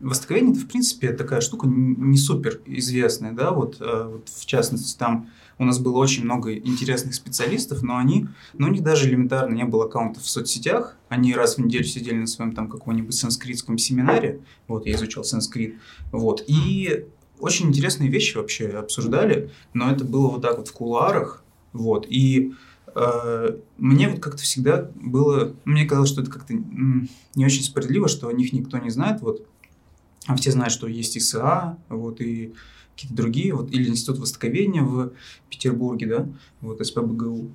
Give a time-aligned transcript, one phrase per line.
[0.00, 4.96] востоковедение, это, в принципе, такая штука не супер известная, да, вот, э, вот в частности,
[4.96, 5.28] там
[5.58, 9.64] у нас было очень много интересных специалистов, но они, но у них даже элементарно не
[9.64, 14.40] было аккаунтов в соцсетях, они раз в неделю сидели на своем там каком-нибудь санскритском семинаре,
[14.68, 15.74] вот, я изучал санскрит,
[16.12, 17.06] вот, и
[17.40, 21.42] очень интересные вещи вообще обсуждали, но это было вот так вот в кулуарах,
[21.72, 22.52] вот, и
[22.94, 28.28] э, мне вот как-то всегда было, мне казалось, что это как-то не очень справедливо, что
[28.28, 29.44] о них никто не знает, вот,
[30.36, 32.54] все знают, что есть ИСА, вот, и
[32.94, 35.12] какие-то другие, вот, или Институт Востоковедения в
[35.48, 36.28] Петербурге, да,
[36.60, 37.50] вот, СПБГУ.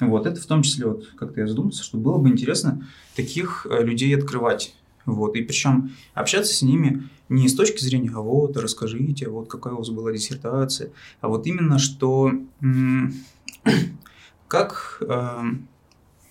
[0.00, 3.82] Вот, это в том числе, вот, как-то я задумался, что было бы интересно таких э,
[3.82, 4.74] людей открывать.
[5.06, 9.74] Вот, и причем общаться с ними не с точки зрения, а вот, расскажите, вот какая
[9.74, 12.32] у вас была диссертация, а вот именно, что
[14.48, 15.42] как э,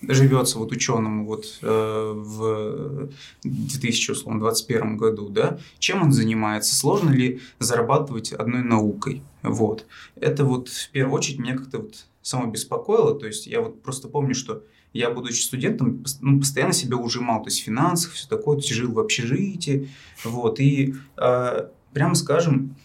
[0.02, 3.10] живется вот ученому вот э, в
[3.42, 9.86] 2021 году, да, чем он занимается, сложно ли зарабатывать одной наукой, вот.
[10.16, 14.08] Это вот в первую очередь меня как-то вот само беспокоило, то есть я вот просто
[14.08, 18.56] помню, что я, будучи студентом, ну, постоянно себя ужимал, то есть в финансах, все такое,
[18.56, 19.90] то есть жил в общежитии,
[20.24, 22.76] вот, и э, прямо скажем,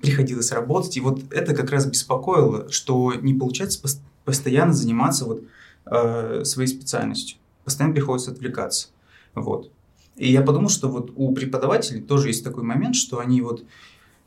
[0.00, 3.82] приходилось работать, и вот это как раз беспокоило, что не получается
[4.24, 5.44] постоянно заниматься вот
[5.86, 7.38] э, своей специальностью.
[7.64, 8.88] Постоянно приходится отвлекаться.
[9.34, 9.70] Вот.
[10.16, 13.64] И я подумал, что вот у преподавателей тоже есть такой момент, что они вот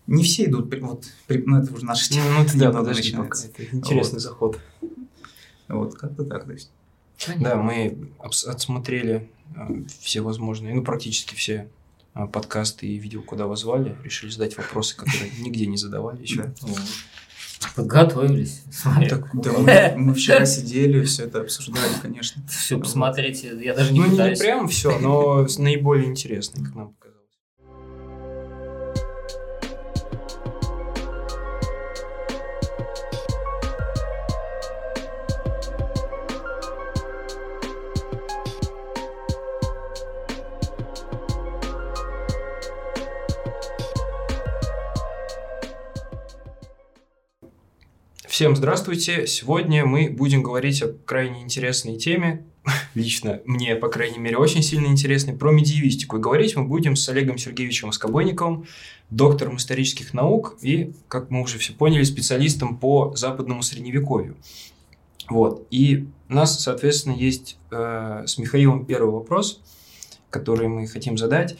[0.07, 2.25] не все идут, вот, при, ну это уже наша тема.
[2.37, 4.21] Ну, это да, подожди, пока, это интересный вот.
[4.21, 4.59] заход.
[5.67, 6.71] Вот, как-то так, то есть.
[7.25, 7.49] Понятно.
[7.49, 11.69] Да, мы отсмотрели э, все возможные, ну, практически все
[12.13, 16.53] э, подкасты и видео, куда вас звали, решили задать вопросы, которые нигде не задавали еще.
[17.75, 18.63] Подготовились.
[19.09, 22.41] Так, да, мы, мы вчера сидели, все это обсуждали, конечно.
[22.47, 27.04] Все, посмотрите, я даже не Ну, не прям все, но наиболее интересное, как нам показалось.
[48.35, 49.27] Всем здравствуйте!
[49.27, 52.45] Сегодня мы будем говорить о крайне интересной теме,
[52.93, 56.17] лично мне, по крайней мере, очень сильно интересной, про медиевистику.
[56.17, 58.65] И говорить мы будем с Олегом Сергеевичем Скобойниковым,
[59.09, 64.35] доктором исторических наук и, как мы уже все поняли, специалистом по западному средневековью.
[65.29, 65.65] Вот.
[65.71, 69.61] И у нас, соответственно, есть э, с Михаилом первый вопрос,
[70.29, 71.55] который мы хотим задать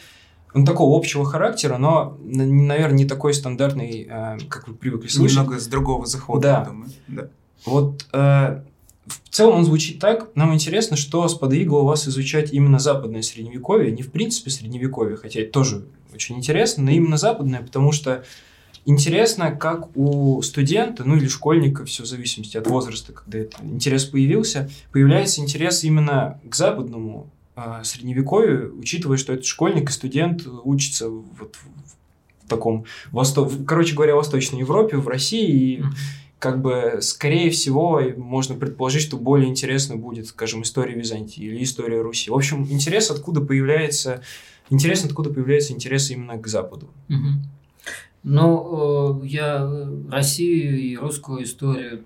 [0.56, 5.36] он такого общего характера, но, наверное, не такой стандартный, э, как вы привыкли слышать.
[5.36, 6.58] Немного с другого захода, да.
[6.58, 6.90] я думаю.
[7.08, 7.28] Да.
[7.66, 8.62] Вот э,
[9.06, 10.30] в целом он звучит так.
[10.34, 15.52] Нам интересно, что сподвигло вас изучать именно западное средневековье, не в принципе средневековье, хотя это
[15.52, 15.84] тоже
[16.14, 18.24] очень интересно, но именно западное, потому что
[18.86, 24.06] интересно, как у студента, ну или школьника, все в зависимости от возраста, когда этот интерес
[24.06, 27.30] появился, появляется интерес именно к западному
[27.82, 31.56] средневековье, учитывая, что этот школьник и студент учится вот
[32.44, 33.50] в таком, восто...
[33.66, 35.82] короче говоря, в Восточной Европе, в России, и
[36.38, 42.02] как бы, скорее всего, можно предположить, что более интересно будет, скажем, история Византии или история
[42.02, 42.30] Руси.
[42.30, 44.22] В общем, интерес откуда появляется,
[44.68, 46.88] интересно, откуда появляется интерес именно к Западу.
[48.22, 52.02] Ну, э, я Россию и русскую историю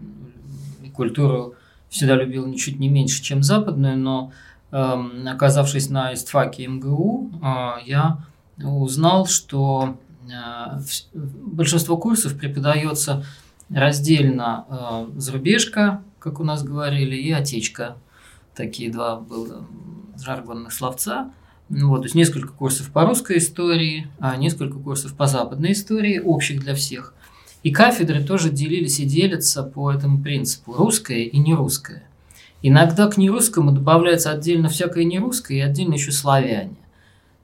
[0.82, 1.54] и культуру
[1.88, 4.30] всегда любил ничуть не меньше, чем западную, но
[4.70, 8.18] оказавшись на истфаке МГУ, э, я
[8.62, 9.96] узнал, что
[10.28, 10.80] э,
[11.14, 13.24] большинство курсов преподается
[13.68, 17.96] раздельно э, зарубежка, как у нас говорили, и отечка.
[18.54, 19.64] Такие два было
[20.22, 21.30] жаргонных словца.
[21.68, 26.60] Вот, то есть несколько курсов по русской истории, а несколько курсов по западной истории, общих
[26.60, 27.14] для всех.
[27.62, 32.09] И кафедры тоже делились и делятся по этому принципу, русская и нерусская.
[32.62, 36.76] Иногда к нерусскому добавляется отдельно всякое нерусское и отдельно еще славяне.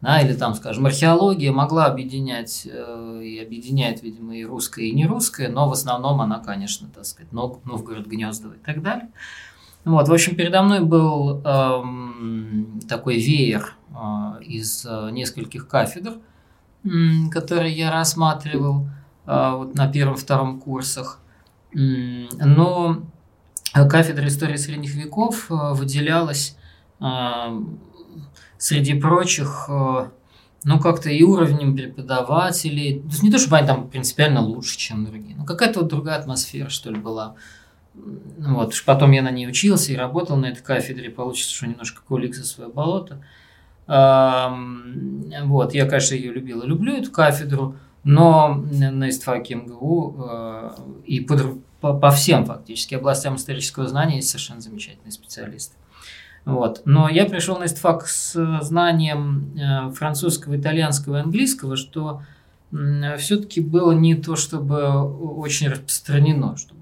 [0.03, 5.49] Да, или там, скажем, археология могла объединять э, и объединяет, видимо, и русское, и нерусское,
[5.49, 9.09] но в основном она, конечно, так сказать, Новгород, Гнездово и так далее.
[9.87, 16.19] Вот, в общем, передо мной был эм, такой веер э, из э, нескольких кафедр,
[16.85, 16.89] э,
[17.33, 18.89] которые я рассматривал
[19.27, 21.21] э, вот на первом-втором курсах.
[21.73, 23.03] Но
[23.85, 26.57] кафедра истории средних веков э, выделялась
[27.01, 27.05] э,
[28.57, 30.09] среди прочих э,
[30.65, 33.01] ну, как-то и уровнем преподавателей.
[33.01, 36.19] То есть не то, чтобы они там принципиально лучше, чем другие, но какая-то вот другая
[36.19, 37.35] атмосфера, что ли, была.
[37.95, 42.35] Вот, потом я на ней учился и работал на этой кафедре, получится, что немножко кулик
[42.35, 43.23] за свое болото.
[43.87, 50.75] Вот, я, конечно, ее любил и люблю, эту кафедру, но на истфаке МГУ
[51.07, 51.37] и по,
[51.87, 55.77] по, по всем фактически областям исторического знания есть совершенно замечательные специалисты.
[56.45, 56.83] Вот.
[56.85, 62.23] Но я пришел на истфак с знанием э, французского, итальянского и английского, что
[63.19, 66.81] все-таки было не то, чтобы очень распространено, чтобы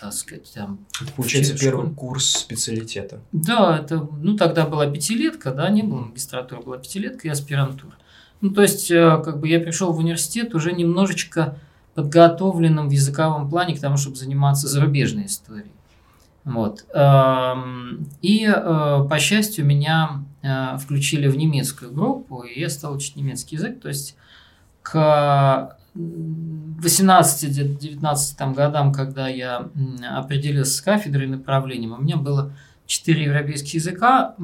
[0.00, 0.78] так сказать, там...
[1.02, 3.20] Это, получается, первый курс специалитета.
[3.32, 7.92] Да, это, ну, тогда была пятилетка, да, не было магистратура, была пятилетка и аспирантура.
[8.40, 11.58] Ну, то есть, э, как бы я пришел в университет уже немножечко
[11.98, 15.72] подготовленным в языковом плане к тому, чтобы заниматься зарубежной историей.
[16.44, 16.84] Вот.
[16.94, 23.16] Эм, и, э, по счастью, меня э, включили в немецкую группу, и я стал учить
[23.16, 23.80] немецкий язык.
[23.80, 24.14] То есть,
[24.80, 29.68] к 18-19 годам, когда я
[30.08, 32.52] определился с кафедрой и направлением, у меня было
[32.86, 34.36] четыре европейских языка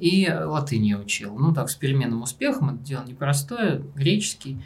[0.00, 1.38] и латынь я учил.
[1.38, 4.58] Ну, так, с переменным успехом, это дело непростое, греческий.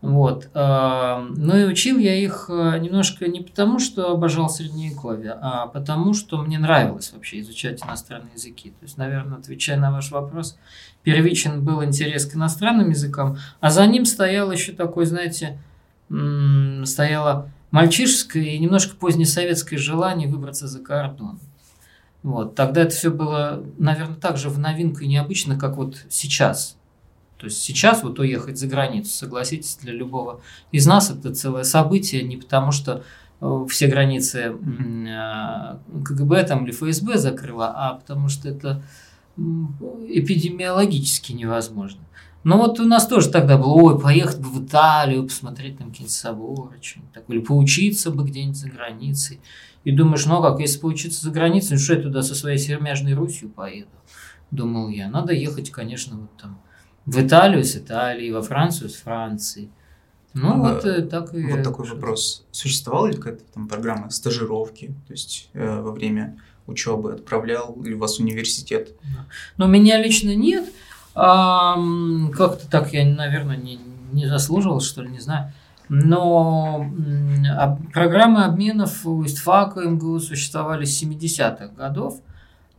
[0.00, 0.48] Вот.
[0.54, 6.14] А, Но и учил я их э, немножко не потому, что обожал Средневековье, а потому,
[6.14, 8.70] что мне нравилось вообще изучать иностранные языки.
[8.70, 10.56] То есть, наверное, отвечая на ваш вопрос,
[11.02, 15.58] первичен был интерес к иностранным языкам, а за ним стоял еще такой, знаете,
[16.84, 21.40] стояло мальчишеское и немножко позднесоветское желание выбраться за кордон.
[22.22, 22.54] Вот.
[22.54, 26.77] Тогда это все было, наверное, так же в новинку и необычно, как вот сейчас.
[27.38, 30.40] То есть сейчас вот уехать за границу, согласитесь, для любого
[30.72, 33.04] из нас это целое событие, не потому что
[33.40, 38.82] э, все границы э, КГБ там или ФСБ закрыла, а потому что это
[39.36, 42.00] эпидемиологически невозможно.
[42.42, 46.14] Но вот у нас тоже тогда было, ой, поехать бы в Италию, посмотреть там какие-нибудь
[46.14, 49.40] соборы, что-нибудь такое, или поучиться бы где-нибудь за границей.
[49.84, 52.58] И думаешь, ну а как, если поучиться за границей, ну что я туда со своей
[52.58, 53.90] сермяжной Русью поеду?
[54.50, 56.58] Думал я, надо ехать, конечно, вот там
[57.08, 59.70] в Италию с Италии, во Францию с Францией.
[60.34, 61.42] Ну, а, вот э, так и...
[61.50, 62.44] Вот такой вопрос.
[62.50, 68.18] Существовала ли какая-то там программа стажировки, то есть э, во время учебы отправлял ли вас
[68.18, 68.94] университет?
[69.56, 70.66] Но меня лично нет,
[71.14, 73.80] как-то так я, наверное, не,
[74.12, 75.50] не заслуживал, что ли, не знаю.
[75.88, 76.90] Но
[77.94, 82.20] программы обменов у ИСТФАКа МГУ существовали с 70-х годов.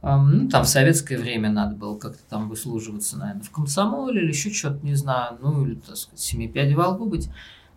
[0.02, 4.50] Ну, там в советское время надо было как-то там выслуживаться, наверное, в комсомоле или еще
[4.50, 7.30] что-то, не знаю, ну, или, так сказать, семи пять во лбу быть,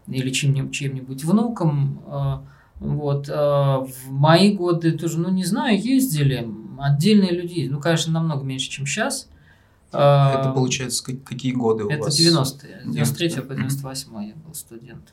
[0.06, 2.02] или чем-нибудь, чем-нибудь внуком.
[2.06, 2.44] А,
[2.78, 3.28] вот.
[3.28, 6.48] А, в мои годы тоже, ну, не знаю, ездили
[6.78, 9.28] отдельные люди, ну, конечно, намного меньше, чем сейчас.
[9.92, 12.18] А, это получается какие годы у это вас?
[12.18, 12.82] Это 90-е.
[12.86, 15.12] 93 по 98 я был студент.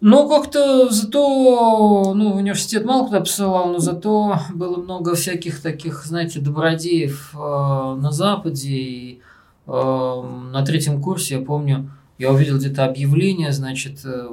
[0.00, 6.40] Но как-то зато, ну, университет мало куда посылал, но зато было много всяких таких, знаете,
[6.40, 8.68] добродеев э, на Западе.
[8.68, 9.20] И
[9.66, 14.28] э, на третьем курсе, я помню, я увидел где-то объявление, значит, э,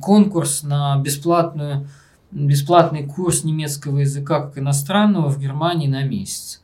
[0.00, 1.88] конкурс на бесплатную,
[2.30, 6.62] бесплатный курс немецкого языка как иностранного в Германии на месяц.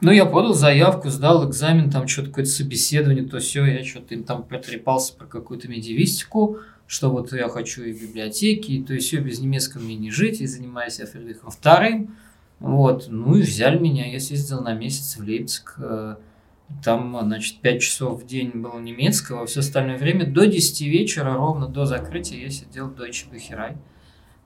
[0.00, 4.24] Ну, я подал заявку, сдал экзамен, там что-то какое-то собеседование, то все, я что-то им
[4.24, 6.58] там протрепался про какую-то медиевистику,
[6.94, 10.12] что вот я хочу и в библиотеке, и то есть все без немецкого мне не
[10.12, 12.16] жить, и занимаюсь я Фридрихом вторым.
[12.60, 16.16] Вот, ну и взяли меня, я съездил на месяц в Лейпциг, э,
[16.84, 21.66] там, значит, 5 часов в день было немецкого, все остальное время до 10 вечера, ровно
[21.66, 23.76] до закрытия, я сидел в Deutsche Bücherei,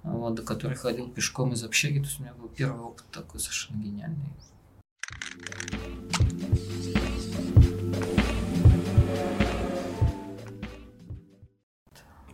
[0.02, 3.40] вот, до которой ходил пешком из общаги, то есть у меня был первый опыт такой
[3.40, 4.32] совершенно гениальный.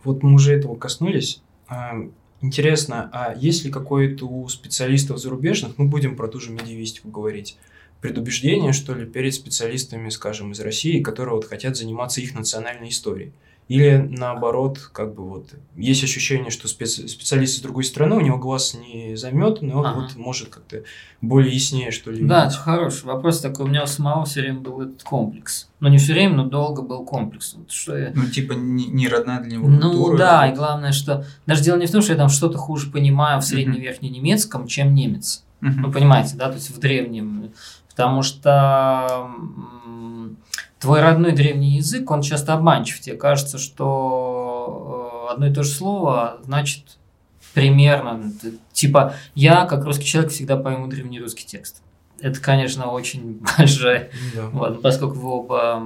[0.05, 1.41] Вот мы уже этого коснулись.
[1.67, 1.95] А,
[2.41, 7.57] интересно, а есть ли какое-то у специалистов зарубежных, мы будем про ту же медиевистику говорить,
[8.01, 13.33] предубеждение, что ли, перед специалистами, скажем, из России, которые вот хотят заниматься их национальной историей?
[13.67, 18.37] Или наоборот, как бы вот есть ощущение, что специ- специалист из другой страны, у него
[18.37, 20.01] глаз не заметан, и он ага.
[20.01, 20.83] вот может как-то
[21.19, 22.23] более яснее, что ли.
[22.23, 23.65] Да, это хороший вопрос такой.
[23.65, 25.67] У меня у самого все время был этот комплекс.
[25.79, 27.55] Ну, не все время, но долго был комплекс.
[27.55, 28.11] Вот что я...
[28.13, 30.11] Ну, типа, не, не родная для него ну, культура.
[30.11, 31.25] Ну, да, и главное, что...
[31.47, 35.43] Даже дело не в том, что я там что-то хуже понимаю в средневерхненемецком, чем немец.
[35.61, 35.71] Uh-huh.
[35.77, 37.51] Ну, понимаете, да, то есть в древнем.
[37.89, 39.27] Потому что
[40.85, 42.99] твой родной древний язык, он часто обманчив.
[42.99, 46.99] Тебе кажется, что э, одно и то же слово значит
[47.55, 48.31] примерно,
[48.71, 51.81] типа я, как русский человек, всегда пойму древний русский текст.
[52.19, 54.45] Это, конечно, очень большое, да.
[54.49, 55.83] вот, поскольку вы оба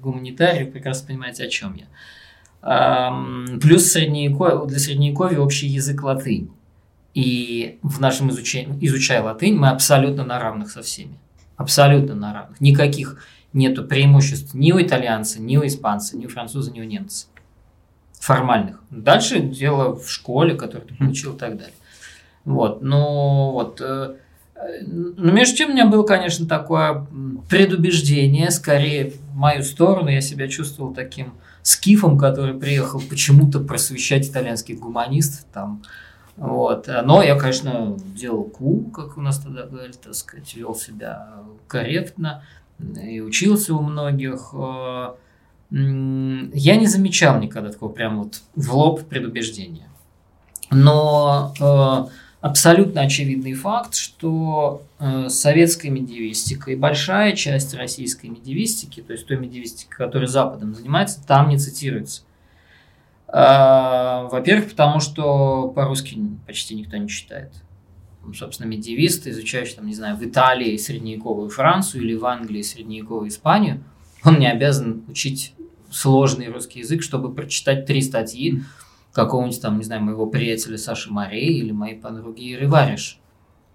[0.00, 1.86] гуманитарии, прекрасно понимаете, о чем я.
[3.58, 6.50] Плюс средневековье, для средневековья общий язык латынь.
[7.14, 11.18] И в нашем изучении, изучая латынь, мы абсолютно на равных со всеми.
[11.56, 12.60] Абсолютно на равных.
[12.60, 13.16] Никаких
[13.52, 17.26] нету преимуществ ни у итальянца, ни у испанца, ни у француза, ни у немца.
[18.18, 18.80] Формальных.
[18.90, 21.74] Дальше дело в школе, которую ты получил и так далее.
[22.44, 23.80] Вот, ну вот.
[23.80, 24.16] Э,
[24.86, 27.06] но между тем у меня было, конечно, такое
[27.50, 30.08] предубеждение, скорее в мою сторону.
[30.08, 35.44] Я себя чувствовал таким скифом, который приехал почему-то просвещать итальянских гуманистов.
[35.52, 35.82] Там,
[36.36, 36.88] вот.
[37.04, 41.28] Но я, конечно, делал ку, как у нас тогда говорили, так сказать, вел себя
[41.66, 42.44] корректно
[43.02, 44.54] и учился у многих.
[44.54, 45.14] Э,
[45.70, 49.88] я не замечал никогда такого прям вот в лоб предубеждения.
[50.70, 52.12] Но э,
[52.42, 59.38] абсолютно очевидный факт, что э, советская медиевистика и большая часть российской медиевистики, то есть той
[59.38, 62.22] медиевистики, которой Западом занимается, там не цитируется.
[63.28, 67.52] Э, во-первых, потому что по-русски почти никто не читает.
[68.34, 73.82] Собственно, медиевисты, изучающие, там, не знаю, в Италии средневековую Францию или в Англии средневековую Испанию,
[74.24, 75.54] он не обязан учить
[75.90, 78.62] сложный русский язык, чтобы прочитать три статьи
[79.12, 83.18] какого-нибудь там, не знаю, моего приятеля Саши Морей или моей подруги Иры Вариш.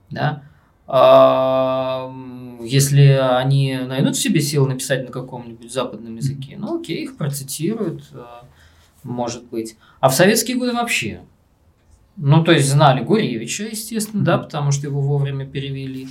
[0.09, 0.43] Да?
[0.87, 2.11] А,
[2.63, 8.05] если они найдут в себе силы написать на каком-нибудь западном языке, ну окей, их процитируют,
[8.13, 8.45] а,
[9.03, 9.77] может быть.
[9.99, 11.21] А в советские годы вообще.
[12.17, 16.09] Ну, то есть знали Гуревича, естественно, да, потому что его вовремя перевели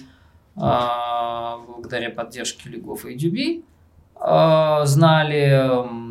[0.54, 3.64] а, благодаря поддержке Легов и Дюби.
[4.18, 5.50] Знали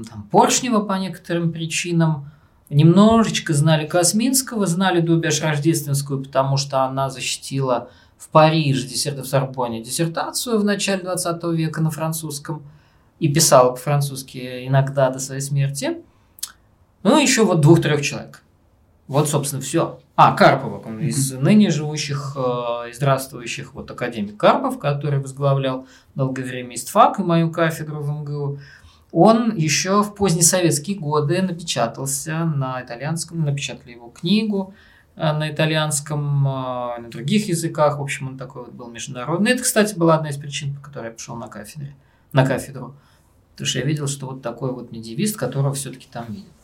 [0.08, 2.30] там, Поршнева по некоторым причинам,
[2.70, 9.84] Немножечко знали Косминского, знали Дубяш Рождественскую, потому что она защитила в Париже диссерт в Сорбоне
[9.84, 12.64] диссертацию в начале 20 века на французском
[13.20, 15.98] и писала по-французски иногда до своей смерти.
[17.04, 18.42] Ну, еще вот двух-трех человек.
[19.08, 20.00] Вот, собственно, все.
[20.16, 26.44] А, Карпова, он из ныне живущих э, и здравствующих, вот академик Карпов, который возглавлял долгое
[26.44, 28.60] время ИСТФАК и мою кафедру в МГУ.
[29.12, 34.74] Он еще в позднесоветские годы напечатался на итальянском, напечатали его книгу
[35.16, 38.00] э, на итальянском, э, на других языках.
[38.00, 39.52] В общем, он такой вот был международный.
[39.52, 41.96] Это, кстати, была одна из причин, по которой я пошел на, кафедре,
[42.32, 42.96] на кафедру.
[43.52, 46.55] Потому что я видел, что вот такой вот медиевист, которого все-таки там видят.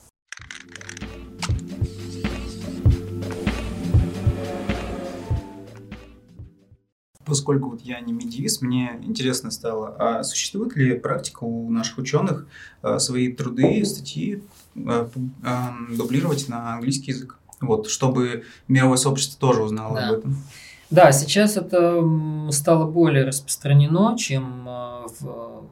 [7.31, 12.45] Поскольку вот я не медиевист, мне интересно стало, а существует ли практика у наших ученых
[12.81, 14.43] а, свои труды, статьи
[14.75, 15.09] а,
[15.41, 17.37] а, дублировать на английский язык?
[17.61, 20.09] Вот, чтобы мировое сообщество тоже узнало да.
[20.09, 20.43] об этом.
[20.89, 22.03] Да, сейчас это
[22.51, 25.63] стало более распространено, чем в,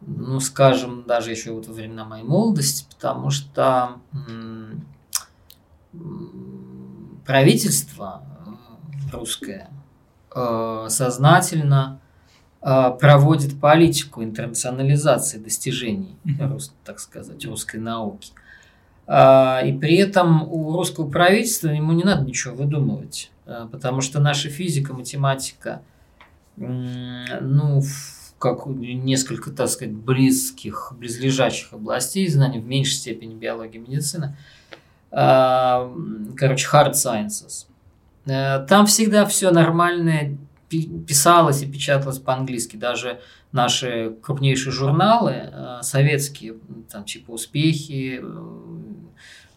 [0.00, 4.00] ну, скажем, даже еще вот во времена моей молодости, потому что
[7.24, 8.24] правительство
[9.12, 9.70] русское
[10.32, 12.00] Э, сознательно
[12.62, 16.60] э, проводит политику интернационализации достижений, mm-hmm.
[16.84, 18.30] так сказать, русской науки.
[19.08, 24.48] Э, и при этом у русского правительства ему не надо ничего выдумывать, потому что наша
[24.50, 25.82] физика, математика,
[26.56, 27.82] ну,
[28.38, 34.36] как несколько, так сказать, близких, близлежащих областей знаний, в меньшей степени биология, медицина,
[35.10, 37.69] короче, hard sciences– Э,
[38.68, 40.36] там всегда все нормальное
[41.06, 42.76] писалось и печаталось по-английски.
[42.76, 43.20] Даже
[43.52, 46.54] наши крупнейшие журналы, э, советские,
[46.90, 48.60] там типа «Успехи», э,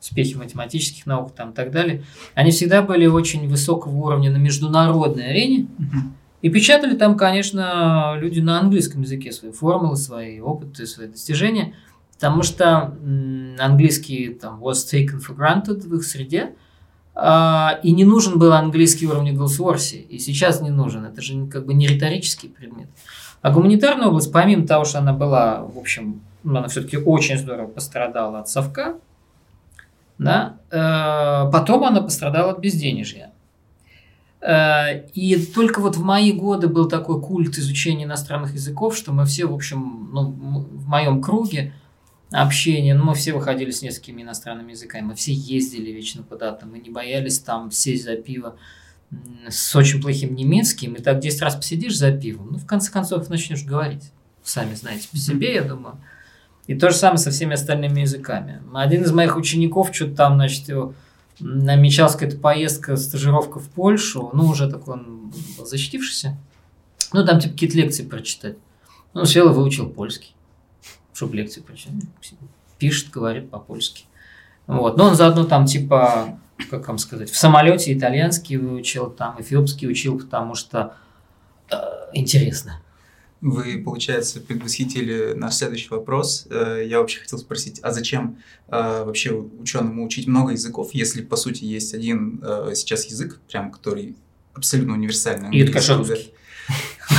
[0.01, 2.03] успехи математических наук там, и так далее,
[2.34, 5.68] они всегда были очень высокого уровня на международной арене.
[6.42, 11.74] И печатали там, конечно, люди на английском языке свои формулы, свои опыты, свои достижения,
[12.15, 12.98] потому что
[13.60, 16.53] английский там was taken for granted в их среде,
[17.15, 21.05] и не нужен был английский уровень Голсворси, и сейчас не нужен.
[21.05, 22.88] Это же как бы не риторический предмет.
[23.43, 28.39] А гуманитарная область, помимо того, что она была, в общем, она все-таки очень здорово пострадала
[28.39, 28.96] от совка,
[30.17, 33.32] да, э, потом она пострадала от безденежья.
[34.39, 39.25] Э, и только вот в мои годы был такой культ изучения иностранных языков, что мы
[39.25, 40.25] все, в общем, ну,
[40.72, 41.74] в моем круге,
[42.34, 42.96] общение.
[42.96, 46.90] Ну, мы все выходили с несколькими иностранными языками, мы все ездили вечно куда-то, мы не
[46.90, 48.56] боялись там сесть за пиво
[49.48, 53.30] с очень плохим немецким, и так 10 раз посидишь за пивом, ну, в конце концов,
[53.30, 54.12] начнешь говорить.
[54.44, 55.98] Сами знаете по себе, я думаю.
[56.66, 58.62] И то же самое со всеми остальными языками.
[58.74, 60.96] Один из моих учеников что-то там, значит, его
[61.40, 66.38] намечалась какая-то поездка, стажировка в Польшу, ну, уже такой он был защитившийся,
[67.12, 68.58] ну, там, типа, какие-то лекции прочитать.
[69.13, 70.33] Он сел и выучил польский
[71.13, 71.93] чтобы лекцию прочитать.
[72.77, 74.05] Пишет, говорит по-польски.
[74.67, 74.98] Вот.
[74.98, 76.39] Но он заодно там типа,
[76.70, 80.96] как вам сказать, в самолете итальянский выучил, там эфиопский учил, потому что
[81.70, 81.75] э,
[82.13, 82.82] интересно.
[83.41, 86.48] Вы, получается, предвосхитили наш следующий вопрос.
[86.50, 88.38] Э, я вообще хотел спросить, а зачем
[88.70, 93.70] э, вообще ученому учить много языков, если, по сути, есть один э, сейчас язык, прям,
[93.70, 94.15] который
[94.53, 95.53] абсолютно универсальный?
[95.53, 96.34] И это, конечно, русский.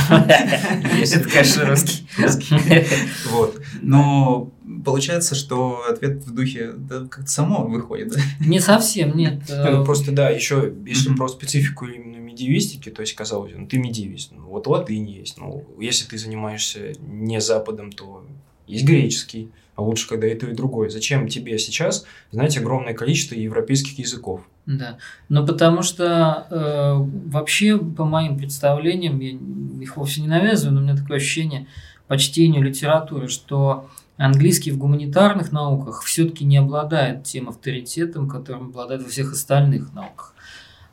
[0.09, 2.07] Это, конечно, русский.
[3.29, 3.61] Вот.
[3.81, 4.51] Но
[4.83, 8.15] получается, что ответ в духе да, как-то само выходит.
[8.39, 9.41] Не совсем, нет.
[9.49, 14.31] Ну, просто, да, еще, если про специфику именно медиевистики, то есть, казалось, ну, ты медиевист,
[14.31, 15.37] ну, вот латынь есть.
[15.37, 18.25] Ну, если ты занимаешься не Западом, то
[18.67, 20.89] есть греческий, а лучше, когда и то, и другое.
[20.89, 24.41] Зачем тебе сейчас знать огромное количество европейских языков?
[24.65, 24.97] Да,
[25.29, 26.93] но потому что э,
[27.29, 29.37] вообще, по моим представлениям, я
[29.81, 31.67] их вовсе не навязываю, но у меня такое ощущение
[32.07, 39.03] по чтению литературы, что английский в гуманитарных науках все-таки не обладает тем авторитетом, которым обладает
[39.03, 40.33] во всех остальных науках.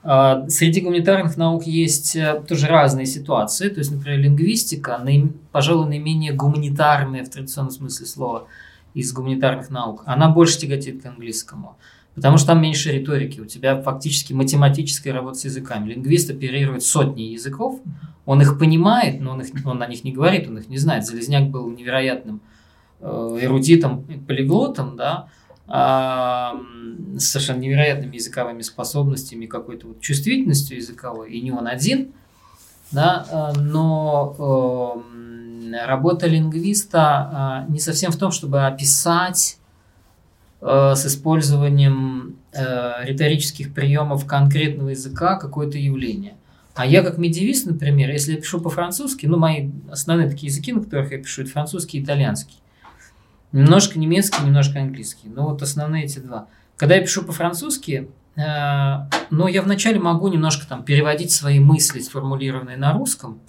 [0.04, 3.68] А, среди гуманитарных наук есть э, тоже разные ситуации.
[3.68, 5.00] То есть, например, лингвистика,
[5.52, 8.46] пожалуй, наименее гуманитарная в традиционном смысле слова
[8.94, 10.02] из гуманитарных наук.
[10.06, 11.76] Она больше тяготит к английскому.
[12.14, 13.40] Потому что там меньше риторики.
[13.40, 15.88] У тебя фактически математическая работа с языками.
[15.88, 17.80] Лингвист оперирует сотни языков,
[18.26, 21.06] он их понимает, но он, их, он о них не говорит, он их не знает.
[21.06, 22.40] Залезняк был невероятным
[23.00, 25.28] э, эрудитом, полиглотом, да,
[25.66, 26.54] а,
[27.16, 32.12] с совершенно невероятными языковыми способностями, какой-то вот чувствительностью языковой, и не он один,
[32.90, 35.02] да, а, но
[35.72, 39.61] э, работа лингвиста э, не совсем в том, чтобы описать э,
[40.62, 46.34] с использованием э, риторических приемов конкретного языка какое-то явление.
[46.74, 50.80] А я как медиевист, например, если я пишу по-французски, ну, мои основные такие языки, на
[50.80, 52.56] которых я пишу, это французский и итальянский.
[53.52, 55.28] Немножко немецкий, немножко английский.
[55.28, 56.46] Ну вот основные эти два.
[56.76, 58.42] Когда я пишу по-французски, э,
[59.30, 63.40] ну я вначале могу немножко там переводить свои мысли, сформулированные на русском,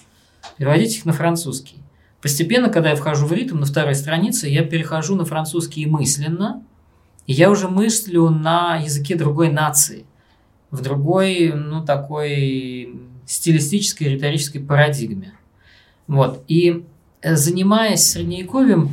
[0.58, 1.78] переводить их на французский.
[2.22, 6.64] Постепенно, когда я вхожу в ритм на второй странице, я перехожу на французский мысленно,
[7.28, 10.06] и я уже мыслю на языке другой нации,
[10.72, 15.34] в другой, ну, такой стилистической, риторической парадигме.
[16.08, 16.44] Вот.
[16.48, 16.84] И
[17.22, 18.92] э, занимаясь средневековьем,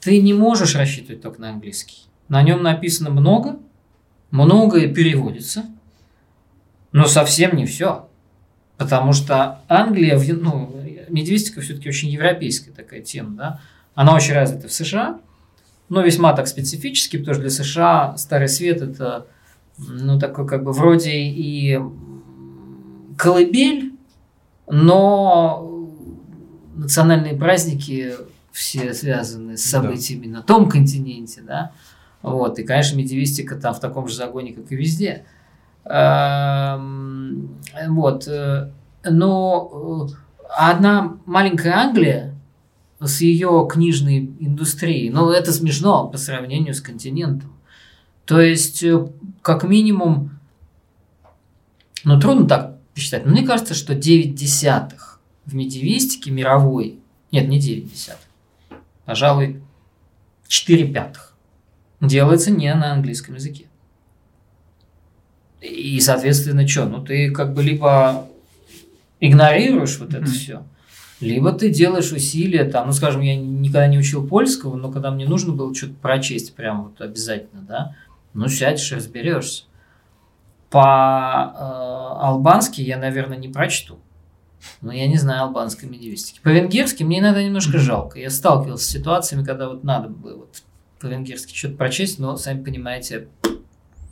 [0.00, 1.98] ты не можешь рассчитывать только на английский.
[2.28, 3.58] На нем написано много,
[4.30, 5.66] многое переводится,
[6.92, 8.08] но совсем не все.
[8.76, 13.60] Потому что Англия, ну, медиевистика все-таки очень европейская такая тема, да,
[13.94, 15.20] она очень развита в США,
[15.88, 19.26] но весьма так специфически, потому что для США Старый Свет это,
[19.78, 21.80] ну, такой как бы вроде и
[23.16, 23.94] колыбель,
[24.68, 25.88] но
[26.76, 28.14] национальные праздники
[28.52, 30.38] все связаны с событиями да.
[30.38, 31.72] на том континенте, да.
[32.22, 35.24] Вот, и, конечно, медиевистика там в таком же загоне, как и везде.
[35.84, 37.56] Эм,
[37.88, 38.70] вот, э,
[39.08, 42.34] но э, одна маленькая Англия
[43.00, 47.52] с ее книжной индустрией, ну, это смешно по сравнению с континентом.
[48.24, 49.06] То есть, э,
[49.40, 50.38] как минимум,
[52.04, 56.98] ну, трудно так посчитать, но мне кажется, что 9 десятых в медиевистике мировой,
[57.30, 58.26] нет, не 9 десятых,
[59.04, 59.62] пожалуй,
[60.48, 61.34] 4 пятых
[62.00, 63.66] делается не на английском языке.
[65.60, 66.84] И, соответственно, что?
[66.86, 68.28] Ну, ты как бы либо
[69.20, 70.26] игнорируешь вот это mm-hmm.
[70.26, 70.62] все,
[71.20, 75.26] либо ты делаешь усилия, там, ну, скажем, я никогда не учил польского, но когда мне
[75.26, 77.96] нужно было что-то прочесть прям вот обязательно, да,
[78.34, 79.64] ну, сядешь и разберешься.
[80.70, 83.98] По-албански э, я, наверное, не прочту.
[84.80, 86.40] Но я не знаю албанской медиевистики.
[86.42, 88.18] По-венгерски мне иногда немножко жалко.
[88.18, 90.62] Я сталкивался с ситуациями, когда вот надо было вот
[91.00, 93.28] по-венгерски что-то прочесть, но, сами понимаете,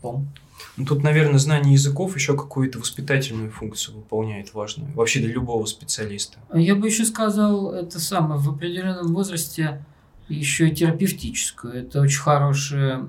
[0.00, 0.28] пом.
[0.76, 4.92] Ну, тут, наверное, знание языков еще какую-то воспитательную функцию выполняет важную.
[4.92, 6.38] Вообще для любого специалиста.
[6.52, 9.84] Я бы еще сказал, это самое, в определенном возрасте
[10.28, 11.74] еще и терапевтическую.
[11.74, 13.06] Это очень хорошая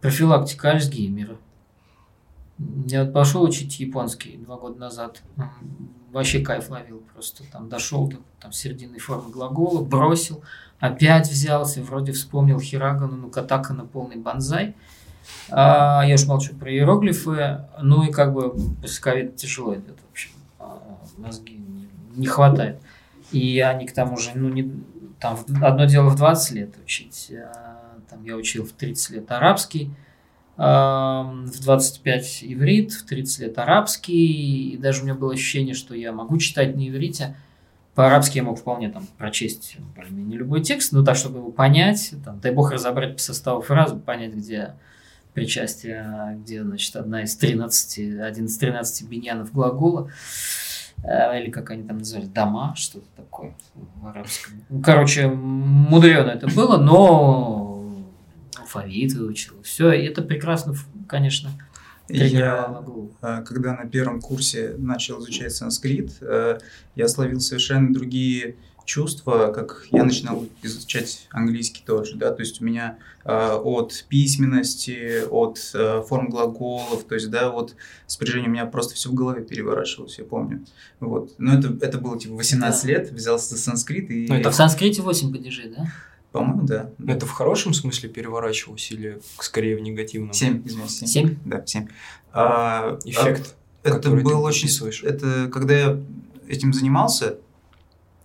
[0.00, 1.36] профилактика Альцгеймера.
[2.58, 5.22] Я вот пошел учить японский два года назад
[6.16, 7.44] вообще кайф ловил просто.
[7.52, 10.42] Там дошел до там, середины формы глагола, бросил,
[10.78, 14.74] опять взялся, вроде вспомнил хирагану, ну катака на полный банзай.
[15.50, 17.60] А, я уж молчу про иероглифы.
[17.80, 20.82] Ну и как бы после ковида тяжело это, в общем, а,
[21.18, 21.60] мозги
[22.14, 22.80] не, хватает.
[23.32, 24.72] И они к тому же, ну не,
[25.20, 29.90] там одно дело в 20 лет учить, а, там я учил в 30 лет арабский,
[30.56, 36.12] в 25 иврит, в 30 лет арабский, и даже у меня было ощущение, что я
[36.12, 37.36] могу читать на иврите.
[37.94, 42.40] По-арабски я мог вполне там прочесть более-менее любой текст, но так, чтобы его понять, там,
[42.40, 44.72] дай бог разобрать по составу фразы, понять, где
[45.36, 50.10] причастие, где, значит, одна из 13, один из 13 биньянов глагола.
[51.04, 54.54] э, или как они там называли, дома, что-то такое в арабском.
[54.82, 58.02] Короче, мудрено это было, но
[58.58, 59.62] алфавит выучил.
[59.62, 60.74] Все, и это прекрасно,
[61.06, 61.50] конечно,
[62.08, 62.82] я,
[63.20, 66.58] э, когда на первом курсе начал изучать санскрит, э,
[66.94, 72.64] я словил совершенно другие чувства, как я начинал изучать английский тоже, да, то есть у
[72.64, 77.74] меня э, от письменности, от э, форм глаголов, то есть, да, вот
[78.06, 80.64] спряжение у меня просто все в голове переворачивалось, я помню,
[81.00, 82.88] вот, но это, это было типа 18 да.
[82.88, 84.26] лет, взялся за санскрит и...
[84.28, 85.92] Ну, это в санскрите 8 падежей, да?
[86.32, 86.90] По-моему, да.
[87.06, 90.34] Это в хорошем смысле переворачивалось или скорее в негативном?
[90.34, 90.92] Семь, извините.
[90.92, 91.08] Семь?
[91.08, 91.36] Семь?
[91.46, 91.88] Да, семь.
[92.32, 94.68] А, Эффект, а, Это был очень...
[95.02, 96.00] Это когда я
[96.46, 97.38] этим занимался,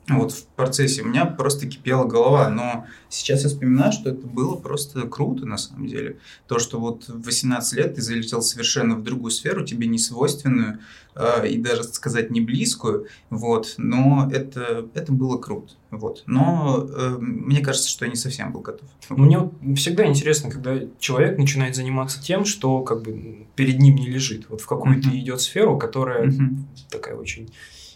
[0.09, 4.55] вот в процессе у меня просто кипела голова, но сейчас я вспоминаю, что это было
[4.55, 6.17] просто круто на самом деле.
[6.47, 10.79] То, что вот в 18 лет ты залетел совершенно в другую сферу, тебе не свойственную
[11.15, 15.73] э, и даже сказать не близкую, вот, но это, это было круто.
[15.91, 16.23] Вот.
[16.25, 18.89] Но э, мне кажется, что я не совсем был готов.
[19.09, 24.07] Мне вот всегда интересно, когда человек начинает заниматься тем, что как бы перед ним не
[24.07, 24.49] лежит.
[24.49, 25.19] Вот в какую-то mm-hmm.
[25.19, 26.57] идет сферу, которая mm-hmm.
[26.89, 27.51] такая очень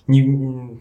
[0.07, 0.77] не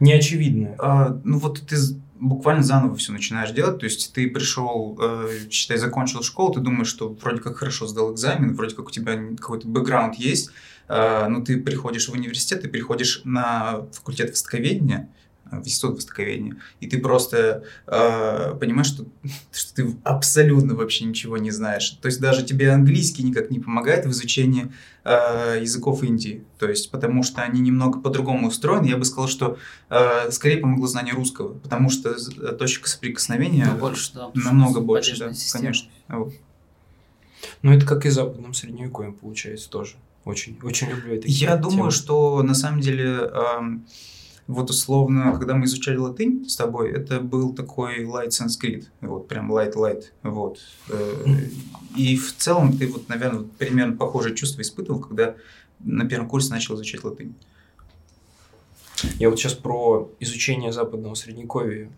[0.00, 0.76] неочевидное.
[0.78, 1.76] А, ну вот ты
[2.20, 6.88] буквально заново все начинаешь делать, то есть ты пришел, э, считай, закончил школу, ты думаешь,
[6.88, 10.50] что вроде как хорошо сдал экзамен, вроде как у тебя какой-то бэкграунд есть,
[10.88, 15.08] э, но ты приходишь в университет, ты приходишь на факультет востоковедения,
[15.60, 19.06] в институт востоковедения, и ты просто э, понимаешь, что,
[19.52, 21.90] что ты абсолютно вообще ничего не знаешь.
[22.00, 24.72] То есть даже тебе английский никак не помогает в изучении
[25.04, 26.44] э, языков Индии.
[26.58, 28.86] То есть потому что они немного по-другому устроены.
[28.86, 29.58] Я бы сказал, что
[29.90, 35.18] э, скорее помогло знание русского, потому что э, точка соприкосновения ну, больше, да, намного больше,
[35.18, 35.90] да, конечно.
[36.08, 36.32] Вот.
[37.62, 39.96] Ну, это как и западном средневековьем получается тоже.
[40.24, 41.28] Очень, очень люблю это.
[41.28, 43.30] Я думаю, что на самом деле...
[43.32, 43.60] Э,
[44.46, 49.50] вот условно, когда мы изучали латынь с тобой, это был такой light санскрит, вот прям
[49.50, 50.58] light-light, вот.
[50.88, 51.24] Э,
[51.96, 55.36] и в целом ты вот, наверное, примерно похожее чувство испытывал, когда
[55.80, 57.34] на первом курсе начал изучать латынь.
[59.18, 61.90] Я вот сейчас про изучение западного средневековья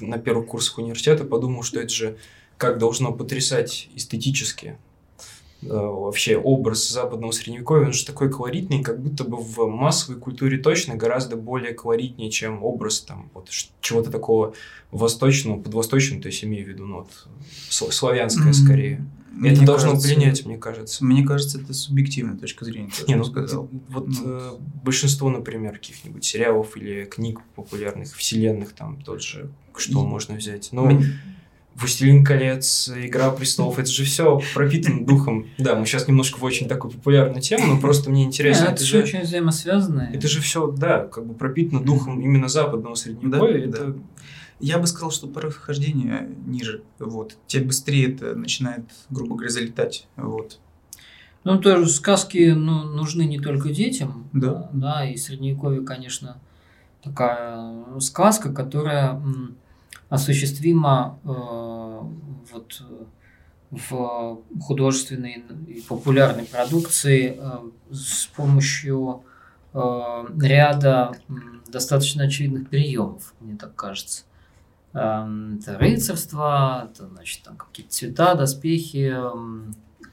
[0.00, 2.16] на первых курсах университета подумал, что это же
[2.56, 4.78] как должно потрясать эстетически
[5.68, 10.96] вообще образ западного средневековья, он же такой колоритный, как будто бы в массовой культуре точно
[10.96, 13.48] гораздо более колоритнее, чем образ там вот
[13.80, 14.54] чего-то такого
[14.90, 17.28] восточного, подвосточного, то есть имею в виду, ну, вот,
[17.68, 18.52] славянское mm-hmm.
[18.52, 19.06] скорее.
[19.34, 21.04] Мне это должно кажется, пленять, мне кажется.
[21.04, 22.90] Мне кажется, это субъективная точка зрения.
[23.08, 23.68] Не, ну, сказал.
[23.88, 24.14] Вот ну.
[24.24, 24.52] э,
[24.84, 30.06] большинство, например, каких-нибудь сериалов или книг популярных, вселенных, там тот же, что и...
[30.06, 30.68] можно взять.
[30.70, 31.18] Но мне...
[31.74, 35.46] Властелин колец, Игра престолов, это же все пропитано духом.
[35.58, 38.66] Да, мы сейчас немножко в очень такую популярную тему, но просто мне интересно.
[38.66, 40.10] это, же очень взаимосвязано.
[40.12, 43.66] Это же все, да, как бы пропитано духом именно западного средневековья.
[43.66, 43.96] Это...
[44.60, 46.82] Я бы сказал, что прохождение ниже.
[47.00, 47.36] Вот.
[47.48, 50.06] Тебе быстрее это начинает, грубо говоря, залетать.
[50.16, 50.60] Вот.
[51.42, 54.28] Ну, тоже сказки ну, нужны не только детям.
[54.32, 54.70] Да.
[54.72, 56.38] Да, и средневековье, конечно,
[57.02, 59.20] такая сказка, которая
[61.24, 62.00] э,
[62.52, 62.82] вот
[63.70, 69.24] в художественной и популярной продукции э, с помощью
[69.72, 71.16] э, ряда
[71.66, 74.24] достаточно очевидных приемов, мне так кажется.
[74.92, 79.12] Это рыцарство, это, значит, там какие-то цвета, доспехи,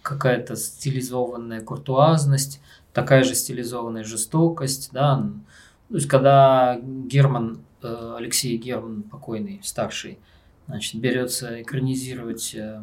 [0.02, 5.30] какая-то стилизованная куртуазность, такая же стилизованная жестокость, да.
[5.90, 10.20] То есть, когда Герман Алексей Герман, покойный, старший,
[10.68, 12.82] значит, берется экранизировать э,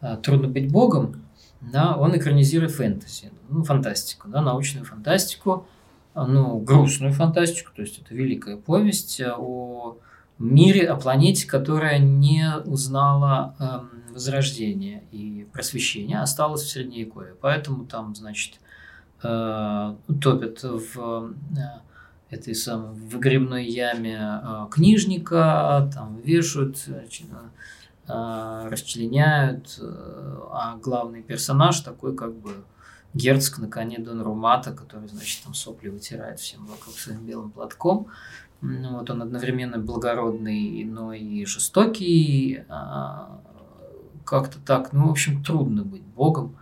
[0.00, 1.22] э, «Трудно быть богом»,
[1.60, 5.66] да, он экранизирует фэнтези, ну, фантастику, да, научную фантастику,
[6.14, 9.98] ну, грустную фантастику, то есть это великая повесть о
[10.38, 17.34] мире, о планете, которая не узнала э, возрождения и просвещения, а осталась в Средневековье.
[17.40, 18.60] Поэтому там, значит,
[19.22, 21.62] э, топят в э,
[22.30, 32.16] этой самой выгребной яме э, книжника, там вешают, э, расчленяют, э, а главный персонаж такой
[32.16, 32.50] как бы
[33.14, 38.08] герцог на коне Дон Румата, который, значит, там сопли вытирает всем вокруг своим белым платком.
[38.60, 43.40] Ну, вот он одновременно благородный, но и жестокий, а,
[44.24, 46.58] как-то так, ну, в общем, трудно быть богом.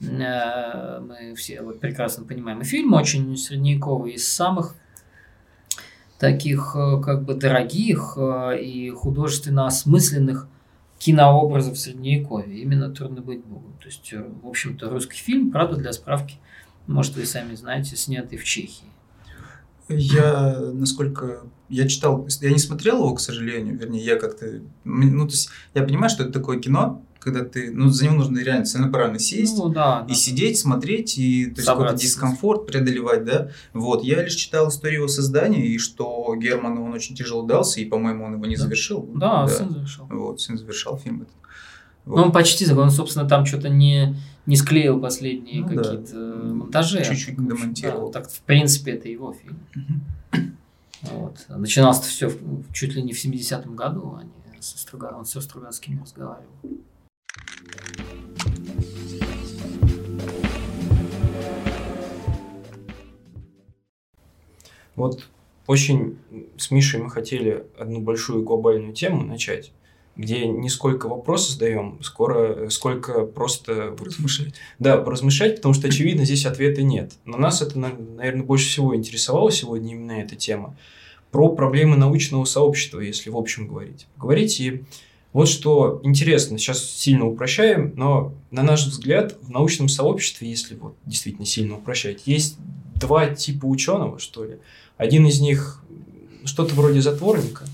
[0.00, 2.60] Мы все вот прекрасно понимаем.
[2.60, 4.74] И фильм очень средневековый, из самых
[6.20, 10.46] таких э, как бы дорогих э, и художественно осмысленных
[10.98, 12.54] кинообразов Средневековья.
[12.56, 13.72] Именно «Трудно быть Богом».
[13.80, 16.36] То есть, э, в общем-то, русский фильм, правда, для справки,
[16.86, 18.84] может, вы сами знаете, снятый в Чехии.
[19.88, 25.32] Я, насколько я читал, я не смотрел его, к сожалению, вернее, я как-то, ну, то
[25.32, 29.18] есть, я понимаю, что это такое кино, когда ты, ну, за него нужно реально целенаправленно
[29.18, 30.14] сесть Ну, да, и да.
[30.14, 33.50] сидеть, смотреть, и то есть какой-то дискомфорт преодолевать, да.
[33.72, 37.84] Вот, я лишь читал историю его создания, и что Герману он очень тяжело дался, и,
[37.84, 38.62] по-моему, он его не Да.
[38.62, 39.08] завершил.
[39.14, 40.06] Да, сын завершил.
[40.10, 41.34] Вот, сын завершал фильм этот.
[42.06, 42.84] Ну, он почти закончил.
[42.84, 45.82] Он, собственно, там что-то не, не склеил последние Ну да.
[45.82, 47.04] какие-то монтажи.
[47.04, 48.10] Чуть-чуть В общем, домонтировал.
[48.10, 49.58] да, так, в принципе, это его фильм.
[51.02, 51.44] Вот.
[51.48, 52.30] Начиналось все
[52.72, 54.16] чуть ли не в 70-м году.
[54.20, 54.30] Они
[54.60, 55.14] со Струга...
[55.16, 56.50] Он со Стругацкими разговаривал.
[65.00, 65.28] Вот
[65.66, 66.18] очень
[66.58, 69.72] с Мишей мы хотели одну большую глобальную тему начать,
[70.14, 74.54] где не сколько вопросы задаем, скоро, сколько просто вот Размышлять.
[74.78, 77.12] Да, поразмышлять, потому что, очевидно, здесь ответа нет.
[77.24, 80.76] Но нас это, наверное, больше всего интересовало сегодня именно эта тема.
[81.30, 84.06] Про проблемы научного сообщества, если в общем говорить.
[84.18, 84.82] Говорить и
[85.32, 90.96] вот что интересно, сейчас сильно упрощаем, но на наш взгляд в научном сообществе, если вот
[91.06, 92.56] действительно сильно упрощать, есть
[92.96, 94.58] два типа ученого, что ли.
[94.96, 95.82] Один из них
[96.44, 97.64] что-то вроде затворника,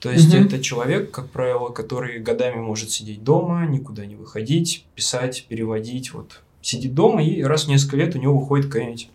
[0.00, 0.46] то есть Мгм.
[0.46, 6.40] это человек, как правило, который годами может сидеть дома, никуда не выходить, писать, переводить, вот
[6.62, 9.08] сидит дома и раз в несколько лет у него выходит какая-нибудь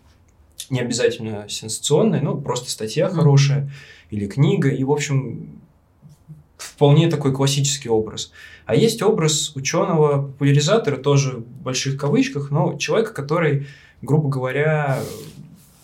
[0.70, 3.70] не обязательно сенсационная, ну просто статья хорошая
[4.10, 5.59] или книга, и в общем
[6.80, 8.32] вполне такой классический образ.
[8.64, 13.66] А есть образ ученого популяризатора, тоже в больших кавычках, но человека, который,
[14.00, 14.98] грубо говоря,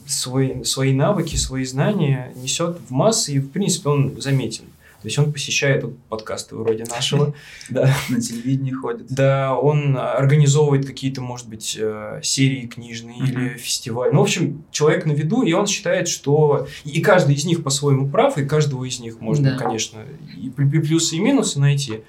[0.07, 4.65] свои, свои навыки, свои знания несет в массы, и, в принципе, он заметен.
[5.07, 7.33] То есть он посещает подкасты вроде нашего,
[7.71, 9.07] да, На телевидении ходит.
[9.09, 14.11] да, он организовывает какие-то, может быть, э, серии книжные или фестиваль.
[14.13, 18.09] Ну, в общем, человек на виду, и он считает, что и каждый из них по-своему
[18.09, 20.01] прав, и каждого из них можно, конечно,
[20.37, 22.01] и плюсы, и минусы найти.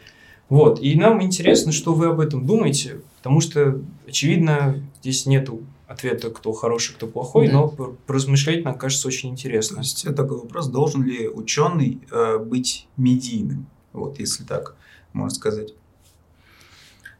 [0.50, 0.82] Вот.
[0.82, 6.52] И нам интересно, что вы об этом думаете, потому что, очевидно, здесь нету ответа, кто
[6.52, 7.54] хороший, кто плохой, Да.
[7.54, 9.80] но пор- поразмышлять, нам кажется, очень То интересно.
[9.80, 13.68] есть это такой вопрос, должен ли ученый э, быть медийным?
[13.94, 14.76] Вот, если так
[15.14, 15.74] можно сказать.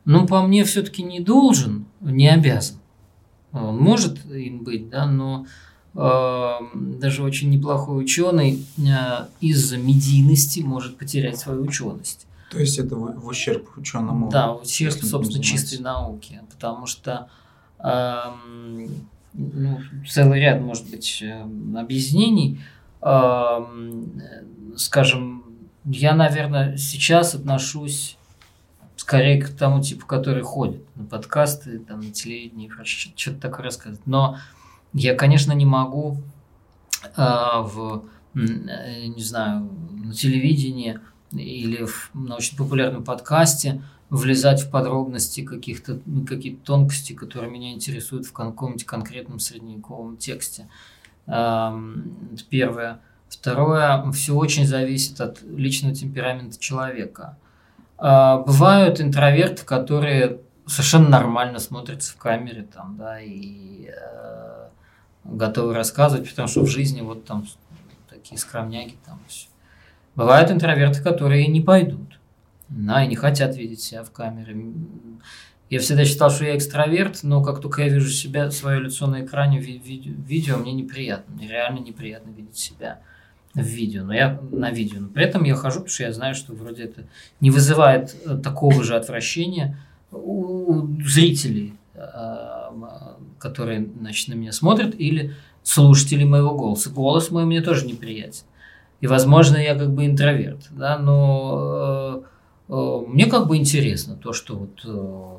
[0.06, 2.78] Ну, по мне, все-таки не должен, не обязан.
[3.52, 5.46] Он может им быть, да, но
[5.96, 12.28] э, даже очень неплохой ученый э, из-за медийности может потерять свою ученость.
[12.52, 14.30] То есть это в, в ущерб ученому.
[14.30, 17.30] Да, ущерб, если он собственно, чистой науки, потому что
[19.34, 22.60] ну, целый ряд, может быть, эм, объяснений.
[23.02, 24.22] Эм,
[24.76, 25.44] скажем,
[25.86, 28.18] я, наверное, сейчас отношусь
[28.96, 32.12] скорее к тому типу, который ходит на подкасты, там, на
[32.68, 34.06] прочее, что-то такое рассказывать.
[34.06, 34.38] Но
[34.94, 36.18] я, конечно, не могу
[37.04, 41.00] э, в, э, не знаю, на телевидении
[41.32, 48.34] или в научно-популярном подкасте влезать в подробности каких-то ну, какие-то тонкости, которые меня интересуют в
[48.34, 50.68] каком-нибудь конкретном средневековом тексте.
[51.26, 52.16] Эм,
[52.50, 53.00] первое.
[53.28, 57.38] Второе, все очень зависит от личного темперамента человека.
[57.98, 64.68] А, Бывают интроверты, которые совершенно нормально смотрятся в камере там, да, и э,
[65.24, 67.46] готовы рассказывать, потому что в жизни вот там
[68.10, 69.20] такие скромняги там.
[70.16, 72.07] Бывают интроверты, которые не пойдут,
[72.70, 74.56] да, и не хотят видеть себя в камере.
[75.70, 79.26] Я всегда считал, что я экстраверт, но как только я вижу себя, свое лицо на
[79.26, 83.00] экране в ви- видео, мне неприятно, мне реально неприятно видеть себя
[83.54, 85.02] в видео, но я на видео.
[85.02, 87.04] Но при этом я хожу, потому что я знаю, что вроде это
[87.42, 89.78] не вызывает э, такого же отвращения
[90.12, 92.02] у зрителей, э,
[93.40, 96.90] которые значит, на меня смотрят, или слушателей моего голоса.
[96.90, 98.44] Голос мой мне тоже неприятен.
[99.02, 102.37] И, возможно, я как бы интроверт, да, но э,
[103.08, 105.38] мне как бы интересно то, что вот э,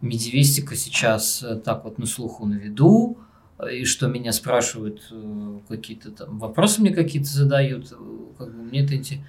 [0.00, 3.18] медиевистика сейчас э, так вот на слуху на виду,
[3.58, 7.96] э, и что меня спрашивают э, какие-то там вопросы мне какие-то задают, э,
[8.38, 9.20] как бы мне это инте-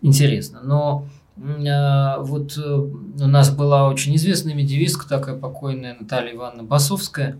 [0.00, 0.60] интересно.
[0.62, 7.38] Но э, вот э, у нас была очень известная медиевистка, такая покойная Наталья Ивановна Басовская,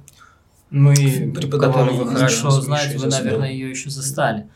[0.70, 4.48] Мы Ну которую вы хорошо знаете, вы, наверное, ее еще застали.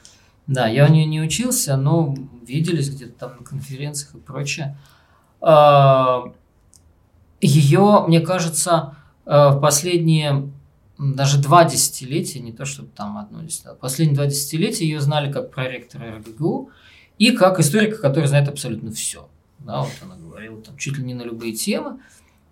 [0.46, 2.14] Да, я у нее не учился, но
[2.46, 4.76] виделись где-то там на конференциях и прочее.
[7.40, 10.50] Ее, мне кажется, э, в последние
[10.98, 15.30] даже два десятилетия, не то чтобы там одно десятилетие, а последние два десятилетия ее знали
[15.30, 16.70] как проректора РГГУ
[17.18, 19.28] и как историка, который знает абсолютно все.
[19.60, 22.00] Да, вот она говорила там чуть ли не на любые темы.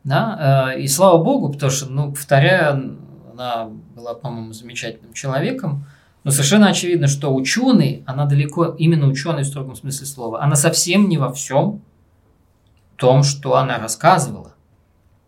[0.05, 2.97] Да, э, и слава богу, потому что, ну, повторяю,
[3.33, 5.85] она была, по-моему, замечательным человеком,
[6.23, 11.09] Но совершенно очевидно, что ученый, она далеко, именно ученый в строгом смысле слова, она совсем
[11.09, 11.83] не во всем
[12.97, 14.55] том, что она рассказывала.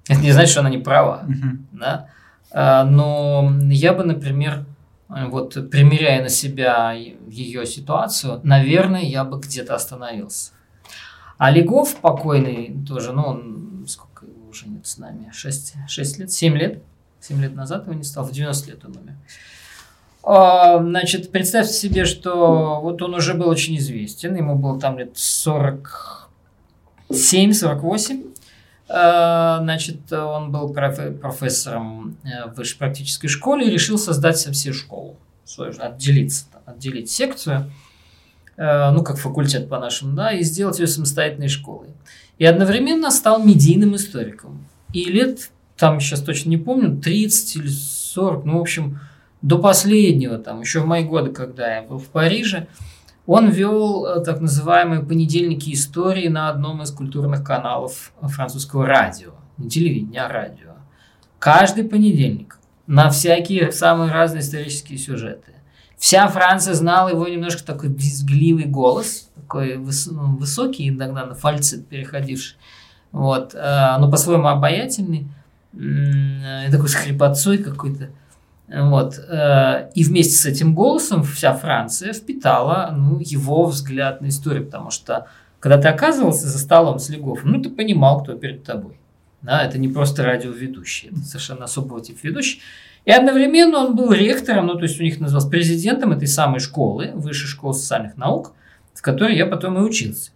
[0.09, 1.25] Это не значит, что она не права.
[1.27, 1.57] Mm-hmm.
[1.73, 2.09] Да?
[2.51, 4.65] А, но я бы, например,
[5.09, 10.53] вот примеряя на себя ее ситуацию, наверное, я бы где-то остановился.
[11.39, 16.57] Олегов покойный тоже, ну, он сколько его уже нет с нами, 6, 6 лет, 7
[16.57, 16.83] лет,
[17.21, 19.15] 7 лет назад его не стал, в 90 лет он умер.
[20.25, 25.13] А, значит, представьте себе, что вот он уже был очень известен, ему было там лет
[25.15, 26.18] 40,
[27.11, 28.35] 7,48.
[28.89, 35.17] Э, значит, он был профессором э, в высшей практической школе и решил создать совсем школу.
[35.45, 37.71] Свою, отделиться, отделить секцию,
[38.57, 41.89] э, ну, как факультет по-нашему, да, и сделать ее самостоятельной школой.
[42.39, 44.67] И одновременно стал медийным историком.
[44.93, 49.01] И лет, там сейчас точно не помню, 30 или 40, ну, в общем,
[49.43, 52.67] до последнего, там, еще в мои годы, когда я был в Париже,
[53.29, 59.33] он вел э, так называемые понедельники истории на одном из культурных каналов французского радио.
[59.59, 60.71] Не телевидения, а радио.
[61.39, 65.53] Каждый понедельник на всякие самые разные исторические сюжеты.
[65.99, 71.87] Вся Франция знала его немножко такой визгливый голос, такой выс- ну, высокий, иногда на фальцет
[71.87, 72.57] переходивший,
[73.13, 75.29] вот, э, но по-своему обаятельный,
[75.75, 78.09] э, такой с хрипотцой какой-то.
[78.69, 79.19] Вот.
[79.19, 84.91] э, И вместе с этим голосом вся Франция впитала ну, его взгляд на историю, потому
[84.91, 85.27] что
[85.61, 88.99] когда ты оказывался за столом с Легофом, ну, ты понимал, кто перед тобой.
[89.41, 92.61] Да, это не просто радиоведущий, это совершенно особого типа ведущий.
[93.05, 97.13] И одновременно он был ректором, ну, то есть у них назывался президентом этой самой школы,
[97.15, 98.53] Высшей школы социальных наук,
[98.95, 100.33] в которой я потом и учился.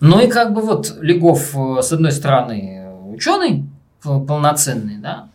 [0.00, 3.64] Ну и как бы вот Легов, э, с одной стороны, ученый
[4.00, 5.28] п- полноценный, да,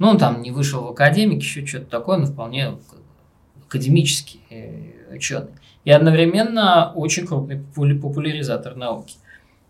[0.00, 2.78] ну, он там не вышел в академик, еще что-то такое, но вполне
[3.66, 5.50] академический э, ученый.
[5.84, 9.14] И одновременно очень крупный популя- популяризатор науки.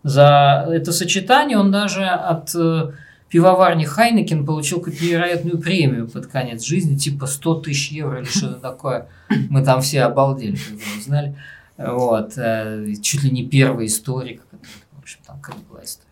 [0.03, 2.91] За это сочетание он даже от э,
[3.27, 8.59] пивоварни Хайнекен получил какую-то невероятную премию под конец жизни, типа 100 тысяч евро или что-то
[8.61, 9.09] такое.
[9.49, 11.35] Мы там все обалдели, когда узнали.
[11.77, 12.33] Вот.
[12.37, 16.10] э, Чуть ли не первый историк, который, в общем, там как была история.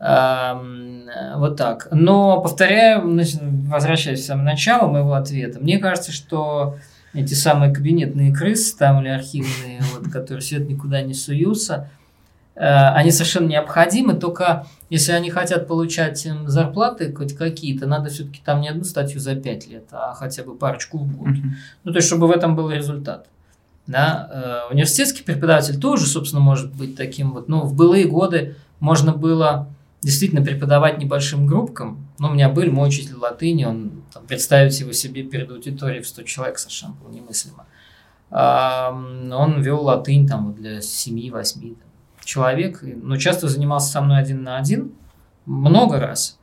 [0.00, 1.88] Вот так.
[1.90, 6.76] Но, повторяю, значит, возвращаясь в самое начало моего ответа, мне кажется, что
[7.14, 11.90] эти самые кабинетные крысы там или архивные, вот, которые сидят никуда не суются,
[12.54, 18.60] э, они совершенно необходимы, только если они хотят получать зарплаты хоть какие-то, надо все-таки там
[18.60, 21.34] не одну статью за 5 лет, а хотя бы парочку в год.
[21.84, 23.26] Ну, то есть, чтобы в этом был результат.
[23.86, 24.28] Да?
[24.68, 27.48] э, Университетский преподаватель тоже, собственно, может быть таким вот.
[27.48, 29.68] Ну, в былые годы можно было
[30.02, 32.08] действительно преподавать небольшим группкам.
[32.18, 36.08] Ну, у меня был мой учитель латыни, он там, представить его себе перед аудиторией в
[36.08, 37.66] 100 человек совершенно было немыслимо.
[38.30, 41.76] А, он вел латынь там для 7-8
[42.24, 44.92] человек, но часто занимался со мной один на один,
[45.46, 46.38] много раз.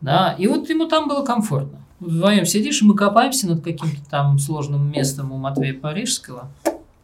[0.00, 1.82] Да, и вот ему там было комфортно.
[2.00, 6.50] Вдвоем сидишь, и мы копаемся над каким-то там сложным местом у Матвея Парижского.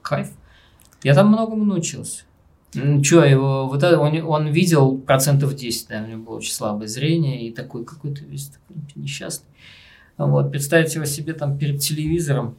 [0.02, 0.30] Кайф.
[1.02, 2.24] Я там многому научился.
[2.72, 6.88] Че, его, вот это, он, он видел процентов 10, да, у него было очень слабое
[6.88, 9.48] зрение, и такой какой-то весь такой несчастный.
[10.16, 12.56] Вот, представить его себе там перед телевизором.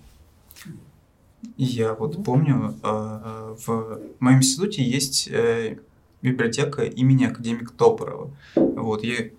[1.57, 5.77] Я вот помню, э, в моем институте есть э,
[6.21, 8.31] библиотека имени академика Топорова.
[8.55, 9.29] Вот, я,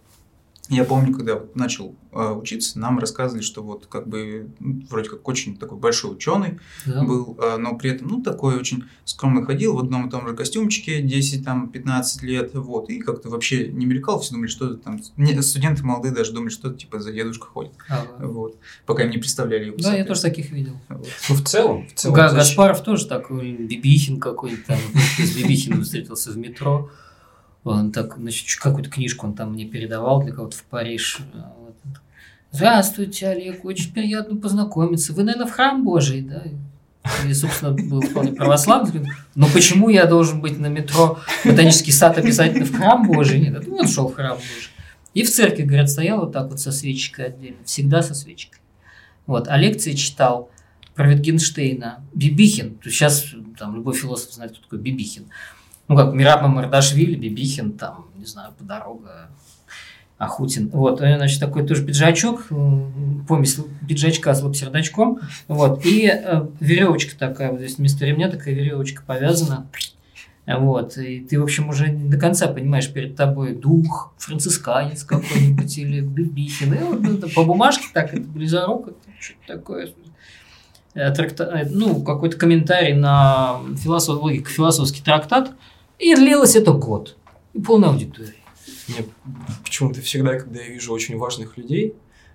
[0.71, 5.11] я помню, когда вот начал э, учиться, нам рассказывали, что вот как бы ну, вроде
[5.11, 7.03] как очень такой большой ученый Да?
[7.05, 10.35] был, э, но при этом, ну, такой очень скромно ходил в одном и том же
[10.35, 15.41] костюмчике 10-15 лет, вот, и как-то вообще не мелькал, все думали, что это там, не,
[15.43, 18.27] студенты молодые даже думали, что типа за дедушка ходит, Ага.
[18.27, 19.77] вот, пока им не представляли его.
[19.79, 20.81] Да, я тоже таких видел.
[20.89, 21.07] Вот.
[21.29, 22.17] Ну, в целом, в целом.
[22.17, 24.79] Га- Гаспаров тоже такой, Бибихин какой-то там,
[25.19, 26.91] с Бибихиным встретился в метро.
[27.65, 31.21] Он так, значит, какую-то книжку он там мне передавал для кого-то в Париж.
[31.33, 31.75] Вот.
[32.53, 35.13] Здравствуйте, Олег, очень приятно познакомиться.
[35.13, 36.45] Вы, наверное, в храм Божий, да?
[37.27, 39.11] И, собственно, был вполне православный.
[39.35, 43.41] Но почему я должен быть на метро Ботанический сад обязательно в храм Божий?
[43.41, 44.71] Нет, ну, он шел в храм Божий.
[45.15, 47.59] И в церкви, говорят, стоял вот так вот со свечкой отдельно.
[47.65, 48.61] Всегда со свечкой.
[49.27, 50.51] Вот, а лекции читал
[50.95, 52.05] про Витгенштейна.
[52.15, 52.79] Бибихин.
[52.85, 53.27] Сейчас
[53.59, 55.27] там любой философ знает, кто такой Бибихин.
[55.89, 59.29] Ну, как Мираб Мардашвили, Бибихин, там, не знаю, Подорога,
[60.17, 60.71] Ахутин.
[60.71, 65.21] Вот, и, значит, такой тоже пиджачок, м, помесь пиджачка с лапсердачком.
[65.49, 69.67] Вот, и э, веревочка такая, вот здесь вместо ремня такая веревочка повязана.
[70.47, 75.79] Вот, и ты, в общем, уже не до конца понимаешь, перед тобой дух, францисканец какой-нибудь
[75.79, 76.75] или Бибихин.
[76.75, 79.91] И вот это по бумажке так, это близоруко, что-то такое.
[80.95, 84.21] э, тракта- э, ну, какой-то комментарий на философ...
[84.47, 85.53] философский трактат,
[86.13, 87.17] и длилось это год.
[87.53, 88.35] И полная аудитория.
[88.89, 89.05] Мне
[89.65, 91.95] почему-то всегда, когда я вижу очень важных людей,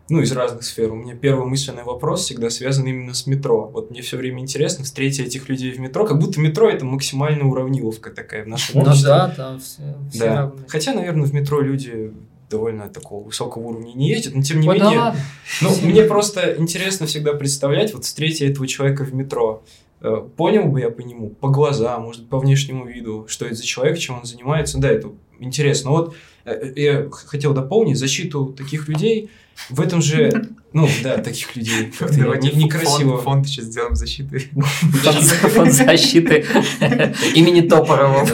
[0.09, 3.69] ну, из разных сфер, у меня первый мысленный вопрос всегда связан именно с метро.
[3.71, 7.45] Вот мне все время интересно встретить этих людей в метро, как будто метро это максимальная
[7.45, 9.07] уравниловка такая в нашем Ну обществе.
[9.07, 10.35] да, там все, все Да.
[10.35, 10.63] равны.
[10.67, 12.11] Хотя, наверное, в метро люди
[12.49, 14.99] довольно такого высокого уровня не ездят, но тем не Ой, да менее...
[14.99, 15.19] ладно.
[15.61, 19.61] Ну, мне просто интересно всегда представлять, вот встретя этого человека в метро,
[20.37, 23.97] понял бы я по нему, по глазам, может по внешнему виду, что это за человек,
[23.97, 25.89] чем он занимается, да, это интересно.
[25.91, 29.29] Но вот э, я х- хотел дополнить защиту таких людей
[29.69, 30.31] в этом же,
[30.73, 33.11] ну, да, таких людей, Давайте не- некрасиво.
[33.17, 34.49] Фонд, фонд сейчас сделаем защиты
[35.53, 36.45] Фонд- защиты
[37.35, 38.25] имени Топорова.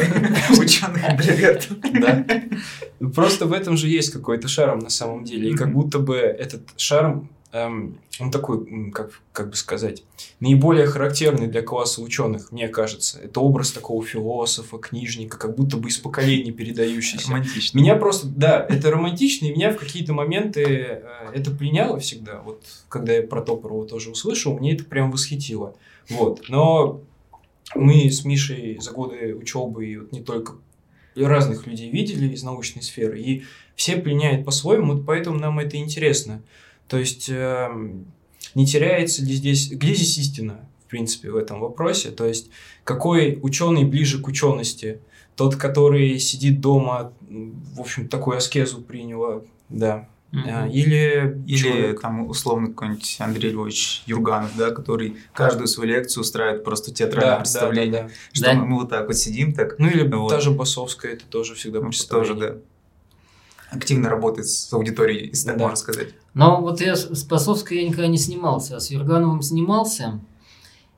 [0.59, 1.77] ученых интровертов.
[1.99, 2.25] Да.
[3.13, 5.49] Просто в этом же есть какой-то шарм на самом деле.
[5.49, 10.03] И как будто бы этот шарм, эм, он такой, как, как бы сказать,
[10.39, 13.19] наиболее характерный для класса ученых, мне кажется.
[13.19, 17.29] Это образ такого философа, книжника, как будто бы из поколений передающийся.
[17.29, 17.77] Романтично.
[17.77, 21.01] Меня просто, да, это романтично, и меня в какие-то моменты э,
[21.33, 22.41] это пленяло всегда.
[22.41, 25.75] Вот когда я про Топорова тоже услышал, мне это прям восхитило.
[26.09, 26.45] Вот.
[26.49, 27.01] Но
[27.73, 30.53] мы с Мишей за годы учебы и вот не только
[31.15, 33.43] разных людей видели из научной сферы, и
[33.75, 36.41] все пленяют по-своему, вот поэтому нам это интересно.
[36.87, 38.05] То есть эм,
[38.53, 42.11] не теряется ли здесь, где здесь истина, в принципе, в этом вопросе?
[42.11, 42.49] То есть
[42.83, 44.99] какой ученый ближе к учености?
[45.35, 50.07] Тот, который сидит дома, в общем, такую аскезу приняла, да.
[50.33, 56.21] А, Или, Или человек- там условно какой-нибудь Андрей Львович Юрганов, да, который каждую свою лекцию
[56.21, 58.01] устраивает просто театральное Да, да, представление.
[58.03, 58.13] да, да.
[58.33, 58.53] Что Да.
[58.53, 60.29] мы, мы вот так вот сидим, так Ну или Вот.
[60.29, 62.55] та же Басовская, это тоже всегда ну, тоже, да.
[63.71, 65.63] Активно работает с аудиторией, если так Да.
[65.63, 66.09] можно сказать.
[66.35, 70.19] Но вот я с Пасовской я никогда не снимался, а с Юргановым снимался.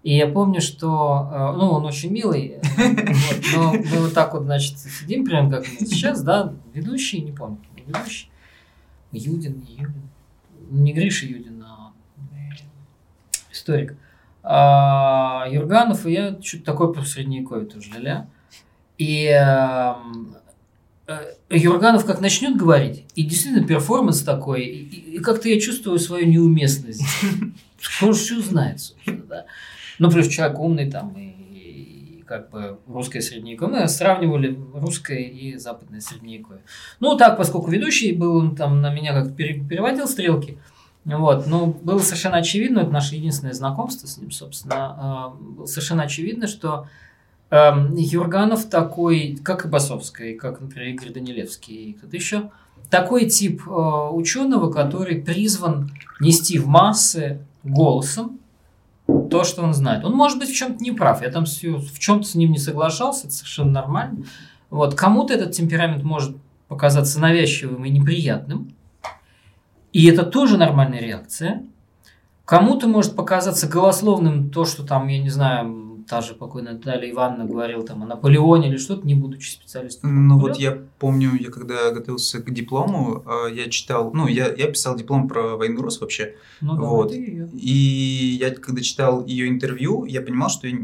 [0.02, 4.44] И я помню, что, э, ну, он очень милый, вот, но мы вот так вот,
[4.44, 8.30] значит, сидим, прям как сейчас, да, ведущий, не помню, ведущий,
[9.12, 10.10] Юдин, не Юдин,
[10.72, 11.92] не Гриша Юдин, а
[12.32, 12.56] э,
[13.52, 13.96] историк.
[14.42, 18.28] А Юрганов и я что-то такое про средневековье тоже ля
[18.98, 20.38] И эм,
[21.50, 27.04] Юрганов как начнет говорить, и действительно перформанс такой, и, и- как-то я чувствую свою неуместность.
[28.00, 29.46] Кто же все знает, собственно, да.
[30.00, 31.22] Ну, плюс человек умный там, и,
[32.20, 33.82] и как бы русское средневековье.
[33.82, 36.62] Мы сравнивали русское и западное средневековье.
[37.00, 40.58] Ну, так, поскольку ведущий был, он там на меня как-то пере- переводил стрелки,
[41.06, 46.04] вот, но было совершенно очевидно, это наше единственное знакомство с ним, собственно, э, было совершенно
[46.04, 46.90] очевидно, что
[47.50, 52.52] Юрганов такой, как и Басовская, как, например, Игорь Данилевский и кто-то еще,
[52.90, 58.40] такой тип э, ученого, который призван нести в массы голосом
[59.30, 60.04] то, что он знает.
[60.04, 63.28] Он может быть в чем-то не прав, я там в чем-то с ним не соглашался,
[63.28, 64.26] это совершенно нормально.
[64.70, 64.96] Вот.
[64.96, 66.36] Кому-то этот темперамент может
[66.68, 68.74] показаться навязчивым и неприятным,
[69.94, 71.64] и это тоже нормальная реакция.
[72.44, 77.46] Кому-то может показаться голословным то, что там, я не знаю, та же покойная Наталья Ивановна
[77.46, 80.28] говорила там о Наполеоне или что-то, не будучи специалистом.
[80.28, 84.68] Ну вот я помню, я когда готовился к диплому, э, я читал, ну я, я
[84.68, 87.14] писал диплом про войну Рос вообще, Ну да, вот.
[87.14, 87.50] её.
[87.54, 90.78] и я когда читал ее интервью, я понимал, что я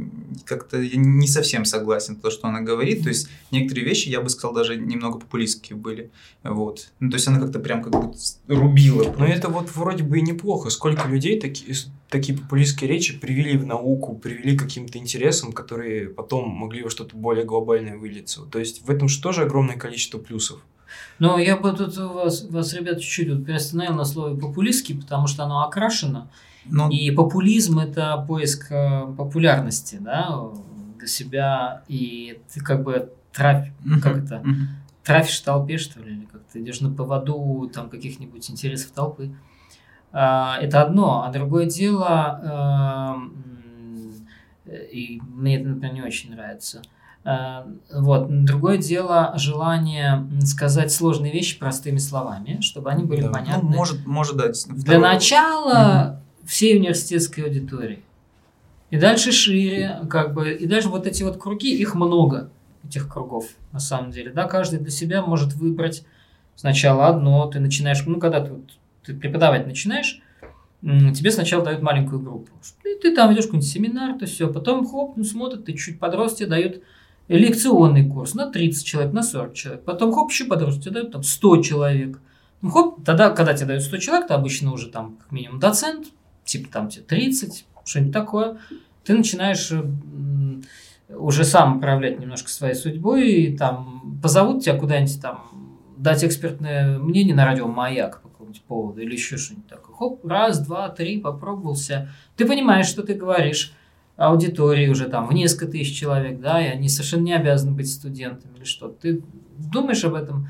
[0.46, 4.30] как-то я не совсем согласен то, что она говорит, то есть некоторые вещи, я бы
[4.30, 6.12] сказал, даже немного популистские были,
[6.44, 6.90] вот.
[7.00, 8.14] Ну то есть она как-то прям как бы
[8.48, 9.16] рубила.
[9.18, 10.70] Но это вот вроде бы и неплохо.
[10.70, 11.76] Сколько людей такие,
[12.14, 17.18] такие популистские речи привели в науку, привели к каким-то интересам, которые потом могли во что-то
[17.18, 18.44] более глобальное вылиться.
[18.44, 20.62] То есть в этом же тоже огромное количество плюсов.
[21.18, 25.44] Но я бы тут вас, вас ребят, чуть-чуть вот приостановил на слове популистский, потому что
[25.44, 26.30] оно окрашено.
[26.66, 30.40] Ну, И популизм– это поиск э, популярности да,
[31.00, 34.40] для себя, и ты как бы траф, мгм, как это?
[34.40, 34.68] мгм.
[35.04, 39.32] трафишь в толпе, что ли, или как ты идешь на поводу там каких-нибудь интересов толпы.
[40.14, 43.44] А, Это одно, а другое дело, эм,
[44.92, 46.82] и мне это, например, не очень нравится.
[47.26, 48.28] А, Вот.
[48.46, 53.28] Другое дело желание сказать сложные вещи простыми словами, чтобы они были Да.
[53.28, 53.70] Ну, понятны.
[53.76, 54.66] может, может дать.
[54.70, 58.04] Для начала всей университетской аудитории.
[58.92, 62.50] И дальше шире, как бы, и дальше вот эти вот круги, их много,
[62.86, 64.32] этих кругов, на самом деле.
[64.32, 66.06] Да, каждый для себя может выбрать
[66.56, 68.70] сначала одно, ты начинаешь, ну, когда ты, вот,
[69.06, 70.22] ты преподавать начинаешь,
[70.82, 72.52] тебе сначала дают маленькую группу.
[72.84, 76.36] И ты там ведешь какой-нибудь семинар, то все, потом хоп, ну, смотрят, ты чуть подрос,
[76.36, 76.82] тебе дают
[77.30, 79.86] лекционный курс на 30 человек, на 40 человек.
[79.86, 82.20] Потом хоп, еще подрос, тебе дают там 100 человек.
[82.62, 86.08] Ну, хоп, тогда, когда тебе дают 100 человек, ты обычно уже там как минимум доцент,
[86.44, 88.58] типа там тебе 30, что-нибудь такое,
[89.06, 89.72] ты начинаешь
[91.10, 95.46] уже сам управлять немножко своей судьбой, и там позовут тебя куда-нибудь там
[95.98, 98.22] дать экспертное мнение на радио «Маяк»
[98.54, 99.96] какому-нибудь поводу или еще что-нибудь такое.
[99.96, 102.10] Хоп, раз, два, три, попробовался.
[102.36, 103.74] Ты понимаешь, что ты говоришь
[104.16, 108.58] аудитории уже там в несколько тысяч человек, да, и они совершенно не обязаны быть студентами
[108.58, 108.90] или что.
[108.90, 109.24] Ты
[109.58, 110.48] думаешь об этом,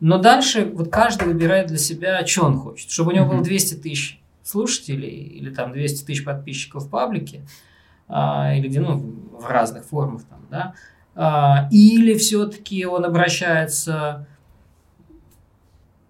[0.00, 2.90] но дальше вот каждый выбирает для себя, что он хочет.
[2.90, 7.46] Чтобы у него было 200 тысяч слушателей или там 200 тысяч подписчиков в паблике,
[8.08, 8.98] а, или где, ну,
[9.32, 10.74] в разных формах там, да,
[11.14, 14.26] а, или все-таки он обращается,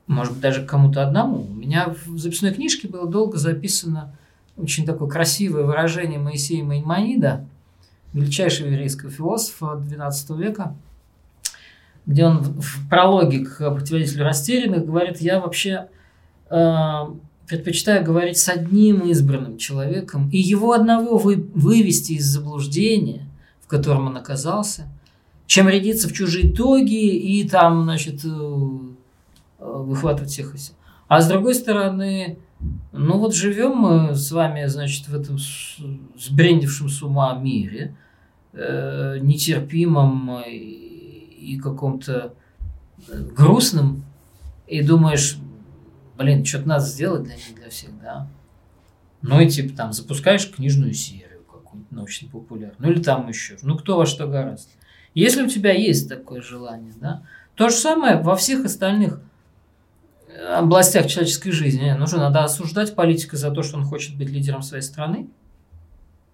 [0.07, 1.46] может быть, даже кому-то одному.
[1.48, 4.16] У меня в записной книжке было долго записано
[4.57, 7.44] очень такое красивое выражение Моисея Маймонида,
[8.12, 10.74] величайшего еврейского философа XII века,
[12.07, 15.88] где он в прологе к противодействию растерянных говорит, я вообще
[16.50, 17.07] э,
[17.48, 23.26] предпочитаю говорить с одним избранным человеком и его одного вы, вывести из заблуждения,
[23.62, 24.86] в котором он оказался,
[25.46, 28.68] чем рядиться в чужие итоги и там, значит, э,
[29.65, 30.77] выхватывать всех и всех.
[31.09, 32.39] А с другой стороны,
[32.93, 35.39] ну вот живем мы с вами, значит, в этом
[36.19, 37.95] сбрендившем с ума мире,
[38.53, 42.35] э, нетерпимом и каком-то
[43.09, 44.05] э, грустном,
[44.67, 45.37] и думаешь,
[46.17, 48.29] блин, что-то надо сделать для них, для всех, да.
[49.23, 53.97] Ну и типа там запускаешь книжную серию какую-нибудь научно-популярную, ну или там еще, ну кто
[53.97, 54.71] во что гораздо.
[55.15, 57.23] Если у тебя есть такое желание, да,
[57.55, 59.21] то же самое во всех остальных э,
[60.57, 61.91] областях человеческой жизни.
[61.93, 65.28] Нужно надо осуждать политика за то, что он хочет быть лидером своей страны.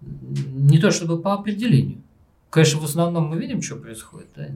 [0.01, 2.01] Не то чтобы по определению.
[2.49, 4.47] Конечно, в основном мы видим, что происходит, да,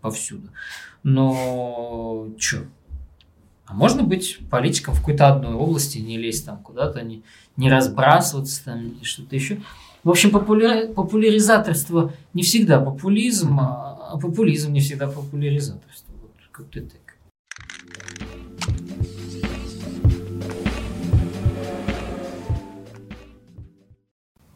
[0.00, 0.48] повсюду.
[1.02, 2.64] Но что?
[3.66, 7.22] А можно быть политиком в какой-то одной области, не лезть там куда-то, не,
[7.56, 9.60] не разбрасываться там, не что-то еще.
[10.04, 16.12] В общем, популяр, популяризаторство не всегда популизм, а, а популизм не всегда популяризаторство.
[16.22, 17.07] Вот как-то так.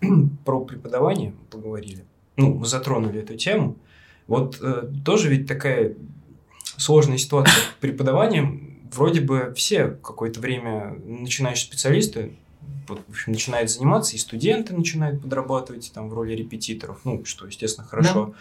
[0.45, 2.05] Про преподавание поговорили.
[2.37, 3.77] Ну, мы затронули эту тему.
[4.27, 5.95] Вот э, тоже ведь такая
[6.77, 12.33] сложная ситуация с преподаванием вроде бы все какое-то время начинающие специалисты
[12.89, 17.47] вот, в общем, начинают заниматься, и студенты начинают подрабатывать там в роли репетиторов, ну, что,
[17.47, 18.27] естественно, хорошо.
[18.27, 18.33] Да.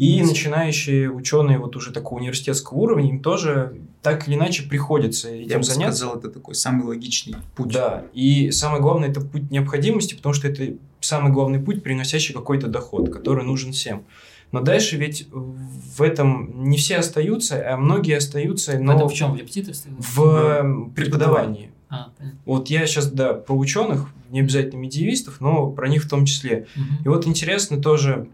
[0.00, 5.50] И начинающие ученые вот уже такого университетского уровня, им тоже так или иначе приходится этим
[5.50, 5.98] Я бы заняться.
[5.98, 7.70] сказал, это такой самый логичный путь.
[7.70, 12.68] Да, и самое главное, это путь необходимости, потому что это самый главный путь, приносящий какой-то
[12.68, 14.04] доход, который нужен всем.
[14.52, 18.78] Но дальше ведь в этом не все остаются, а многие остаются.
[18.78, 19.34] Но в этом в чем?
[19.34, 19.92] В репетиторстве?
[19.98, 21.72] В преподавании.
[21.90, 22.10] А,
[22.46, 26.66] вот я сейчас, да, про ученых, не обязательно медиевистов, но про них в том числе.
[26.74, 27.04] Угу.
[27.04, 28.28] И вот интересно тоже,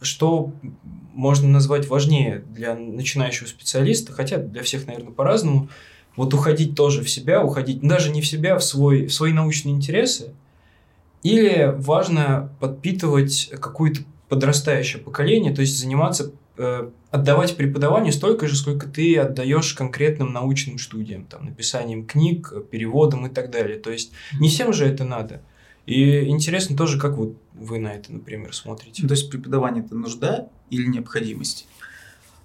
[0.00, 0.52] что
[1.14, 5.68] можно назвать важнее для начинающего специалиста, хотя для всех, наверное, по-разному.
[6.16, 9.32] Вот уходить тоже в себя, уходить даже не в себя, а в, свой, в свои
[9.32, 10.34] научные интересы.
[11.22, 18.88] Или важно подпитывать какую-то подрастающее поколение, то есть заниматься, э, отдавать преподаванию столько же, сколько
[18.88, 23.78] ты отдаешь конкретным научным студиям, там, написанием книг, переводом и так далее.
[23.78, 25.42] То есть не всем же это надо.
[25.86, 29.06] И интересно тоже, как вот вы на это, например, смотрите.
[29.06, 31.66] То есть преподавание это нужда или необходимость?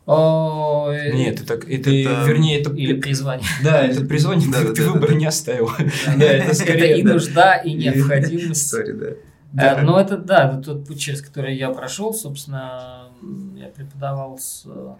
[0.05, 2.71] О, Нет, это, это, это вернее, это...
[2.73, 3.47] Или призвание.
[3.63, 5.15] Да, это призвание, Да, ты, да, ты да, выбор да.
[5.15, 5.71] не оставил.
[6.17, 8.73] Да, это и нужда, и необходимость.
[8.73, 9.77] Sorry, да.
[9.77, 12.13] Э, Ну, это да, это тот путь, через который я прошел.
[12.13, 13.09] Собственно,
[13.57, 14.63] я преподавал с...
[14.67, 14.93] э,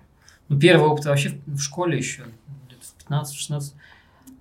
[0.49, 2.23] Ну, первый опыт вообще в в школе еще,
[2.67, 3.73] где-то в 15-16.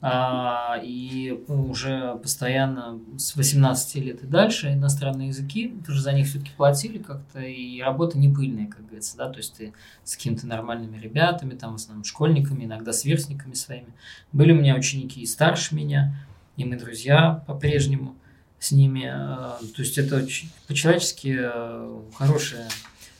[0.06, 6.50] А, и уже постоянно с 18 лет и дальше иностранные языки, что за них все-таки
[6.54, 10.98] платили как-то, и работа не пыльная, как говорится, да, то есть ты с какими-то нормальными
[10.98, 13.94] ребятами, там, в основном школьниками, иногда сверстниками своими.
[14.30, 16.14] Были у меня ученики и старше меня,
[16.58, 18.14] и мы друзья по-прежнему
[18.58, 19.04] с ними.
[19.06, 22.68] э, То есть это очень по-человечески э, хорошая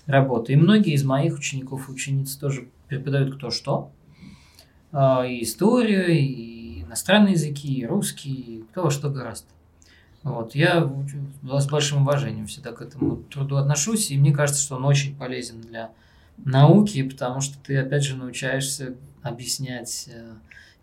[0.05, 0.53] работа.
[0.53, 3.91] И многие из моих учеников и учениц тоже преподают кто что.
[4.93, 6.54] Э, И историю, и
[6.95, 9.49] иностранные языки, русский, кто во что гораздо.
[10.23, 10.55] Вот.
[10.55, 10.91] Я
[11.43, 15.61] с большим уважением всегда к этому труду отношусь, и мне кажется, что он очень полезен
[15.61, 15.91] для
[16.39, 20.35] науки, потому что ты, опять же, научаешься объяснять э,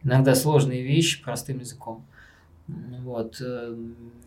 [0.04, 2.06] иногда сложные вещи простым языком.
[2.68, 3.38] Вот.
[3.42, 3.76] э,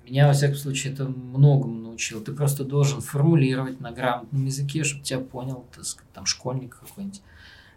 [0.09, 2.21] Меня, во всяком случае, это многому научил.
[2.23, 7.23] Ты просто должен формулировать на грамотном языке, чтобы тебя понял, так сказать, там, школьник какой-нибудь,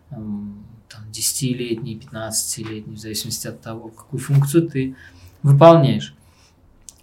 [0.10, 0.66] там,
[1.12, 4.95] 10-летний, 15-летний, в зависимости от того, какую функцию ты
[5.43, 6.16] выполняешь.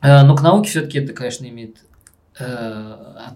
[0.00, 1.78] Э, но к науке все-таки это, конечно, имеет
[2.38, 3.32] э,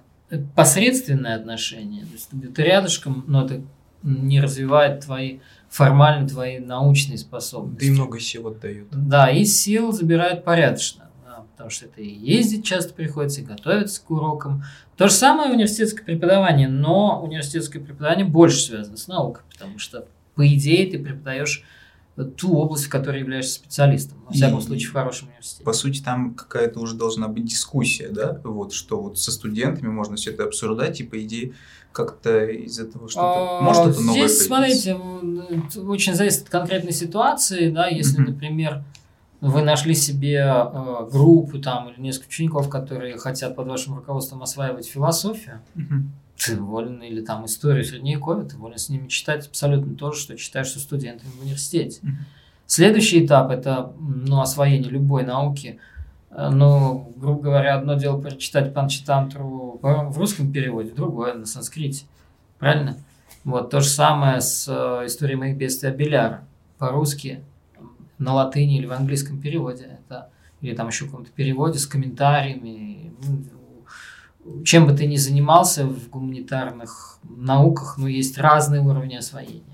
[0.55, 2.05] посредственное отношение.
[2.05, 3.62] То есть ты рядышком, но это
[4.03, 7.81] не развивает твои формально твои научные способности.
[7.81, 8.89] Да и много сил отдают.
[8.91, 11.11] Да, и сил забирают порядочно.
[11.25, 14.64] Да, потому что это и ездить часто приходится, и готовиться к урокам.
[14.99, 20.46] То же самое университетское преподавание, но университетское преподавание больше связано с наукой, потому что, по
[20.46, 21.64] идее, ты преподаешь
[22.36, 25.62] ту область, в которой являешься специалистом, во всяком и, случае в хорошем университете.
[25.62, 30.16] По сути, там какая-то уже должна быть дискуссия, да, вот, что вот со студентами можно
[30.16, 31.55] все это обсуждать, и по идее
[31.92, 34.96] как-то из этого что-то, а, может что-то новое Здесь, смотрите,
[35.76, 38.82] очень зависит от конкретной ситуации, да, если, например,
[39.41, 44.86] вы нашли себе э, группу там или несколько учеников, которые хотят под вашим руководством осваивать
[44.86, 45.61] философию,
[46.36, 50.36] ты волен, или там историю средневековья, ты волен с ними читать абсолютно то же, что
[50.36, 52.01] читаешь со студентами в университете.
[52.66, 55.78] Следующий этап– это ну, освоение любой науки.
[56.30, 62.05] Э, ну, грубо говоря, одно дело прочитать Панчитантру в русском переводе, другое на санскрите.
[62.59, 62.97] Правильно?
[63.45, 66.43] Вот, то же самое с э, историей моих бедствий Беляра.
[66.76, 67.43] По-русски,
[68.19, 69.99] на латыни или в английском переводе.
[70.01, 73.12] Это, или там еще в каком-то переводе с комментариями,
[74.64, 79.64] чем бы ты ни занимался в гуманитарных науках, ну, есть разные уровни освоения.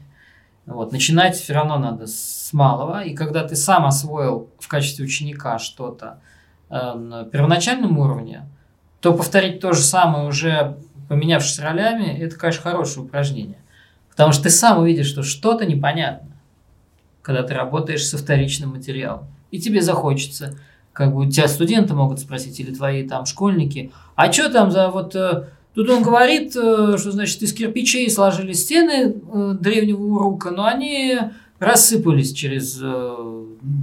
[0.66, 0.92] Вот.
[0.92, 6.20] Начинать все равно надо с малого, и когда ты сам освоил в качестве ученика что-то
[6.70, 8.48] э, на первоначальном уровне,
[9.00, 10.78] то повторить то же самое уже
[11.08, 13.58] поменявшись ролями, это, конечно, хорошее упражнение.
[14.10, 16.33] Потому что ты сам увидишь, что что-то непонятно,
[17.24, 19.26] когда ты работаешь со вторичным материалом.
[19.50, 20.56] И тебе захочется
[20.94, 25.14] как бы тебя студенты могут спросить, или твои там школьники, а что там за вот...
[25.16, 30.64] Э, тут он говорит, э, что, значит, из кирпичей сложили стены э, древнего урука, но
[30.64, 31.18] они
[31.58, 32.80] рассыпались через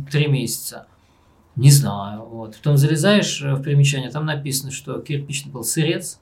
[0.10, 0.88] три месяца.
[1.58, 2.24] Не знаю.
[2.24, 2.56] Вот.
[2.56, 6.20] Потом залезаешь в примечание, там написано, что кирпич был сырец,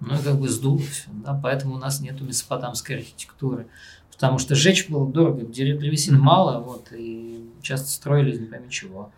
[0.00, 1.08] ну и как бы сдуло все.
[1.24, 1.38] Да?
[1.42, 3.66] Поэтому у нас нету месопотамской архитектуры.
[4.14, 9.10] Потому что сжечь было дорого, древесины мало, вот, и часто строили не пойми чего.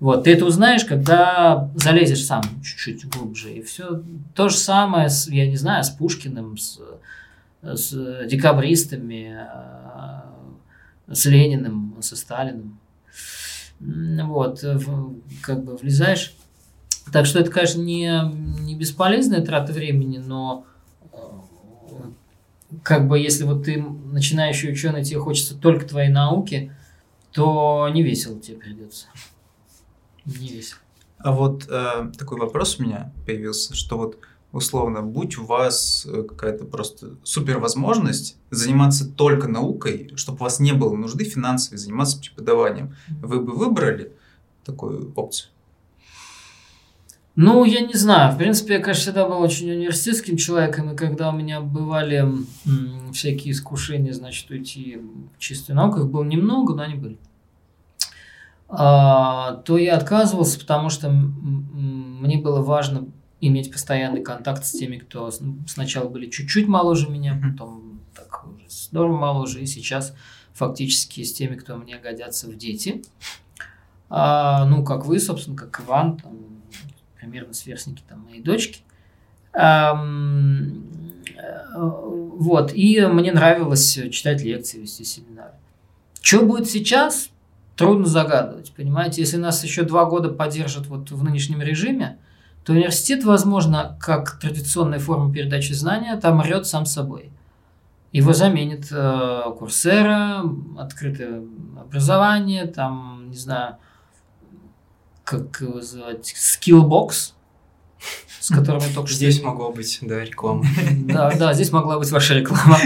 [0.00, 3.54] Вот, ты это узнаешь, когда залезешь сам чуть-чуть глубже.
[3.54, 4.02] И все
[4.34, 6.80] то же самое, с, я не знаю, с Пушкиным, с,
[7.62, 9.38] с декабристами,
[11.08, 12.78] э, с Лениным, со Сталиным.
[13.80, 16.34] Вот, в, как бы влезаешь.
[17.12, 18.20] Так что это, конечно, не,
[18.60, 20.66] не бесполезная трата времени, но
[22.82, 26.72] как бы если вот ты начинающий ученый, тебе хочется только твоей науки,
[27.32, 29.06] то не весело тебе придется
[30.24, 30.80] не весело.
[31.18, 34.18] А вот э, такой вопрос у меня появился, что вот
[34.52, 40.60] условно, будь у вас э, какая-то просто супер возможность заниматься только наукой, чтобы у вас
[40.60, 44.12] не было нужды финансовой заниматься преподаванием, вы бы выбрали
[44.64, 45.50] такую опцию?
[47.36, 48.32] Ну, я не знаю.
[48.32, 52.24] В принципе, я, конечно, всегда был очень университетским человеком, и когда у меня бывали
[53.12, 55.00] всякие искушения, значит, уйти
[55.36, 57.18] в чистую науку, их было немного, но они были.
[58.68, 63.06] А, то я отказывался, потому что мне было важно
[63.40, 65.30] иметь постоянный контакт с теми, кто
[65.66, 70.14] сначала были чуть-чуть моложе меня, потом так уже здорово моложе, и сейчас
[70.52, 73.02] фактически с теми, кто мне годятся в дети.
[74.08, 76.32] А, ну, как вы, собственно, как Иван, там,
[77.24, 78.80] примерно сверстники там, моей дочки.
[79.52, 79.94] А,
[81.74, 85.52] вот, и мне нравилось читать лекции, вести семинары.
[86.20, 87.30] Что будет сейчас,
[87.76, 89.22] трудно загадывать, понимаете?
[89.22, 92.18] Если нас еще два года поддержат вот в нынешнем режиме,
[92.64, 97.30] то университет, возможно, как традиционная форма передачи знания, там рет сам собой.
[98.12, 100.42] Его заменит э, Курсера,
[100.78, 101.42] открытое
[101.78, 103.76] образование, там, не знаю,
[105.24, 107.32] как его называть, Skillbox,
[108.40, 109.16] с которыми только что...
[109.16, 110.64] Здесь могло быть, да, реклама.
[111.06, 112.78] Да, да, здесь могла быть ваша реклама.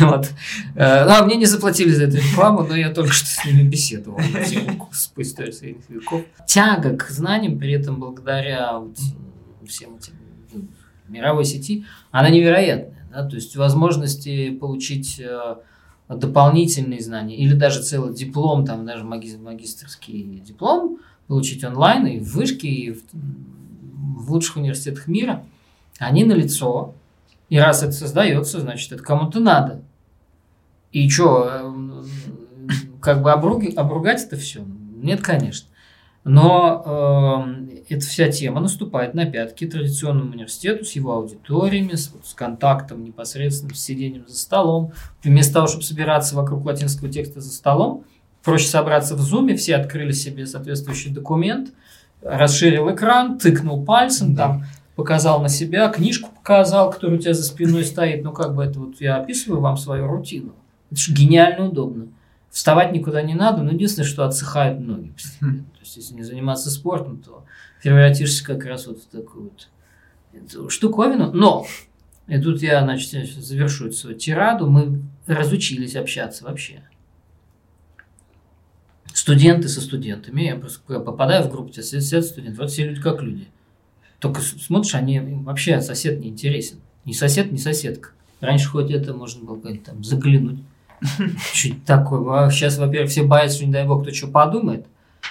[0.00, 0.28] Вот.
[0.76, 4.44] А, мне не заплатили за эту рекламу, но я только что с ними беседовал на
[4.44, 6.22] тему истории средних веков.
[6.46, 8.82] Тяга к знаниям при этом благодаря
[9.64, 10.14] всем этим
[10.52, 10.68] ну,
[11.08, 13.08] мировой сети, она невероятная.
[13.12, 13.28] Да?
[13.28, 15.22] То есть возможности получить
[16.08, 22.68] дополнительные знания или даже целый диплом, там даже магистрский диплом получить онлайн и в вышке,
[22.68, 23.02] и в
[24.26, 25.44] в лучших университетах мира,
[25.98, 26.94] они на лицо.
[27.48, 29.82] И раз это создается, значит, это кому-то надо.
[30.90, 32.04] И что, э,
[33.00, 34.64] как бы обруги, обругать это все?
[34.96, 35.68] Нет, конечно.
[36.24, 37.46] Но
[37.88, 43.04] э, эта вся тема наступает на пятки традиционному университету с его аудиториями, с, с контактом
[43.04, 44.92] непосредственно, с сидением за столом.
[45.22, 48.04] Вместо того, чтобы собираться вокруг латинского текста за столом,
[48.46, 51.74] проще собраться в зуме, все открыли себе соответствующий документ–
[52.22, 54.46] расширил экран, тыкнул пальцем, Да.
[54.46, 58.24] там, показал на себя, книжку показал, которая у тебя за спиной стоит.
[58.24, 60.54] Ну, как бы это вот я описываю вам свою рутину.
[60.90, 62.08] Это же гениально удобно.
[62.50, 65.12] Вставать никуда не надо, но единственное, что отсыхают ноги.
[65.40, 65.58] Хм.
[65.58, 67.44] То есть, если не заниматься спортом, то
[67.82, 71.32] превратишься как раз вот в такую вот штуковину.
[71.32, 71.66] Но,
[72.26, 76.82] и тут я, значит, завершу свою тираду, мы разучились общаться вообще.
[79.16, 83.22] Студенты со студентами, я просто попадаю в группу, сидят сидят студенты, вот все люди как
[83.22, 83.48] люди.
[84.18, 86.80] Только смотришь, они им вообще сосед не интересен.
[87.06, 88.10] Ни сосед, ни соседка.
[88.40, 90.58] Раньше хоть это можно было как-нибудь там заглянуть.
[91.54, 92.44] Чуть такое.
[92.44, 94.84] А сейчас, во-первых, все боятся, что не дай бог, кто что подумает.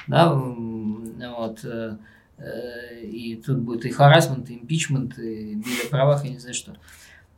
[0.07, 1.59] Да, вот.
[1.63, 1.97] э,
[2.39, 6.55] э, И тут будет и харасмент, и импичмент, и биль о правах, я не знаю
[6.55, 6.75] что.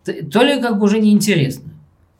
[0.06, 1.72] То ли как бы уже неинтересно.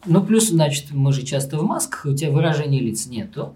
[0.06, 3.56] Ну, плюс, значит, мы же часто в масках, у тебя выражения лиц нету.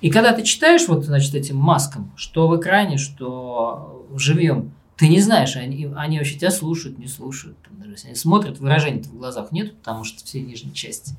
[0.00, 5.20] И когда ты читаешь вот, значит, этим маскам, что в экране, что живьем, ты не
[5.20, 7.56] знаешь, они, они вообще тебя слушают, не слушают.
[7.62, 11.14] Там, даже если они смотрят, выражений в глазах нет, потому что всей нижней части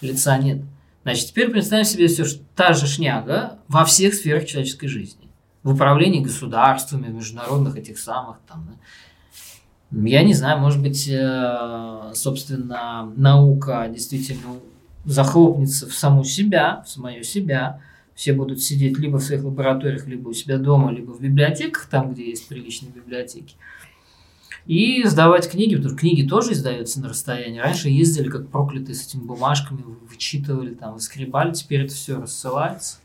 [0.00, 0.62] лица нет.
[1.02, 5.28] Значит, теперь представим себе все, что та же шняга во всех сферах человеческой жизни.
[5.62, 8.66] В управлении государствами, международных этих самых там.
[8.66, 10.08] да.
[10.08, 14.54] Я не знаю, может быть, э, собственно, наука действительно
[15.04, 17.80] захлопнется в саму себя, в самое себя.
[18.14, 22.12] Все будут сидеть либо в своих лабораториях, либо у себя дома, либо в библиотеках, там,
[22.12, 23.54] где есть приличные библиотеки.
[24.66, 27.60] И сдавать книги, потому что книги тоже издаются на расстоянии.
[27.60, 32.98] Раньше ездили как проклятые с этими бумажками, вычитывали, там, выскребали, теперь это все рассылается.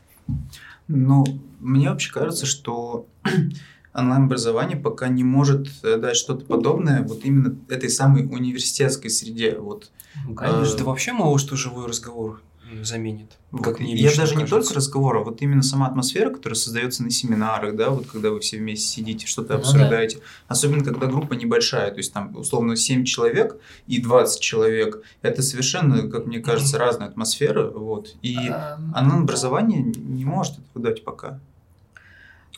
[0.86, 1.24] Ну,
[1.60, 3.06] мне вообще кажется, что
[3.94, 9.56] онлайн-образование пока не может э, дать что-то подобное вот именно этой самой университетской среде.
[9.58, 9.90] Вот,
[10.26, 10.78] Ну, Э, конечно.
[10.78, 12.42] Да вообще мало что живой разговор
[12.78, 13.32] м, заменит.
[13.52, 13.80] Как вот.
[13.80, 14.60] мне Я даже не кажется.
[14.60, 18.40] только разговор, а вот именно сама атмосфера, которая создается на семинарах, да, вот когда вы
[18.40, 19.60] все вместе сидите, что-то Ну да.
[19.62, 20.18] обсуждаете.
[20.48, 23.56] Особенно, когда группа небольшая, то есть там условно 7 человек
[23.86, 25.02] и 20 человек.
[25.22, 27.70] Это совершенно, как мне кажется, разная атмосфера.
[27.70, 28.14] Вот.
[28.22, 31.40] И Эм, онлайн-образование не может этого дать пока.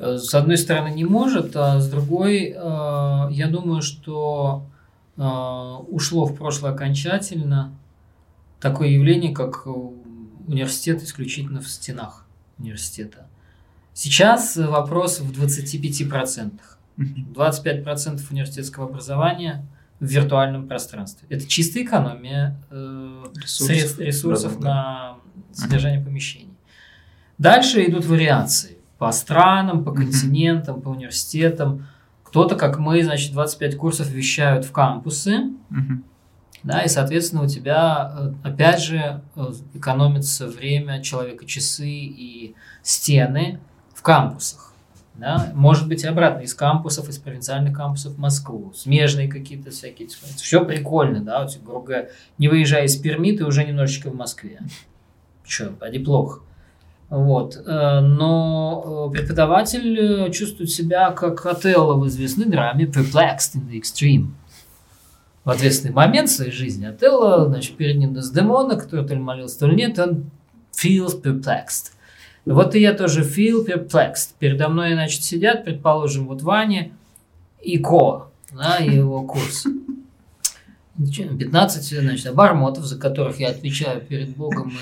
[0.00, 4.64] Э, С одной стороны не может, а с другой, э, я думаю, что
[5.16, 5.22] э,
[5.88, 7.72] ушло в прошлое окончательно
[8.60, 9.70] такое явление, как э,
[10.48, 12.26] университет исключительно в стенах
[12.58, 13.26] университета.
[13.94, 16.52] Сейчас э, вопрос в 25%.
[16.98, 19.64] 25% университетского образования
[20.00, 21.26] в виртуальном пространстве.
[21.30, 23.66] Это чистая экономия э, Ресурсов.
[23.66, 25.16] средств, ресурсов Да-да-да.
[25.48, 26.52] на содержание помещений.
[27.38, 31.86] Дальше идут вариации по странам, по континентам, по университетам.
[32.24, 35.50] Кто-то, как мы, значит, 25 курсов вещают в кампусы.
[36.62, 43.60] Да, и, соответственно, у тебя, э, опять же, э, экономится время, человека, часы и стены
[43.94, 44.72] в кампусах.
[45.14, 45.50] Да?
[45.54, 50.08] Может быть, и обратно, из кампусов, из провинциальных кампусов в Москву, смежные какие-то всякие.
[50.08, 54.14] Все прикольно, да, у тебя, грубо говоря, не выезжая из Перми, ты уже немножечко в
[54.14, 54.60] Москве.
[55.44, 56.40] Че, поди плохо.
[57.08, 57.56] Вот.
[57.56, 64.28] э, Но преподаватель чувствует себя как Отелло в известной драме Perplexed in the Extreme
[65.44, 69.66] в ответственный момент своей жизни Отелло, значит, перед ним Дездемона, который то ли молился, то
[69.66, 70.30] ли нет, он
[70.72, 71.92] feels perplexed.
[72.44, 74.30] Вот и я тоже feel perplexed.
[74.38, 76.90] Передо мной, значит, сидят, предположим, вот Ваня
[77.62, 79.66] и Ко, да, и его курс.
[80.98, 84.72] 15, значит, обормотов, за которых я отвечаю перед Богом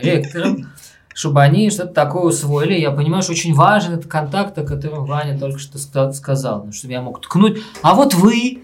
[0.00, 0.68] и ректором,
[1.12, 2.74] чтобы они что-то такое усвоили.
[2.74, 6.92] Я понимаю, что очень важен этот контакт, о котором Ваня только что ска- сказал, чтобы
[6.92, 7.60] я мог ткнуть.
[7.82, 8.62] А вот вы,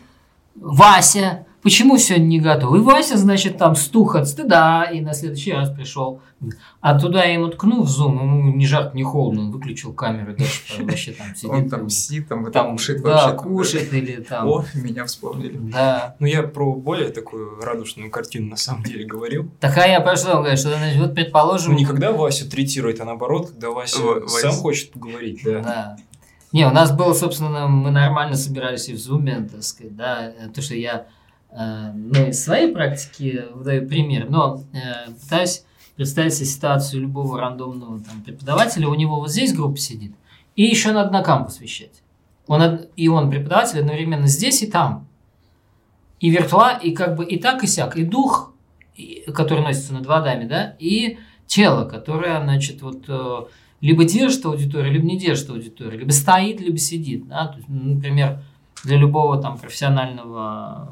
[0.61, 2.79] Вася, почему сегодня не готовы?
[2.79, 6.21] И Вася, значит, там стух от стыда, и на следующий раз пришел.
[6.81, 10.35] А туда я ему ткну в зум, ему ни жарко, ни холодно, он выключил камеру,
[10.35, 11.51] дальше вообще там сидит.
[11.51, 13.29] Он там сидит, там, там, кушает да, вообще.
[13.29, 14.49] там, кушает или там...
[14.49, 15.59] О, меня вспомнили.
[15.59, 16.17] Да.
[16.19, 19.51] Ну, я про более такую радужную картину на самом деле говорил.
[19.61, 21.73] Такая я пошла, говорю, что, значит, вот предположим...
[21.73, 25.61] Ну, не когда Вася третирует, а наоборот, когда Вася Ва- сам хочет поговорить, да.
[25.61, 25.97] Да.
[26.53, 30.61] Не, у нас было, собственно, мы нормально собирались и в зуме, так сказать, да, то,
[30.61, 31.07] что я,
[31.51, 38.01] э, ну, из своей практики выдаю пример, но э, пытаюсь представить себе ситуацию любого рандомного
[38.01, 40.13] там, преподавателя, у него вот здесь группа сидит,
[40.57, 42.03] и еще надо на кампус вещать.
[42.49, 45.07] Он, и он преподаватель одновременно здесь и там.
[46.19, 48.53] И виртуа, и как бы и так, и сяк, и дух,
[48.97, 51.19] и- который носится над водами, да, и
[51.51, 53.41] тело, которое, значит, вот э,
[53.81, 57.27] либо держит аудиторию, либо не держит аудиторию, либо стоит, либо сидит.
[57.27, 57.49] Да?
[57.49, 58.41] То есть, ну, например,
[58.85, 60.89] для любого там профессионального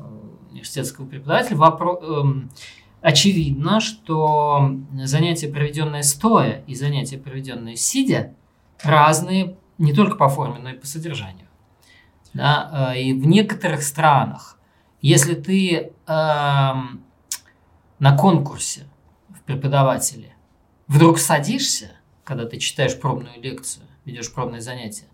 [0.49, 2.51] э, университетского преподавателя вопро- эм,
[3.01, 8.35] очевидно, что занятия, проведенные стоя, и занятия, проведенные сидя,
[8.83, 11.47] разные не только по форме, но и по содержанию.
[12.35, 12.95] Да?
[12.97, 14.59] И в некоторых странах,
[15.03, 17.05] если ты эм,
[18.01, 18.89] на конкурсе
[19.29, 20.35] в преподавателе
[20.89, 21.93] вдруг садишься,
[22.25, 25.05] когда ты читаешь пробную лекцию, ведешь пробное занятие,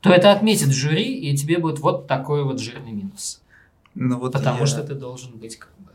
[0.00, 3.42] то это отметит жюри, и тебе будет вот такой вот жирный минус.
[3.94, 5.92] Ну, вот Потому я- что ты должен быть как бы...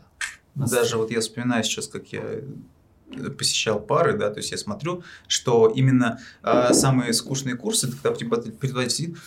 [0.54, 5.02] Даже вот я вспоминаю сейчас, как я э, посещал пары, да, то есть я смотрю,
[5.28, 9.18] что именно э, самые скучные курсы, когда преподаватель сидит, «Э,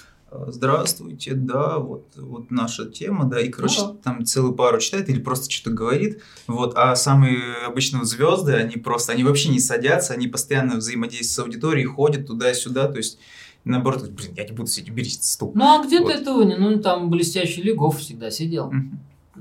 [0.48, 4.00] здравствуйте, да, вот, вот наша тема, да, и, короче, Ну да.
[4.04, 9.14] там целую пару читает или просто что-то говорит, вот, а самые обычно звезды, они просто,
[9.14, 13.20] они вообще не садятся, они постоянно взаимодействуют с аудиторией, ходят туда-сюда, то есть,
[13.66, 15.52] наоборот, блин, я не буду сидеть, уберите этот стул.
[15.56, 16.14] Ну, а где-то Вот.
[16.16, 16.56] этого не...
[16.58, 18.72] Ну, там блестящий Легов всегда сидел.
[18.72, 19.00] Мгм.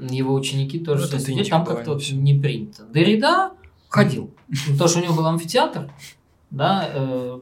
[0.08, 2.84] Его ученики тоже Ну, сидели, там как-то не принято.
[2.92, 3.50] Derrida
[3.88, 4.30] ходил.
[4.48, 5.90] Ну, Потому что у него был амфитеатр,
[6.50, 7.40] да, э,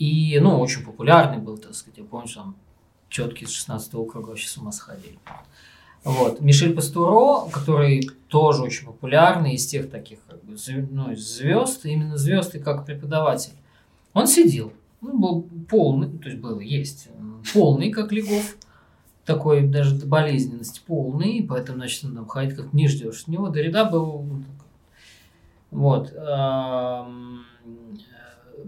[0.00, 2.56] и, ну, очень популярный был, так сказать, я помню, что там
[3.10, 5.18] четкий из 16 округа вообще с ума сходили.
[6.04, 6.40] Вот.
[6.40, 10.56] Мишель Пастуро, который тоже очень популярный, из тех таких как бы,
[10.90, 13.52] ну, звезд, именно звезд и как преподаватель,
[14.14, 14.72] он сидел.
[15.02, 17.08] Он был полный, то есть был, есть,
[17.52, 18.56] полный, как Легов,
[19.26, 23.24] такой даже до болезненности полный, поэтому, значит, он там ходит, как не ждешь.
[23.26, 24.44] У него Дорида был ну.
[25.70, 26.14] Вот.
[26.16, 27.44] ам,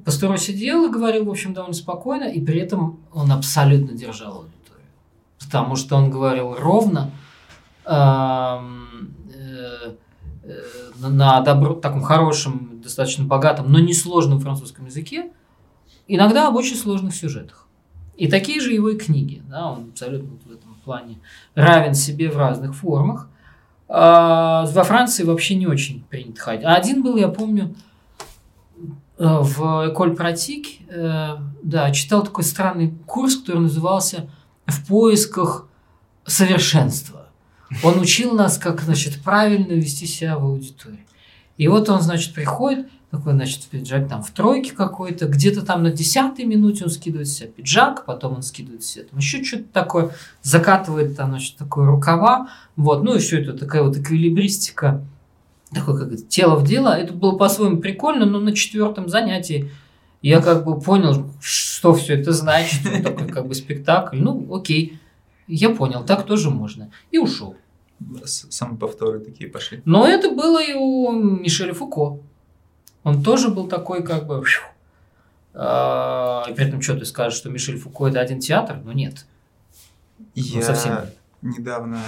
[0.05, 4.87] Пастуро сидел и говорил, в общем, довольно спокойно, и при этом он абсолютно держал аудиторию.
[5.39, 7.11] Потому что он говорил ровно,
[7.85, 9.95] ам, э,
[10.45, 10.61] э,
[10.99, 15.31] на- добро, таком хорошем, достаточно богатом, но несложном французском языке,
[16.09, 17.69] иногда об очень сложных сюжетах.
[18.17, 19.43] И такие же его и книги.
[19.49, 21.19] Да, он абсолютно в этом плане
[21.55, 23.29] равен себе в разных формах.
[23.89, 26.65] А, во Франции вообще не очень принято ходить.
[26.65, 27.75] А один был, я помню,
[29.19, 34.31] в Эколь Протик, э, да, читал такой странный курс, который назывался
[34.67, 35.69] «В поисках
[36.25, 37.29] совершенства».
[37.83, 41.07] Он учил нас, как, значит, правильно вести себя в аудитории.
[41.57, 45.91] И вот он, значит, приходит, такой, значит, пиджак там в тройке какой-то, где-то там на
[45.91, 49.65] десятой минуте он скидывает с себя пиджак, потом он скидывает с себя там еще что-то
[49.71, 50.11] такое,
[50.41, 55.05] закатывает там, значит, такое рукава, вот, ну и все это такая вот эквилибристика,
[55.75, 56.89] такое как тело в дело.
[56.91, 59.71] Это было по-своему прикольно, но на четвертом занятии
[60.21, 64.19] я как бы понял, что все это значит, такой как бы спектакль.
[64.21, 64.99] Ну, окей,
[65.49, 66.91] я понял, так тоже можно.
[67.11, 67.57] И ушел.
[68.25, 69.81] С- Самоповторы такие пошли.
[69.85, 72.19] Но это было и у Мишеля Фуко.
[73.05, 74.43] Он тоже был такой как бы...
[75.55, 78.81] А, И при этом что ты скажешь, что Мишель Фуко это один театр?
[78.85, 79.27] Но нет.
[80.35, 81.17] Я совсем нет.
[81.43, 82.01] Недавно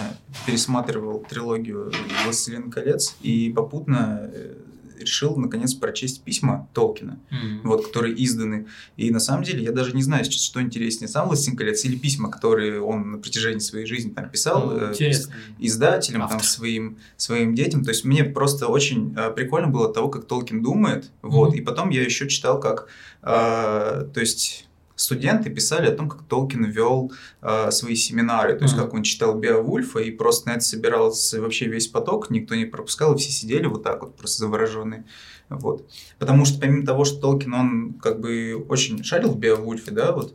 [0.46, 1.92] пересматривал трилогию
[2.24, 4.54] «Властелин колец» и попутно э,
[4.98, 7.18] решил наконец прочесть письма Толкина,
[7.62, 8.66] вот, которые изданы.
[8.96, 11.96] И на самом деле я даже не знаю сейчас, что интереснее, сам «Властелин колец» или
[11.96, 15.12] письма, которые он на протяжении своей жизни там писал, Ну, э,
[15.58, 17.84] издателям, там, своим, своим детям.
[17.84, 21.10] То есть мне просто очень э, прикольно было того, как Толкин думает.
[21.22, 21.50] Вот.
[21.50, 21.58] Мгм.
[21.58, 22.88] И потом я еще читал, как
[23.22, 28.56] э, то есть студенты писали о том, как Толкин вел э, свои семинары.
[28.56, 28.84] То есть Мгм.
[28.84, 33.14] как он читал Беовульфа, и просто на это собирался вообще весь поток, никто не пропускал,
[33.14, 35.04] и все сидели вот так вот, просто завороженные.
[35.48, 35.86] Вот.
[36.18, 40.34] Потому что помимо того, что Толкин, он как бы очень шарил в Беовульфе, да, вот,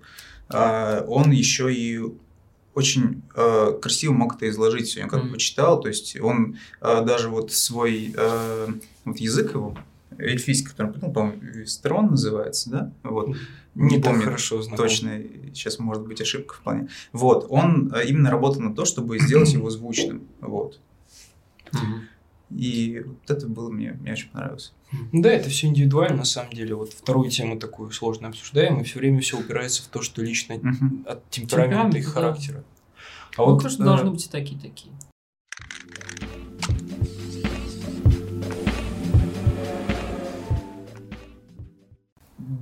[0.49, 1.99] а, он еще и
[2.76, 5.32] очень э, красиво мог это изложить, все, я как Мгм.
[5.34, 8.68] бы читал, то есть он э, даже вот свой э,
[9.05, 9.76] вот язык его,
[10.18, 13.36] эльфийский, который он придумал, по-моему, Вестерон называется, да, вот,
[13.80, 14.86] не, Не так помню хорошо знаком.
[14.86, 15.21] точно,
[15.53, 19.69] сейчас может быть ошибка вполне, вот, он э, именно работал на то, чтобы сделать его
[19.69, 20.80] звучным, вот,
[22.49, 24.73] и вот это было мне, мне очень понравилось.
[25.13, 26.73] Да, это все индивидуально, на самом деле.
[26.73, 30.59] Вот вторую тему такую сложно обсуждаем, и все время все упирается в то, что лично
[31.05, 32.63] от темперамента и характера.
[33.38, 34.91] А Ну, вот просто э, должны быть и такие-такие.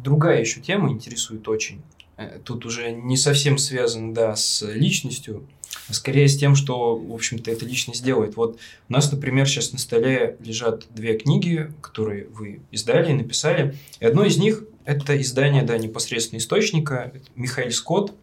[0.08, 1.82] Другая еще тема интересует очень.
[2.16, 5.46] Э, Тут уже не совсем связано, да, с личностью,
[5.90, 8.38] а скорее с тем, что, в общем-то, эта личность делает.
[8.38, 8.58] Вот
[8.90, 13.76] у нас, например, сейчас на столе лежат две книги, которые вы издали и написали.
[14.00, 17.12] И одно из них– это издание, да, непосредственно источника.
[17.36, 18.14] Михаил Скотт,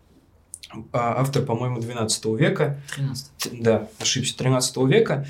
[0.93, 2.81] а, автор, по-моему, 12 века.
[2.97, 3.31] 13.
[3.39, 5.27] Т- да, ошибся, 13 века.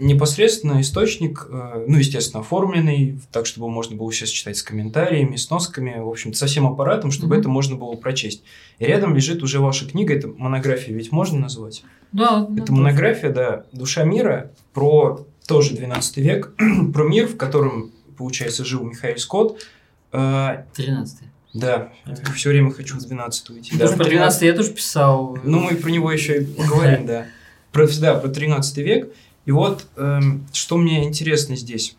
[0.00, 5.48] Непосредственно источник, э, ну, естественно, оформленный, так, чтобы можно было сейчас читать с комментариями, с
[5.50, 7.40] носками, в общем со всем аппаратом, чтобы Мгм.
[7.40, 8.42] это можно было прочесть.
[8.80, 11.84] И рядом лежит уже ваша книга, это монография, ведь можно назвать?
[12.10, 16.52] Да, Это монография, да, «Душа мира» про тоже 12 век,
[16.92, 19.64] про мир, в котором, получается, жил Михаил Скотт.
[20.12, 21.20] Э, 13.
[21.52, 21.92] Да,
[22.34, 23.76] все время хочу в 12 уйти.
[23.76, 25.38] Да, про 12 я тоже писал.
[25.44, 27.26] Ну, мы про него еще и поговорим, да.
[27.70, 29.12] Про, да, про 13 век.
[29.46, 31.96] И вот, эм, что мне интересно здесь.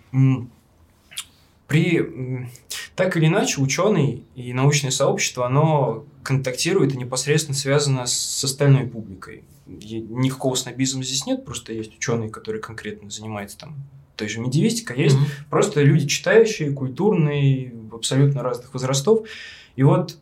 [1.67, 2.47] При,
[2.95, 9.43] так или иначе, ученый и научное сообщество, оно контактирует и непосредственно связано с остальной публикой.
[9.65, 13.75] Никакого снобизма здесь нет, просто есть ученые, которые конкретно занимаются там
[14.15, 15.49] той же медиевистикой, а есть mm-hmm.
[15.49, 19.27] просто люди читающие, культурные, абсолютно разных возрастов.
[19.75, 20.17] И вот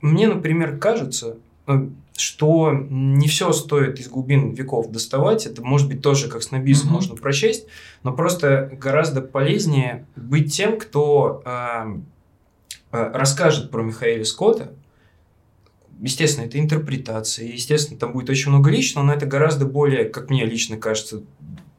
[0.00, 1.88] мне, например, кажется, э,
[2.20, 5.46] что не все стоит из глубин веков доставать.
[5.46, 6.92] Это может быть тоже как снобизм mm-hmm.
[6.92, 7.66] можно прочесть,
[8.02, 11.96] но просто гораздо полезнее быть тем, кто э,
[12.92, 14.72] э, расскажет про Михаила Скотта.
[16.00, 20.44] Естественно, это интерпретация, естественно, там будет очень много личного, но это гораздо более, как мне
[20.44, 21.22] лично кажется,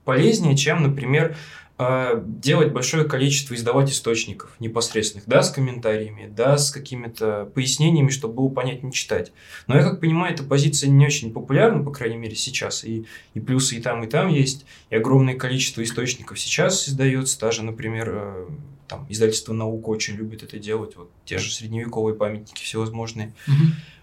[0.04, 1.38] полезнее, чем, например,
[1.80, 8.50] делать большое количество издавать источников непосредственных, да, с комментариями, да, с какими-то пояснениями, чтобы было
[8.50, 9.32] понятнее читать.
[9.68, 12.84] Но я как понимаю, эта позиция не очень популярна, по крайней мере, сейчас.
[12.84, 14.66] И, и плюсы и там, и там есть.
[14.90, 17.40] И огромное количество источников сейчас издается.
[17.40, 18.48] Даже, например, э,
[18.90, 20.98] там, издательство «Наука» очень любит это делать.
[20.98, 23.34] Вот те же средневековые памятники всевозможные.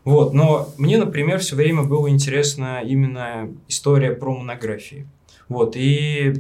[0.05, 0.33] Вот.
[0.33, 5.07] Но мне, например, все время было интересно именно история про монографии.
[5.49, 5.77] Вот.
[5.77, 6.33] И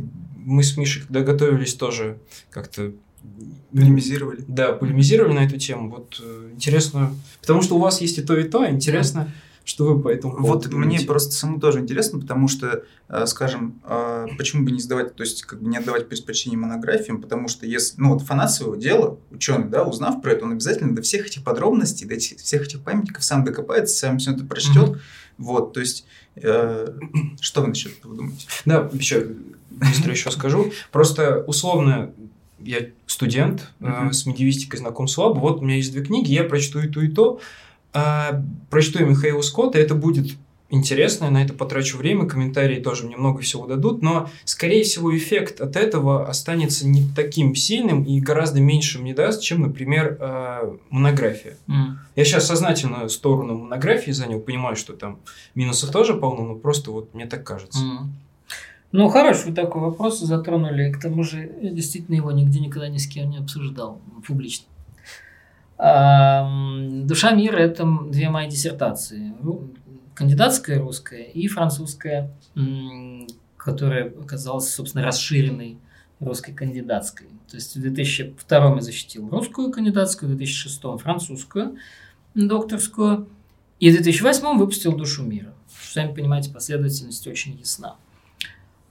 [0.46, 2.18] мы с Мишей, когда готовились, тоже
[2.50, 2.92] как-то
[3.72, 4.44] Полемизировали.
[4.46, 5.90] Да, полемизировали на эту тему.
[5.90, 9.32] Вот э, интересно, потому что у вас есть и то, и то, интересно, да.
[9.64, 10.98] что вы по этому поводу Вот думаете.
[10.98, 15.24] мне просто самому тоже интересно, потому что, э, скажем, э, почему бы не сдавать, то
[15.24, 19.18] есть как бы не отдавать предпочтение монографиям, потому что если, ну вот фанат своего дела,
[19.30, 23.24] ученый, да, узнав про это, он обязательно до всех этих подробностей, до всех этих памятников
[23.24, 24.90] сам докопается, сам все это прочтет.
[24.90, 24.98] Угу.
[25.38, 26.96] Вот, то есть, э,
[27.40, 28.46] что вы насчет этого думаете?
[28.64, 29.26] Да, еще
[29.76, 30.72] быстро еще скажу.
[30.90, 32.12] Просто условно
[32.58, 35.38] я студент, э, с медиевистикой знаком слабо.
[35.38, 37.40] Вот у меня есть две книги, я прочту и то, и то.
[37.92, 40.36] Э, прочту и Михаила Скотта, это будет
[40.68, 45.60] интересно, на это потрачу время, комментарии тоже мне много всего дадут, но, скорее всего, эффект
[45.60, 51.56] от этого останется не таким сильным и гораздо меньшим не даст, чем, например, э, монография.
[51.68, 51.96] Mm.
[52.16, 55.20] Я сейчас сознательно сторону монографии занял, понимаю, что там
[55.54, 57.78] минусов тоже полно, но просто вот мне так кажется.
[57.78, 57.98] Mm.
[58.92, 60.92] Ну, хороший такой вопрос затронули.
[60.92, 64.66] К тому же, я действительно его нигде никогда ни с кем не обсуждал публично.
[65.78, 69.34] Душа мира– это две мои диссертации.
[70.14, 72.30] Кандидатская русская и французская,
[73.58, 75.76] которая оказалась, собственно, расширенной
[76.20, 77.26] русской кандидатской.
[77.50, 81.76] То есть в 2002 я защитил русскую кандидатскую, в 2006 французскую
[82.34, 83.28] докторскую,
[83.78, 85.52] и в 2008 выпустил «Душу мира».
[85.68, 87.96] Сами понимаете, последовательность очень ясна.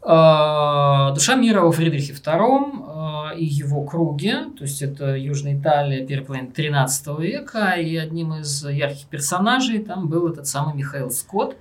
[0.08, 6.06] А, Душа мира во Фридрихе II а, и его круге, то есть это Южная Италия,
[6.06, 11.58] первая половина 13 века, и одним из ярких персонажей там был этот самый Михаил Скотт,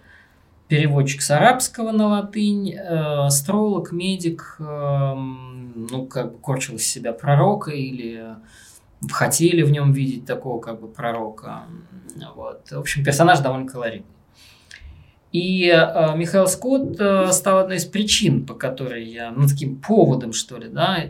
[0.68, 7.14] переводчик с арабского на латынь, э, астролог, медик, э, ну, как бы корчил из себя
[7.14, 8.36] пророка или
[9.10, 11.62] хотели в нем видеть такого как бы пророка.
[12.34, 12.68] Вот.
[12.70, 14.13] В общем, персонаж довольно колоритный.
[15.34, 20.32] И э, Михаил Скотт э, стал одной из причин, по которой я, ну, таким поводом,
[20.32, 21.06] что ли, да,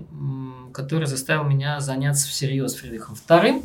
[0.73, 3.63] который заставил меня заняться всерьез Фридрихом II,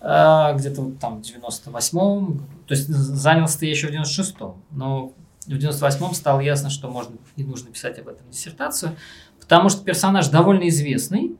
[0.00, 5.50] э, где-то вот там в 98-м, то есть занялся я еще в 96-м, но в
[5.50, 8.94] 98-м стало ясно, что можно и нужно писать об этом диссертацию,
[9.40, 11.34] потому что персонаж довольно известный,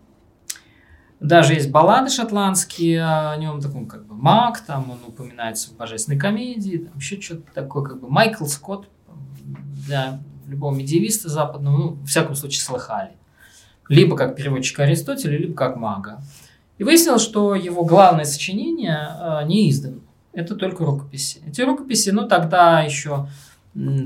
[1.20, 6.18] даже есть баллады шотландские о нем, таком как бы маг, там он упоминается в божественной
[6.18, 8.88] комедии, там еще что-то такое, как бы Майкл Скотт
[9.86, 13.12] для любого медиевиста западного, ну, в всяком случае, слыхали.
[13.88, 16.20] Либо как переводчик Аристотеля, либо как мага.
[16.78, 20.00] И выяснилось, что его главное сочинение э, не издано.
[20.32, 21.42] Это только рукописи.
[21.46, 23.28] Эти рукописи, ну, тогда еще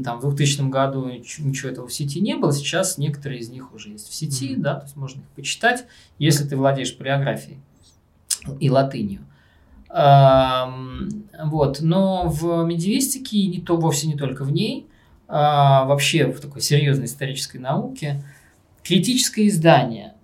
[0.05, 3.91] там, в 2000 году ничего этого в сети не было, сейчас некоторые из них уже
[3.91, 4.61] есть в сети, mm-hmm.
[4.61, 5.87] да, то есть можно их почитать,
[6.19, 7.59] если ты владеешь палеографией
[8.61, 9.21] и латынью.
[9.89, 14.87] Вот, но в медиевистике, не то, вовсе не только в ней,
[15.29, 18.23] а вообще в такой серьезной исторической науке,
[18.83, 20.15] критическое издание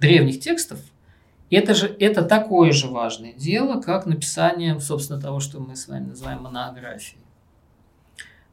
[0.00, 0.80] древних текстов
[1.50, 6.06] это же это такое же важное дело, как написание, собственно, того, что мы с вами
[6.08, 7.20] называем монографией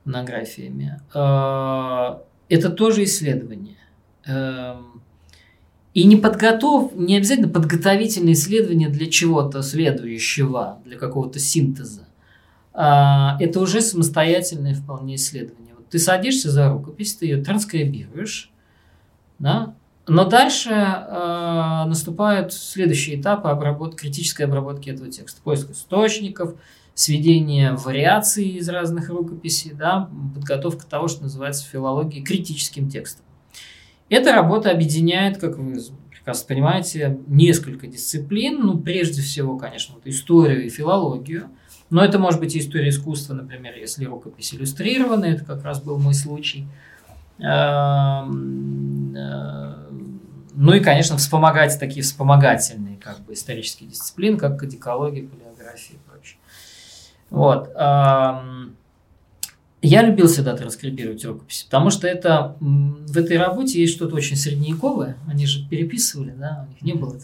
[0.05, 1.01] монографиями.
[1.13, 3.77] А, это тоже исследование.
[4.25, 5.01] Эм,
[5.93, 12.07] и не, подготов, не обязательно подготовительное исследование для чего-то следующего, для какого-то синтеза.
[12.73, 15.73] А, это уже самостоятельное вполне исследование.
[15.75, 18.51] Вот ты садишься за рукопись, ты ее транскрибируешь,
[19.39, 19.75] да?
[20.07, 23.95] но дальше э, наступают следующие этапы обработ...
[23.95, 25.41] критической обработки этого текста.
[25.41, 26.55] Поиск источников,
[26.93, 33.25] сведение вариаций из разных рукописей, да, подготовка того, что называется филологией критическим текстом.
[34.09, 35.81] Эта работа объединяет, как вы
[36.11, 38.59] прекрасно понимаете, несколько дисциплин.
[38.61, 41.49] Ну, прежде всего, конечно, вот историю и филологию.
[41.89, 45.99] Но это может быть и история искусства, например, если рукопись иллюстрирована, это как раз был
[45.99, 46.67] мой случай.
[47.39, 49.73] Эм, э,
[50.55, 55.97] ну и, конечно, вспомогать такие вспомогательные как бы исторические дисциплины, как кодикология, палеография.
[57.33, 57.69] Вот.
[59.85, 65.17] Я любил всегда транскрибировать рукописи, потому что это в этой работе есть что-то очень средневековое.
[65.27, 67.17] Они же переписывали, да, у них не было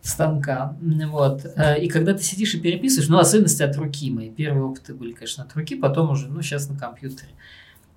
[0.00, 0.76] станка.
[0.80, 1.46] Вот.
[1.56, 4.28] Э, и когда ты сидишь и переписываешь, ну, особенности от руки мои.
[4.30, 7.30] Первые опыты были, конечно, от руки, потом уже, ну, сейчас на компьютере.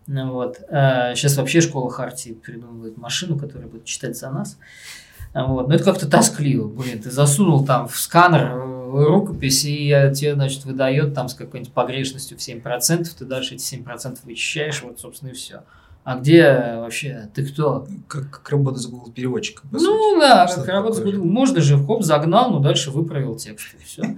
[0.06, 0.58] Вот.
[0.70, 4.60] Сейчас э, вообще школа Хартии придумывает машину, которая будет читать за нас.
[5.34, 5.68] Вот.
[5.68, 6.68] Но это как-то тоскливо.
[6.68, 8.54] Блин, ты засунул там в сканер
[9.04, 14.20] рукопись, и тебе, значит, выдает там с какой-нибудь погрешностью в 7%, ты дальше эти 7%
[14.24, 15.64] вычищаешь, вот, собственно, и все.
[16.06, 17.88] А где вообще ты кто?
[18.08, 19.68] Как, как работа с Google переводчиком.
[19.72, 20.20] Ну сути.
[20.20, 21.26] да, Что как работа с Google.
[21.26, 24.16] Можно же, хоп, загнал, но дальше выправил текст, и все.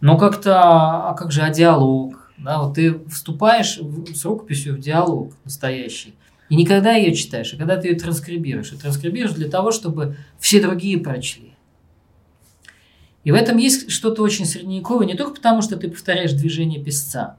[0.00, 2.32] Но как-то, а как же, а диалог?
[2.36, 3.78] Да, вот ты вступаешь
[4.14, 6.14] с рукописью в диалог настоящий.
[6.48, 8.72] И никогда ее читаешь, а когда ты ее транскрибируешь.
[8.72, 11.49] И транскрибируешь для того, чтобы все другие прочли.
[13.24, 17.36] И в этом есть что-то очень средневековое, не только потому, что ты повторяешь движение писца.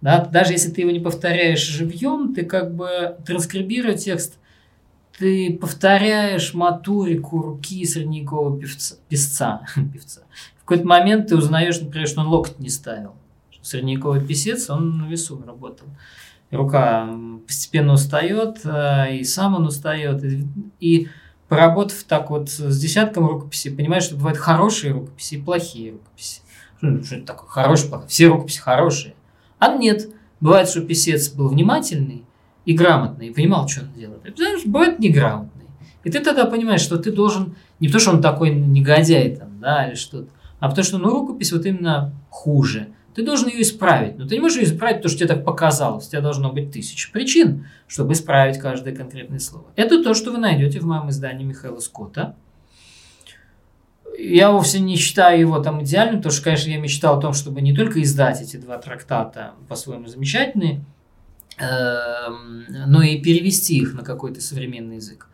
[0.00, 0.24] Да?
[0.24, 4.38] Даже если ты его не повторяешь живьем, ты как бы транскрибируя текст,
[5.18, 10.22] ты повторяешь моторику руки средневекового певца, писца, певца.
[10.56, 13.14] В какой-то момент ты узнаешь, например, что он локоть не ставил.
[13.62, 15.86] Средневековый писец, он на весу работал
[16.54, 17.08] рука
[17.46, 20.22] постепенно устает, э, и сам он устает.
[20.80, 21.08] И
[21.54, 26.40] поработав так вот с десятком рукописей, понимаешь, что бывают хорошие рукописи и плохие рукописи.
[26.80, 27.48] Ну, что это такое?
[27.48, 28.08] Хорошие, плохие.
[28.08, 29.14] Все рукописи хорошие.
[29.58, 30.08] А нет.
[30.40, 32.24] Бывает, что писец был внимательный
[32.64, 34.36] и грамотный, и понимал, что он делает.
[34.36, 35.66] Знаешь, бывает неграмотный.
[36.02, 39.86] И ты тогда понимаешь, что ты должен, не потому что он такой негодяй там, да,
[39.86, 40.28] или что-то,
[40.58, 44.18] а потому что, ну, рукопись вот именно хуже– ты должен ее исправить.
[44.18, 46.06] Но ты не можешь ее исправить, потому что тебе так показалось.
[46.06, 49.66] У тебя должно быть тысяча причин, чтобы исправить каждое конкретное слово.
[49.76, 52.34] Это то, что вы найдете в моем издании Михаила Скотта.
[54.18, 57.60] Я вовсе не считаю его там идеальным, потому что, конечно, я мечтал о том, чтобы
[57.60, 60.84] не только издать эти два трактата по-своему замечательные,
[61.58, 65.28] эм, но и перевести их на какой-то современный язык.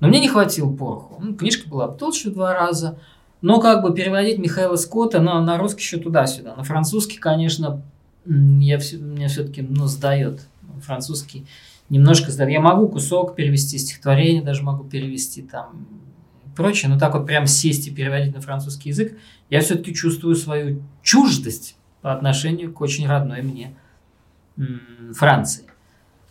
[0.00, 1.18] Но мне не хватило пороху.
[1.22, 2.98] Ну, книжка была толще два раза–
[3.42, 6.54] но как бы переводить Михаила Скотта на, на русский еще туда-сюда.
[6.54, 7.82] На французский, конечно,
[8.24, 10.46] я все, меня все-таки ну, сдает.
[10.80, 11.44] Французский
[11.90, 12.52] немножко сдает.
[12.52, 15.86] Я могу кусок перевести, стихотворение даже могу перевести там
[16.56, 19.18] прочее, но так вот прям сесть и переводить на французский язык,
[19.50, 23.74] я все-таки чувствую свою чуждость по отношению к очень родной мне
[25.14, 25.64] Франции.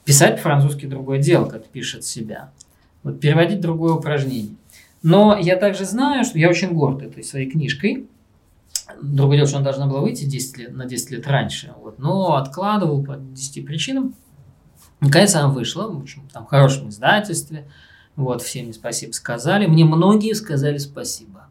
[0.05, 2.51] Писать по-французски другое дело, как пишет себя.
[3.03, 4.55] Вот переводить другое упражнение.
[5.03, 8.07] Но я также знаю, что я очень горд этой своей книжкой.
[9.01, 11.73] Другое дело, что она должна была выйти 10 лет, на 10 лет раньше.
[11.81, 14.15] Вот, но откладывал по 10 причинам.
[14.99, 17.65] Наконец она вышла, в общем, там, в хорошем издательстве.
[18.15, 19.65] Вот, всем мне спасибо сказали.
[19.65, 21.47] Мне многие сказали спасибо.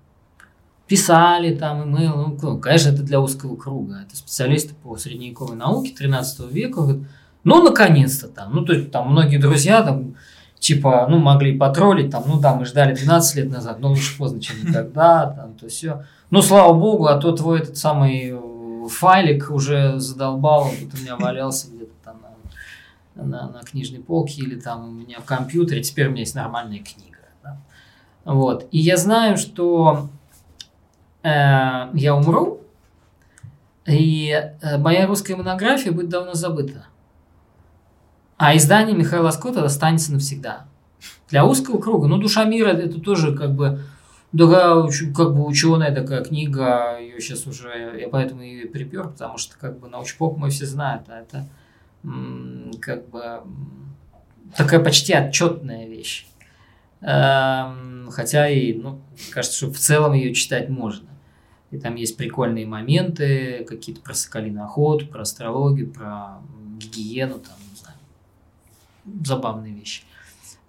[0.87, 2.17] Писали там, имейл.
[2.17, 4.05] Ну, ну, конечно, это для узкого круга.
[4.07, 6.81] Это специалисты по средневековой науке 13 века.
[6.83, 7.03] Говорят,
[7.43, 8.55] ну, наконец-то там.
[8.55, 10.15] Ну, то есть, там многие друзья там
[10.61, 14.41] типа, ну, могли потроллить, там, ну да, мы ждали 12 лет назад, но лучше поздно,
[14.41, 16.05] чем никогда, там, то все.
[16.29, 21.03] Ну, слава богу, а то твой этот самый э, файлик уже задолбал, он тут у
[21.03, 22.23] меня валялся где-то там
[23.15, 26.35] на, на, на книжной полке или там у меня в компьютере, теперь у меня есть
[26.35, 27.19] нормальная книга.
[27.43, 27.59] Да?
[28.25, 28.69] Вот.
[28.71, 30.11] И я знаю, что
[31.23, 32.61] э, я умру,
[33.87, 34.31] и
[34.61, 36.85] э, моя русская монография будет давно забыта.
[38.41, 40.65] А издание Михаила Скотта останется навсегда.
[41.29, 42.09] Для узкого круга.
[42.09, 43.83] Ну, «Душа мира» это тоже как бы
[44.33, 49.59] такая, как бы ученая такая книга, ее сейчас уже, я поэтому ее припер, потому что
[49.59, 51.49] как бы научпоп мы все знают, а это
[52.81, 53.43] как бы
[54.57, 56.27] такая почти отчетная вещь.
[57.03, 59.03] Эм, хотя и, ну,
[59.33, 61.11] кажется, что в целом ее читать можно.
[61.71, 66.39] И там есть прикольные моменты, какие-то про соколиный охоту, про астрологию, про
[66.79, 67.57] гигиену, там,
[69.25, 70.03] забавные вещи.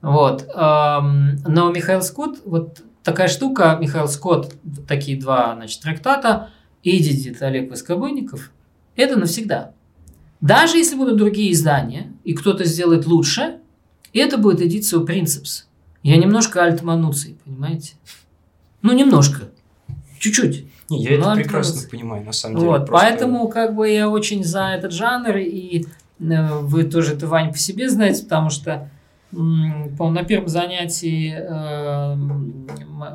[0.01, 0.47] Вот.
[0.55, 4.55] Но Михаил Скотт, вот такая штука, Михаил Скотт,
[4.87, 6.49] такие два, значит, трактата,
[6.83, 8.51] Эдидит Олег Воскобойников,
[8.95, 9.73] это навсегда.
[10.41, 13.59] Даже если будут другие издания, и кто-то сделает лучше,
[14.13, 15.67] это будет эдиция Принципс.
[16.01, 17.93] Я немножко альтмануций, понимаете?
[18.81, 19.49] Ну, немножко.
[20.17, 20.65] Чуть-чуть.
[20.89, 22.67] Не, я это Ну, прекрасно понимаю, на самом деле.
[22.69, 25.85] Вот, просто- поэтому как бы я очень за этот жанр, и
[26.21, 28.89] вы тоже это, Вань, по себе знаете, потому что
[29.31, 32.15] по- на первом занятии э,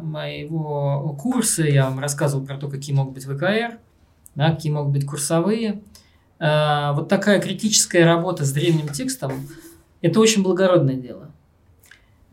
[0.03, 3.79] моего курса я вам рассказывал про то, какие могут быть ВКР,
[4.35, 5.83] да, какие могут быть курсовые.
[6.39, 9.33] Э, вот такая критическая работа с древним текстом–
[10.01, 11.31] это очень благородное дело.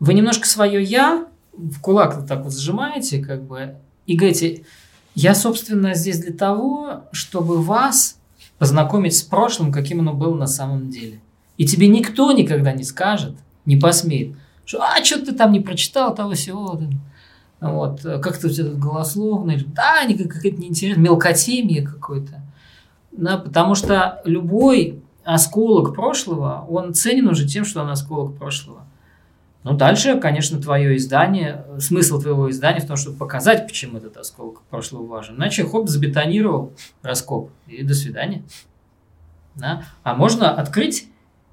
[0.00, 3.76] Вы немножко свое «я» в кулак вот так вот сжимаете, как бы,
[4.06, 4.64] и говорите,
[5.14, 8.18] я, собственно, здесь для того, чтобы вас
[8.58, 11.20] познакомить с прошлым, каким оно было на самом деле.
[11.56, 16.14] И тебе никто никогда не скажет, не посмеет, что «А, что ты там не прочитал
[16.14, 16.80] того всего?»
[17.60, 22.42] Вот, как-то у тебя тут голословно, или «Да, какая-то неинтересная, мелкотемия какой-то».
[23.12, 28.84] Да, потому что любой осколок прошлого, он ценен уже тем, что он осколок прошлого.
[29.64, 34.18] Ну, дальше, конечно, твое издание, э, смысл твоего издания в том, чтобы показать, почему этот
[34.18, 35.36] осколок прошлого важен.
[35.36, 38.44] Иначе, хоп, забетонировал раскоп, и до свидания.
[39.54, 39.84] Да?
[40.02, 41.08] А можно открыть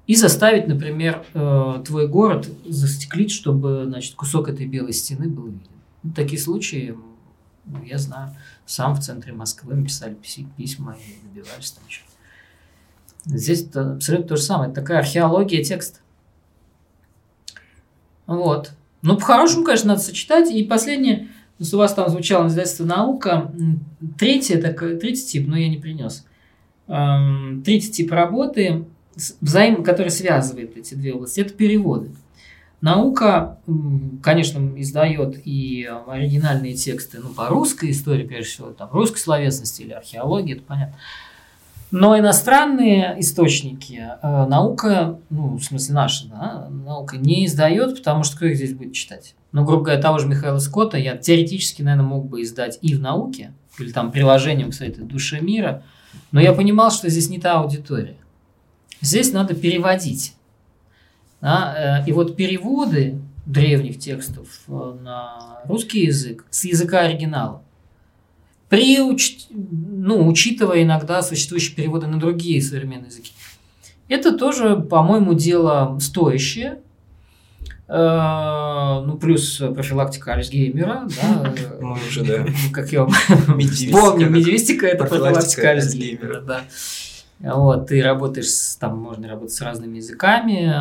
[0.06, 5.62] и заставить, например, э, твой город застеклить, чтобы, значит, кусок этой белой стены был виден.
[6.02, 6.94] Ну, такие случаи,
[7.86, 8.36] я знаю,
[8.66, 10.14] сам в центре Москвы мы писали
[10.56, 12.04] письма и добивались там чего.
[13.24, 14.70] Здесь это абсолютно то же самое.
[14.70, 16.00] Это такая археология текста.
[18.26, 18.72] Вот.
[19.02, 20.50] Ну, по-хорошему, конечно, надо сочетать.
[20.50, 21.28] И последнее,
[21.58, 23.52] у вас там звучало издательство «Наука».
[23.58, 23.80] М,
[24.18, 26.24] Третье, так, третий тип, но я не принес.
[26.88, 28.84] Эм, Третий тип работы,
[29.40, 32.10] взаим, который связывает эти две области, это переводы.
[32.80, 33.58] Наука,
[34.22, 39.92] конечно, издает и оригинальные тексты, ну, по русской истории, прежде всего, там, русской словесности или
[39.92, 40.96] археологии, это понятно.
[41.92, 48.36] Но иностранные источники э, наука, ну, в смысле наша, да, наука не издает, потому что
[48.36, 49.34] кто их здесь будет читать?
[49.52, 53.00] Ну, грубо говоря, того же Михаила Скотта я теоретически, наверное, мог бы издать и в
[53.00, 55.82] науке, или там приложением, кстати, «Душе мира»,
[56.30, 58.16] но я понимал, что здесь не та аудитория.
[59.02, 60.34] Здесь надо переводить.
[61.42, 67.61] Да, э, И вот переводы древних текстов э, на русский язык с языка оригинала
[68.72, 73.32] при уч- ну, учитывая иногда существующие переводы на другие современные языки.
[74.08, 76.78] Это тоже, по-моему, дело стоящее.
[77.88, 81.54] Э, Ну, плюс профилактика Альцгеймера, да.
[81.82, 82.46] Мы уже, да.
[82.72, 86.64] Как я помню, медиевистика– это Профилактика Альцгеймера, да.
[87.40, 90.72] Вот, ты работаешь, с- там можно работать с разными языками,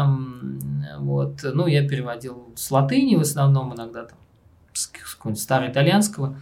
[0.99, 4.17] вот, ну, я переводил с латыни в основном, иногда там
[4.73, 6.35] с с какого-нибудь староитальянского, М,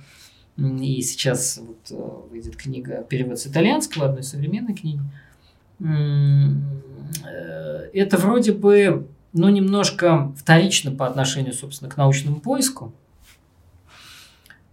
[0.60, 5.02] и сейчас вот э, выйдет книга, перевод с итальянского, одной современной книги.
[5.80, 6.50] Э,
[7.94, 12.94] Это вроде бы, ну, немножко вторично по отношению, собственно, к научному поиску,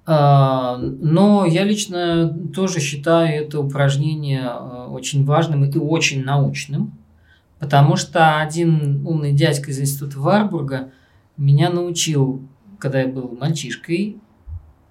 [0.08, 6.92] а, Но я лично тоже считаю это упражнение э, очень важным и очень научным,
[7.58, 10.90] потому что один умный дядька из института Варбурга
[11.36, 12.40] меня научил,
[12.78, 14.18] когда я был мальчишкой,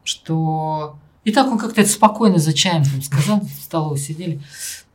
[0.05, 0.97] что...
[1.25, 4.39] И так он как-то это спокойно за чаем там сказал, в столовой сидели.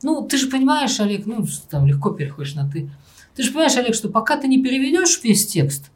[0.03, 2.89] Ну, ты же понимаешь, Олег, ну, там легко переходишь на «ты».
[3.35, 5.91] Ты же понимаешь, Олег, что пока ты не переведешь весь текст,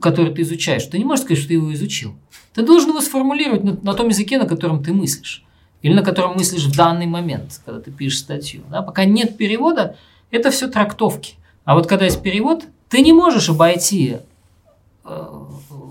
[0.00, 2.14] который ты изучаешь, ты не можешь сказать, что ты его изучил.
[2.52, 5.44] Ты должен его сформулировать на, на том языке, на котором ты мыслишь.
[5.82, 8.62] Или на котором мыслишь в данный момент, когда ты пишешь статью.
[8.70, 8.82] Да?
[8.82, 9.96] Пока нет перевода,
[10.30, 11.34] это все трактовки.
[11.64, 14.18] А вот когда есть перевод, ты не можешь обойти
[15.04, 15.26] э,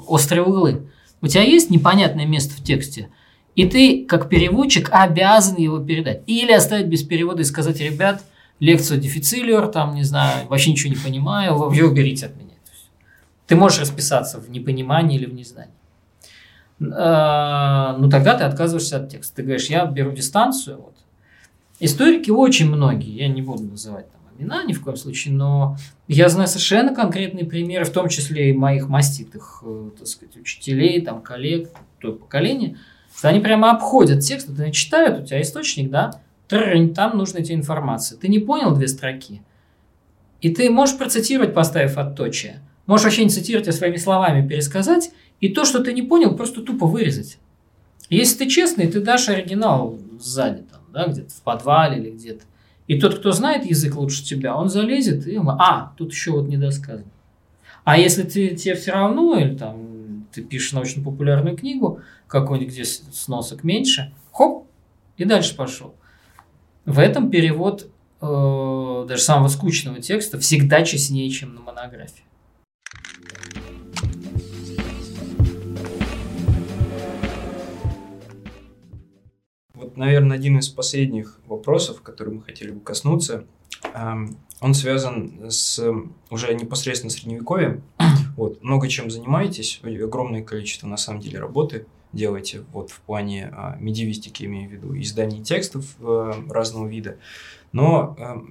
[0.07, 0.87] острые углы.
[1.23, 3.07] У тебя есть непонятное место в тексте,
[3.55, 6.21] и ты, как переводчик, обязан его передать.
[6.27, 8.21] Или оставить без перевода и сказать, ребят,
[8.59, 12.49] лекцию дефицилиор, там, не знаю, вообще ничего не понимаю, вы уберите от меня.
[13.47, 15.73] Ты можешь расписаться в непонимании или в незнании.
[16.81, 19.37] Э, Ну, тогда ты отказываешься от текста.
[19.37, 20.77] Ты говоришь, я беру дистанцию.
[20.77, 20.95] Вот.
[21.79, 25.77] Историки очень многие, я не буду называть там имена ни в коем случае, но
[26.07, 31.01] я знаю совершенно конкретные примеры, в том числе и моих маститых, э, так сказать, учителей,
[31.01, 31.69] там, коллег,
[31.99, 32.77] то поколения,
[33.15, 38.17] что они прямо обходят текст, вот читают, у тебя источник, да, там нужна тебе информация.
[38.17, 39.41] Ты не понял две строки,
[40.41, 42.61] и ты можешь процитировать, поставив отточие.
[42.85, 46.61] Можешь вообще не цитировать, а своими словами пересказать, и то, что ты не понял, просто
[46.61, 47.37] тупо вырезать.
[48.09, 52.43] Если ты честный, ты дашь оригинал сзади, там, да, где-то в подвале или где-то.
[52.93, 55.39] И тот, кто знает язык лучше тебя, он залезет и...
[55.43, 57.09] А, тут еще вот недосказано.
[57.83, 63.63] А если ты, тебе все равно, или там ты пишешь научно-популярную книгу, какой-нибудь, где сносок
[63.63, 64.67] меньше, хоп,
[65.17, 65.95] и дальше пошел.
[66.85, 67.89] В этом перевод
[68.21, 72.25] э, даже самого скучного текста всегда честнее, чем на монографии.
[79.95, 83.45] Наверное, один из последних вопросов, который мы хотели бы коснуться,
[83.93, 85.83] эм, он связан с
[86.29, 87.83] уже непосредственно средневековьем.
[88.35, 93.75] Вот, много чем занимаетесь, огромное количество, на самом деле, работы делаете вот в плане а,
[93.79, 97.17] медиевистики, имею в виду, изданий текстов а, разного вида.
[97.71, 98.43] Но а,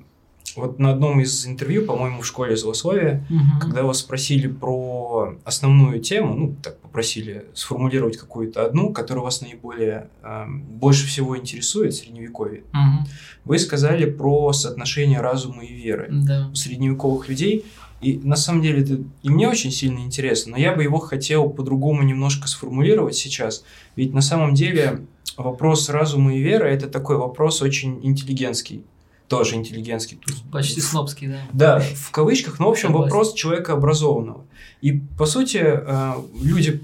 [0.57, 3.61] вот на одном из интервью, по-моему, в школе злословия, угу.
[3.61, 10.09] когда вас спросили про основную тему, ну, так попросили сформулировать какую-то одну, которая вас наиболее,
[10.23, 13.09] э, больше всего интересует, средневековье, угу.
[13.45, 16.09] вы сказали про соотношение разума и веры.
[16.11, 16.49] Да.
[16.53, 17.65] У средневековых людей
[18.03, 21.49] и на самом деле это и мне очень сильно интересно, но я бы его хотел
[21.49, 23.65] по-другому немножко сформулировать сейчас.
[23.95, 25.07] Ведь на самом деле
[25.37, 28.85] вопрос разума и веры– это такой вопрос очень интеллигентский
[29.33, 30.21] тоже интеллигентский.
[30.53, 31.39] Почти снобский, да.
[31.55, 33.05] Да, в кавычках, но в общем Согласен.
[33.05, 34.45] вопрос человека образованного.
[34.83, 36.83] И по сути э, люди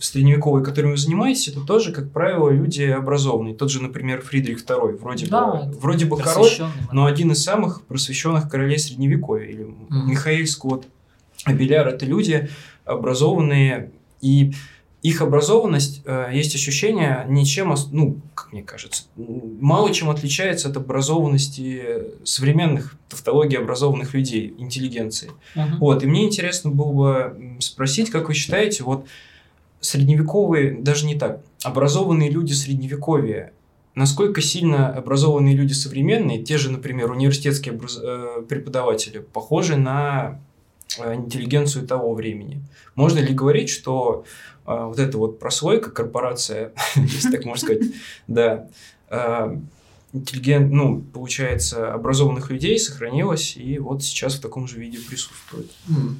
[0.00, 3.54] средневековые, которыми вы занимаетесь, это тоже, как правило, люди образованные.
[3.54, 6.50] Тот же, например, Фридрих II, вроде да, бы, вроде бы король,
[6.90, 9.46] но один из самых просвещенных королей средневековья.
[9.46, 10.88] Или mm Михаил Скотт,
[11.44, 12.50] Абеляр– это люди
[12.84, 14.52] образованные и
[15.04, 22.04] их образованность, э, есть ощущение, ничем, ну, как мне кажется, мало чем отличается от образованности
[22.24, 25.30] современных тавтологий образованных людей, интеллигенции.
[25.54, 25.76] Uh-huh.
[25.78, 29.06] Вот, и мне интересно было бы спросить, как вы считаете, вот
[29.80, 33.52] средневековые, даже не так, образованные люди средневековья,
[33.94, 38.00] насколько сильно образованные люди современные, те же, например, университетские образ...
[38.02, 40.40] Э, преподаватели, похожи на
[40.98, 42.62] э, интеллигенцию того времени.
[42.94, 44.24] Можно ли говорить, что
[44.64, 47.82] а, вот эта вот прослойка, корпорация, если так можно сказать,
[48.28, 48.68] да,
[49.08, 49.58] а,
[50.12, 55.70] интеллигент, ну, получается, образованных людей сохранилась и вот сейчас в таком же виде присутствует.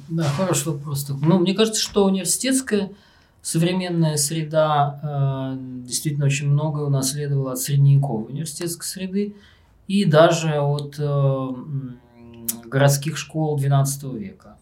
[0.09, 1.07] Да, хороший вопрос.
[1.09, 2.91] Ну, мне кажется, что университетская
[3.41, 9.35] современная среда э, действительно очень много унаследовала от средневековой университетской среды
[9.87, 11.47] и даже от э,
[12.65, 14.57] городских школ XII века.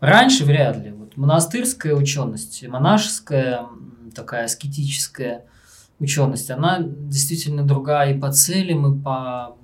[0.00, 0.92] Раньше вряд ли.
[0.92, 3.66] Вот монастырская ученость, монашеская
[4.14, 5.44] такая аскетическая
[5.98, 9.56] ученость, она действительно другая и по целям, и по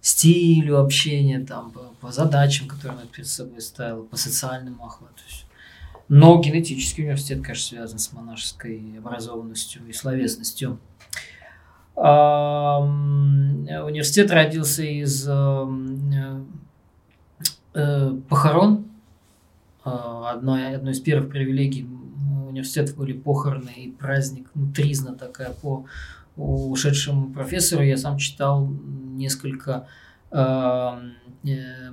[0.00, 5.12] стилю общения, там, по, по задачам, которые она перед собой ставила, по социальному охвату.
[6.08, 10.78] Но генетический университет, конечно, связан с монашеской образованностью и словесностью.
[11.96, 15.66] Университет родился из э,
[17.74, 18.85] э, похорон а,
[19.86, 21.88] одной, одной из первых привилегий
[22.56, 25.84] университета были похороны и праздник, ну, тризна такая по
[26.36, 27.82] ушедшему профессору.
[27.82, 29.88] Я сам читал несколько
[30.30, 30.90] э,
[31.44, 31.92] э,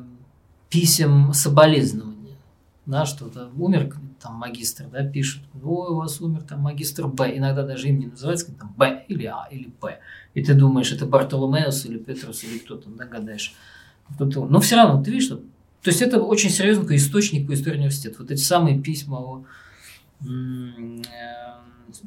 [0.70, 2.38] писем соболезнования,
[2.86, 7.64] да, что-то умер там магистр, да, пишут, ой, у вас умер там магистр Б, иногда
[7.64, 10.00] даже им не называется, там Б или А или П,
[10.34, 13.54] и ты думаешь, это Бартоломеус или Петрус или кто там, догадаешь.
[14.20, 15.42] Но все равно ты видишь, что
[15.84, 18.16] то есть это очень серьезный источник по истории университета.
[18.20, 19.44] Вот эти самые письма о
[20.22, 21.02] э,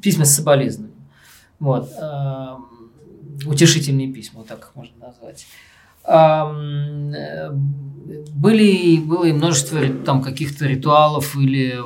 [0.01, 0.97] письма с соболезнованием.
[1.59, 1.87] Вот.
[1.91, 2.55] Э,
[3.45, 5.45] утешительные письма, вот так их можно назвать.
[6.05, 7.51] Э,
[8.33, 11.79] были, было и множество там каких-то ритуалов или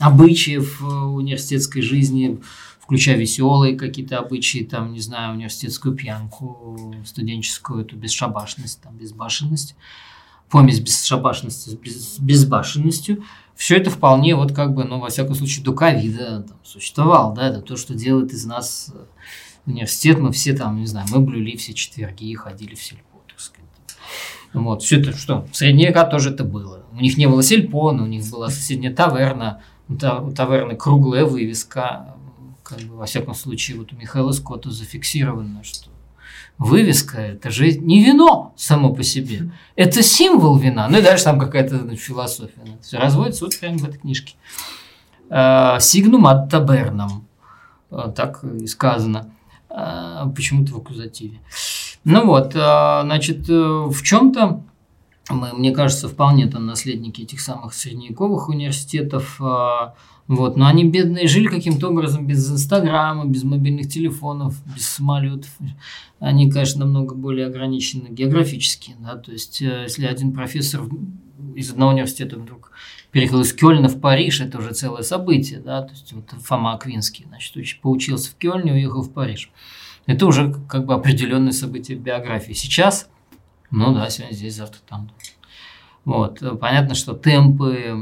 [0.00, 2.42] обычаев университетской жизни,
[2.78, 9.76] включая веселые какие-то обычаи, там, не знаю, университетскую пьянку, студенческую эту бесшабашность, там, безбашенность
[10.50, 15.72] помесь бесшабашности с безбашенностью, все это вполне вот как бы, ну, во всяком случае, до
[15.72, 18.98] ковида существовал, да, это то, что делает из нас э,
[19.66, 23.38] университет, мы все там, не знаю, мы блюли все четверги и ходили в сельпо, так
[23.38, 23.70] сказать.
[24.52, 26.84] Вот, все это что, в средние века тоже это было.
[26.92, 32.16] У них не было сельпо, но у них была соседняя таверна, у таверны круглая вывеска,
[32.62, 35.90] как бы, во всяком случае, вот у Михаила Скотта зафиксировано, что
[36.58, 39.50] Вывеска– это же не вино само по себе.
[39.76, 40.88] Это символ вина.
[40.88, 42.62] Ну и дальше там какая-то ну, философия.
[42.80, 44.34] Все разводится вот прямо в этой книжке.
[45.80, 47.26] Сигнум ад табернам.
[48.14, 49.30] Так и сказано.
[49.76, 51.40] А, почему-то в аккузативе.
[52.04, 54.62] Ну вот, а, значит, э, в чем-то
[55.30, 59.40] мы, мне кажется, вполне там наследники этих самых средневековых университетов.
[60.26, 65.50] Вот, но они бедные жили каким-то образом без Инстаграма, без мобильных телефонов, без самолетов.
[66.18, 68.96] Они, конечно, намного более ограничены географически.
[69.00, 69.16] Да?
[69.16, 70.82] То есть, э, если один профессор
[71.54, 72.72] из одного университета вдруг
[73.10, 75.60] переехал из Кёльна в Париж, это уже целое событие.
[75.60, 75.82] Да?
[75.82, 79.50] То есть, вот Фома Аквинский, значит, поучился в Кёльне, уехал в Париж.
[80.06, 82.54] Это уже как бы определенное событие биографии.
[82.54, 83.10] Сейчас,
[83.70, 85.10] ну да, сегодня здесь, завтра там.
[86.06, 86.42] Вот.
[86.60, 87.94] Понятно, что темпы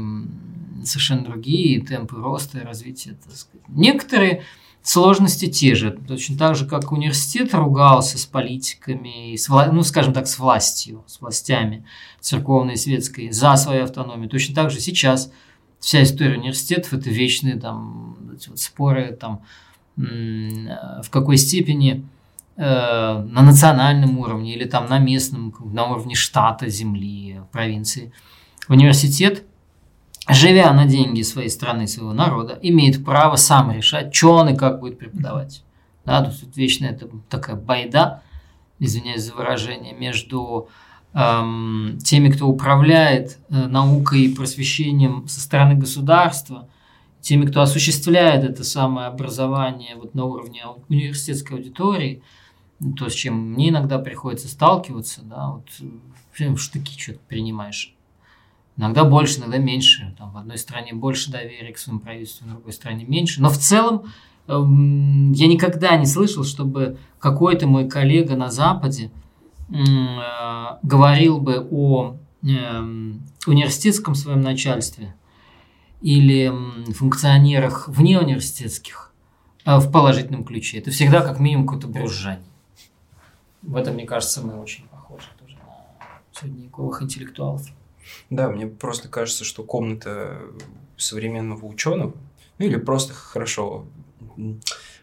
[0.85, 3.17] совершенно другие темпы роста и развития.
[3.23, 3.67] Так сказать.
[3.69, 4.43] Некоторые
[4.83, 5.91] сложности те же.
[5.91, 11.21] Точно так же, как университет ругался с политиками, с, ну, скажем так, с властью, с
[11.21, 11.85] властями
[12.19, 14.29] церковной и светской за свою автономию.
[14.29, 15.31] Точно так же сейчас
[15.79, 19.41] вся история университетов– это вечные там, эти вот споры, там,
[19.95, 22.03] в какой степени
[22.55, 28.11] э, на национальном уровне или там на местном, на уровне штата, земли, провинции.
[28.69, 29.43] Университет
[30.29, 34.79] живя на деньги своей страны, своего народа, имеет право сам решать, что он и как
[34.79, 35.63] будет преподавать.
[36.05, 38.21] Да, то есть вечно это такая байда,
[38.79, 40.67] извиняюсь за выражение, между
[41.13, 46.67] эм, теми, кто управляет э, наукой и просвещением со стороны государства,
[47.21, 52.21] теми, кто осуществляет это самое образование вот на уровне университетской аудитории,
[52.97, 55.69] то, с чем мне иногда приходится сталкиваться, да, вот
[56.33, 57.95] в штыки что-то принимаешь.
[58.75, 60.15] Иногда больше, иногда меньше.
[60.17, 63.41] Там, в одной стране больше доверия к своему правительству, в другой стране меньше.
[63.41, 64.05] Но в целом
[64.47, 69.11] эм, я никогда не слышал, чтобы какой-то мой коллега на Западе
[69.69, 69.73] э,
[70.81, 72.47] говорил бы о э,
[73.45, 75.13] университетском своем начальстве
[76.01, 76.51] или
[76.93, 79.13] функционерах вне университетских
[79.65, 80.79] э, в положительном ключе.
[80.79, 82.43] Это всегда как минимум какое-то брюзжание.
[83.61, 85.77] В этом, мне кажется, мы очень похожи тоже на
[86.33, 87.61] средневековых интеллектуалов.
[88.29, 90.39] Да, мне просто кажется, что комната
[90.97, 92.13] современного ученого,
[92.57, 93.85] ну или просто хорошо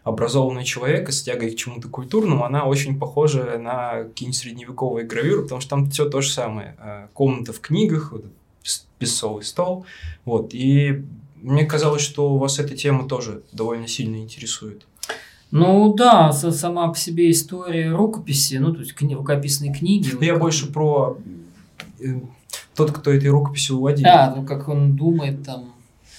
[0.03, 5.61] образованный человек с тягой к чему-то культурному, она очень похожа на какие-нибудь средневековые гравюры, потому
[5.61, 6.75] что там все то же самое.
[6.79, 8.25] А, комната в книгах, вот,
[8.99, 9.85] песцовый стол.
[10.25, 10.55] Вот.
[10.55, 11.05] И
[11.37, 14.87] мне казалось, что вас эта тема тоже довольно сильно интересует.
[15.51, 20.13] Ну да, сама по себе история рукописи, ну то есть кни- рукописные книги.
[20.25, 21.19] Я вот больше про
[21.99, 22.21] э,
[22.87, 24.05] тот, кто этой рукописью владеет.
[24.05, 25.75] Да, ну как он думает там.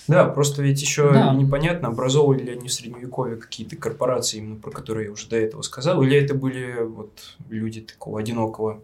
[0.07, 1.33] Да, просто ведь еще да.
[1.33, 5.61] непонятно, образовывали ли они в средневековье какие-то корпорации, именно про которые я уже до этого
[5.61, 7.11] сказал, или это были вот
[7.49, 8.81] люди такого одинокого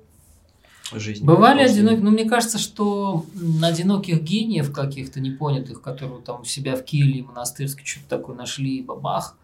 [0.93, 1.25] жизни.
[1.25, 3.25] Бывали одинокие, но мне кажется, что
[3.61, 9.37] одиноких гениев каких-то непонятых, которые там у себя в Киеве монастырске что-то такое нашли, бабах,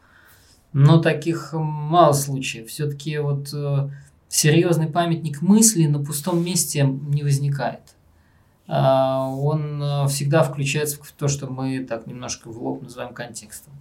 [0.71, 2.69] но таких мало случаев.
[2.69, 3.89] Все-таки вот э,
[4.29, 7.81] серьезный памятник мысли на пустом месте не возникает.
[8.67, 13.73] А, он э, всегда включается в то, что мы так немножко в лоб называем контекстом.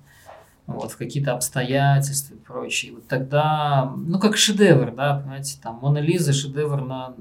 [0.66, 2.92] Вот, в какие-то обстоятельства и прочее.
[2.92, 7.14] Вот тогда, ну, как шедевр, да, понимаете, там, Мона Лиза шедевр на...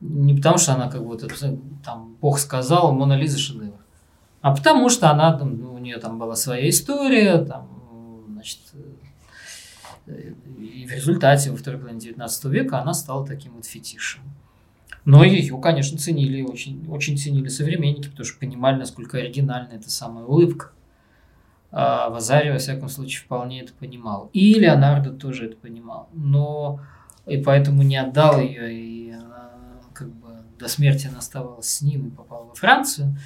[0.00, 1.24] Не потому, что она как вот,
[1.84, 3.78] там, Бог сказал, Мона Лиза шедевр.
[4.40, 8.60] А потому, что она, ну, у нее там была своя история, там, значит,
[10.06, 14.22] э, и в результате во второй половине 19 века она стала таким вот фетишем.
[15.06, 20.24] Но ее, конечно, ценили, очень, очень ценили современники, потому что понимали, насколько оригинальна эта самая
[20.24, 20.72] улыбка.
[21.70, 24.30] А Вазари, во всяком случае, вполне это понимал.
[24.32, 26.08] И Леонардо тоже это понимал.
[26.12, 26.80] Но
[27.24, 29.52] и поэтому не отдал ее, и она
[29.94, 33.16] как бы до смерти она оставалась с ним и попала во Францию.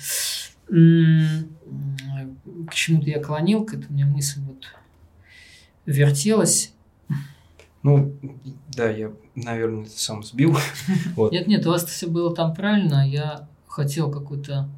[0.66, 4.66] К чему-то я клонил, к этому мне мысль вот
[5.86, 6.74] вертелась.
[7.82, 8.14] Ну,
[8.76, 9.10] да, я,
[9.44, 10.56] наверное, это сам сбил.
[11.16, 11.32] вот.
[11.32, 13.08] Нет, нет, у вас все было там правильно.
[13.08, 14.68] Я хотел какую-то...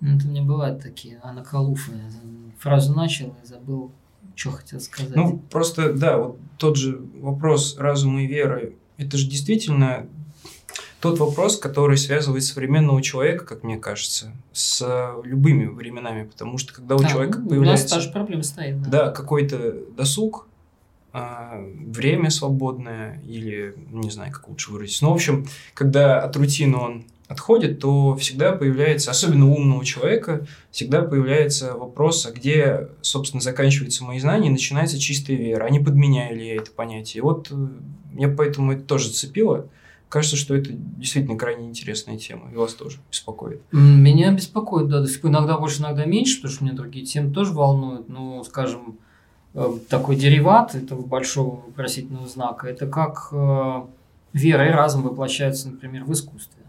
[0.00, 1.92] Ну, это у меня бывают такие анакалуфы.
[2.58, 3.92] Фразу начал и забыл,
[4.34, 5.14] что хотел сказать.
[5.14, 8.76] Ну, просто, да, вот тот же вопрос разума и веры.
[8.96, 10.06] Это же действительно
[11.00, 14.84] тот вопрос, который связывает современного человека, как мне кажется, с
[15.24, 17.86] любыми временами, потому что когда у да, человека ну, появляется...
[17.86, 18.82] У нас та же проблема стоит.
[18.82, 20.49] Да, да какой-то досуг, а,
[21.12, 25.02] время свободное или, не знаю, как лучше выразить.
[25.02, 29.84] Но, ну, в общем, когда от рутины он отходит, то всегда появляется, особенно у умного
[29.84, 35.70] человека, всегда появляется вопрос, а где, собственно, заканчиваются мои знания и начинается чистая вера, а
[35.70, 37.18] не подменяю ли я это понятие.
[37.18, 37.54] И вот э,
[38.12, 39.68] меня поэтому это тоже зацепило.
[40.08, 43.62] Кажется, что это действительно крайне интересная тема, и вас тоже беспокоит.
[43.70, 47.32] Меня беспокоит, да, до сих пор иногда больше, иногда меньше, потому что меня другие темы
[47.32, 48.08] тоже волнуют.
[48.08, 49.09] Ну, скажем, Э,
[49.88, 53.82] такой дериват этого большого вопросительного знака, это как э,
[54.32, 56.62] вера и разум воплощаются, например, в искусстве.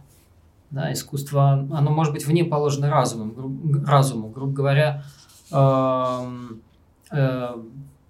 [0.71, 4.29] Да, искусство, оно может быть вне положено разумом, разуму.
[4.29, 5.03] Грубо говоря,
[5.51, 6.27] э,
[7.11, 7.55] э,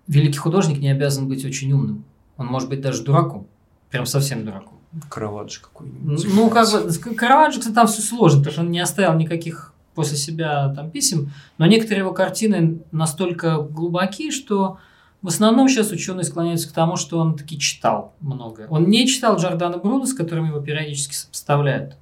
[0.07, 2.05] великий художник не обязан быть очень умным.
[2.37, 3.47] Он может быть даже дураком,
[3.89, 4.79] прям совсем дураком.
[5.09, 6.27] Караваджо какой-нибудь.
[6.33, 10.17] Ну, как бы, Караваджо, кстати, там все сложно, потому что он не оставил никаких после
[10.17, 14.77] себя там писем, но некоторые его картины настолько глубоки, что
[15.21, 18.65] в основном сейчас ученые склоняются к тому, что он таки читал много.
[18.69, 21.95] Он не читал Джордана Бруно, с которым его периодически сопоставляют.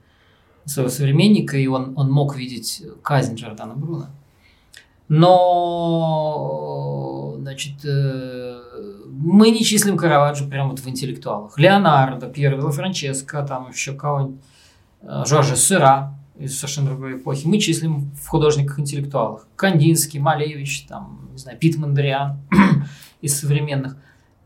[0.65, 4.05] своего современника, и он, он мог видеть казнь Джордана Бруно.
[5.09, 5.25] Но,
[7.39, 8.61] значит, э,
[9.07, 11.57] мы не числим Караваджо прямо вот в интеллектуалах.
[11.57, 14.39] Леонардо, Пьеро Делла Франческо, там еще кого-нибудь,
[15.01, 17.45] э, Жоржа Сыра из совершенно другой эпохи.
[17.45, 19.47] Мы числим в художниках-интеллектуалах.
[19.55, 22.39] Кандинский, Малевич, там, не знаю, Пит Мандриан
[23.21, 23.97] из современных.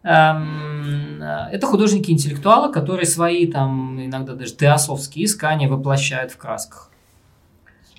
[0.03, 6.89] Эм, это художники-интеллектуалы, которые свои, там, иногда даже теософские искания воплощают в красках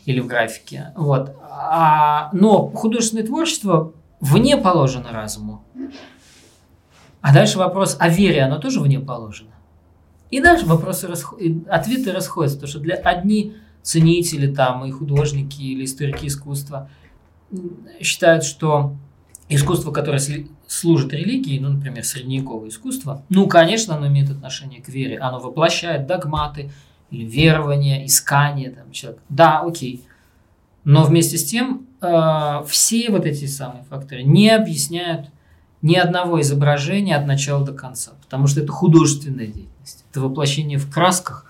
[0.05, 0.93] или в графике.
[0.97, 1.35] Вот.
[1.51, 5.65] А, но художественное творчество вне положено разуму.
[7.21, 9.51] А дальше вопрос о вере, оно тоже вне положено.
[10.31, 11.39] И дальше вопросы расход...
[11.69, 13.55] ответы расходятся, потому что для одни
[13.85, 16.89] ценители там и художники или историки искусства
[18.01, 18.97] считают, что
[19.49, 20.21] искусство, которое
[20.67, 26.07] служит религии, ну, например, средневековое искусство, ну, конечно, оно имеет отношение к вере, оно воплощает
[26.07, 26.73] догматы,
[27.11, 29.23] верование, искание там, человека.
[29.29, 30.03] Да, окей.
[30.83, 35.29] Но вместе с тем э, все вот эти самые факторы не объясняют
[35.83, 40.91] ни одного изображения от начала до конца, потому что это художественная деятельность, это воплощение в
[40.91, 41.47] красках,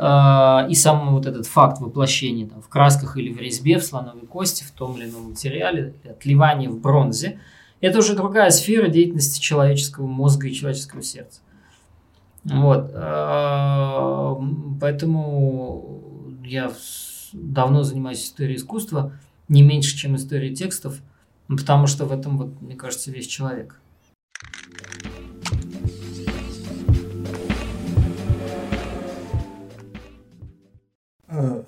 [0.00, 4.64] и сам вот этот факт воплощения там, в красках или в резьбе, в слоновой кости,
[4.64, 7.38] в том или ином материале, отливание в бронзе,
[7.80, 11.40] это уже другая сфера деятельности человеческого мозга и человеческого сердца.
[12.44, 12.90] Вот.
[12.94, 14.36] Э,
[14.80, 16.00] поэтому
[16.44, 16.72] я
[17.32, 19.12] давно занимаюсь историей искусства,
[19.48, 21.00] не меньше, чем историей текстов,
[21.48, 23.79] потому что в этом, вот, мне кажется, весь человек.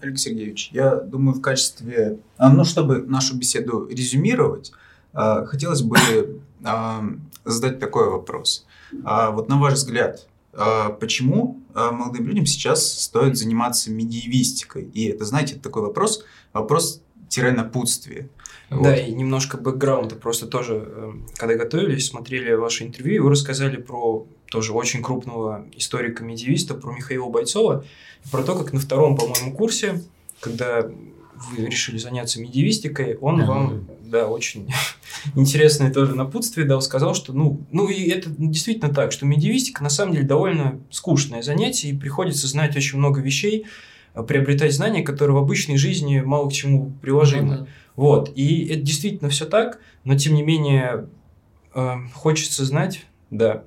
[0.03, 4.73] Алексей Сергеевич, я думаю, в качестве, а, ну, чтобы нашу беседу резюмировать,
[5.15, 5.97] э, хотелось бы
[7.45, 8.67] задать такой вопрос.
[9.05, 14.85] А вот на ваш взгляд, а, почему а, молодым людям сейчас стоит заниматься медиевистикой?
[14.85, 17.03] И это, знаете, такой вопрос, вопрос
[17.41, 18.29] напутствие.
[18.69, 18.99] Да, вот.
[18.99, 20.17] и немножко бэкграунда.
[20.17, 25.65] Просто тоже, эм, когда готовились, смотрели ваше интервью, и вы рассказали про тоже очень крупного
[25.75, 27.87] историка-медиевиста, про Михаила Бойцова,
[28.31, 30.03] про то, как на втором, по-моему, курсе,
[30.41, 33.47] когда вы решили заняться медиевистикой, он mm-hmm.
[33.47, 34.71] вам, да, очень
[35.37, 39.89] интересное тоже напутствие дал, сказал, что, ну, ну и это действительно так, что медиевистика на
[39.89, 43.65] самом деле довольно скучное занятие, и приходится знать очень много вещей,
[44.13, 47.55] а, приобретать знания, которые в обычной жизни мало к чему приложимы.
[47.55, 47.69] Mm-hmm.
[47.97, 51.09] Вот, и это действительно все так, но тем не менее
[51.75, 53.65] э, хочется знать, да,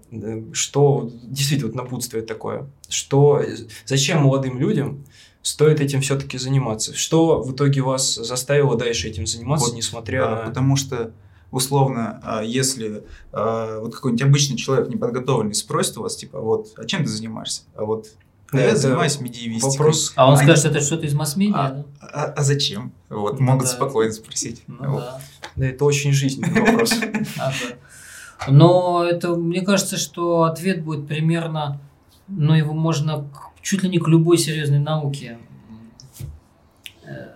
[0.54, 3.42] что действительно вот напутствие такое, что
[3.86, 5.04] зачем молодым людям
[5.42, 6.96] стоит этим все-таки заниматься.
[6.96, 10.38] Что в итоге вас заставило дальше этим заниматься, вот, несмотря да, на...
[10.50, 11.12] Потому что
[11.50, 16.86] условно, а, если а, вот какой-нибудь обычный человек неподготовленный спросит у вас, типа, вот, а
[16.86, 17.64] чем ты занимаешься?
[17.76, 18.10] А вот
[18.52, 19.72] да, я занимаюсь медиевистикой.
[19.72, 20.14] Вопрос...
[20.16, 21.86] А он скажет, это что-то из масс-медиа, а, да?
[22.02, 22.92] А, а зачем?
[23.10, 23.72] Вот, ну, могут да.
[23.72, 24.62] спокойно спросить.
[24.68, 25.00] Ну, вот.
[25.02, 25.22] да.
[25.56, 26.94] да, это очень жизненный вопрос.
[28.48, 31.80] Но это, мне кажется, что ответ будет примерно,
[32.28, 33.28] ну, его можно
[33.62, 35.40] чуть ли не к любой серьезной науке
[37.04, 37.30] э,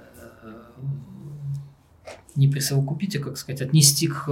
[2.36, 4.26] не присовокупить, а, как сказать, отнести к,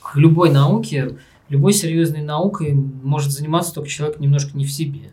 [0.00, 1.18] к любой науке,
[1.48, 5.12] любой серьезной наукой может заниматься только человек немножко не в себе.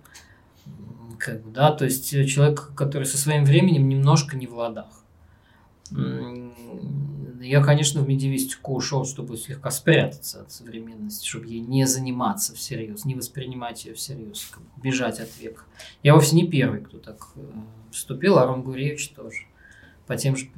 [1.18, 4.88] Как бы, да, то есть человек, который со своим временем немножко не в ладах.
[7.42, 13.06] Я, конечно, в медиевистику ушел, чтобы слегка спрятаться от современности, чтобы ей не заниматься всерьез,
[13.06, 15.64] не воспринимать ее всерьез, как бы бежать от века.
[16.04, 17.42] Я вовсе не первый, кто так э,
[17.92, 19.44] вступил, Арон Гуревич тоже.
[20.06, 20.50] По тем же,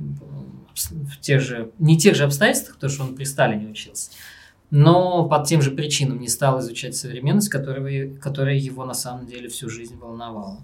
[0.75, 4.11] в тех же, не тех же обстоятельствах, потому что он при Сталине учился,
[4.69, 9.49] но по тем же причинам не стал изучать современность, которая, которая его на самом деле
[9.49, 10.59] всю жизнь волновала.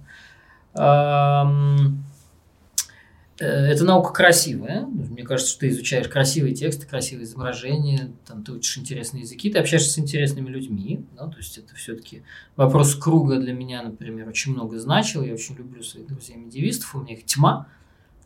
[3.40, 4.86] Э, эта наука красивая.
[4.86, 9.60] Мне кажется, что ты изучаешь красивые тексты, красивые изображения, там, ты учишь интересные языки, ты
[9.60, 11.06] общаешься с интересными людьми.
[11.16, 11.28] Да?
[11.28, 12.24] То есть это все-таки
[12.56, 15.24] вопрос круга для меня, например, очень много значил.
[15.24, 17.68] Я очень люблю своих друзей-медиевистов, у меня их тьма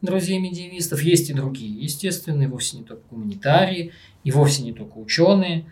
[0.01, 1.01] друзей-медиевистов.
[1.03, 3.91] Есть и другие, естественно, и вовсе не только гуманитарии,
[4.23, 5.65] и вовсе не только ученые,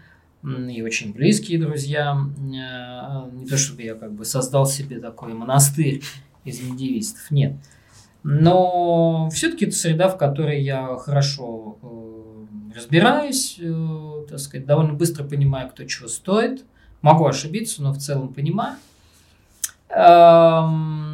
[0.44, 2.18] и очень близкие друзья.
[2.38, 6.02] Э, не то, чтобы я как бы создал себе такой монастырь
[6.44, 7.54] из медиевистов, нет.
[8.24, 15.24] Но все-таки это среда, в которой я хорошо э, разбираюсь, э, так сказать, довольно быстро
[15.24, 16.66] понимаю, кто чего стоит.
[17.02, 18.76] Могу ошибиться, но в целом понимаю.
[19.90, 21.10] Эм,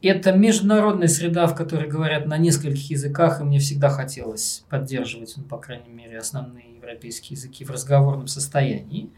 [0.00, 5.42] это международная среда, в которой говорят на нескольких языках, и мне всегда хотелось поддерживать, ну,
[5.42, 9.10] по крайней мере, основные европейские языки в разговорном состоянии.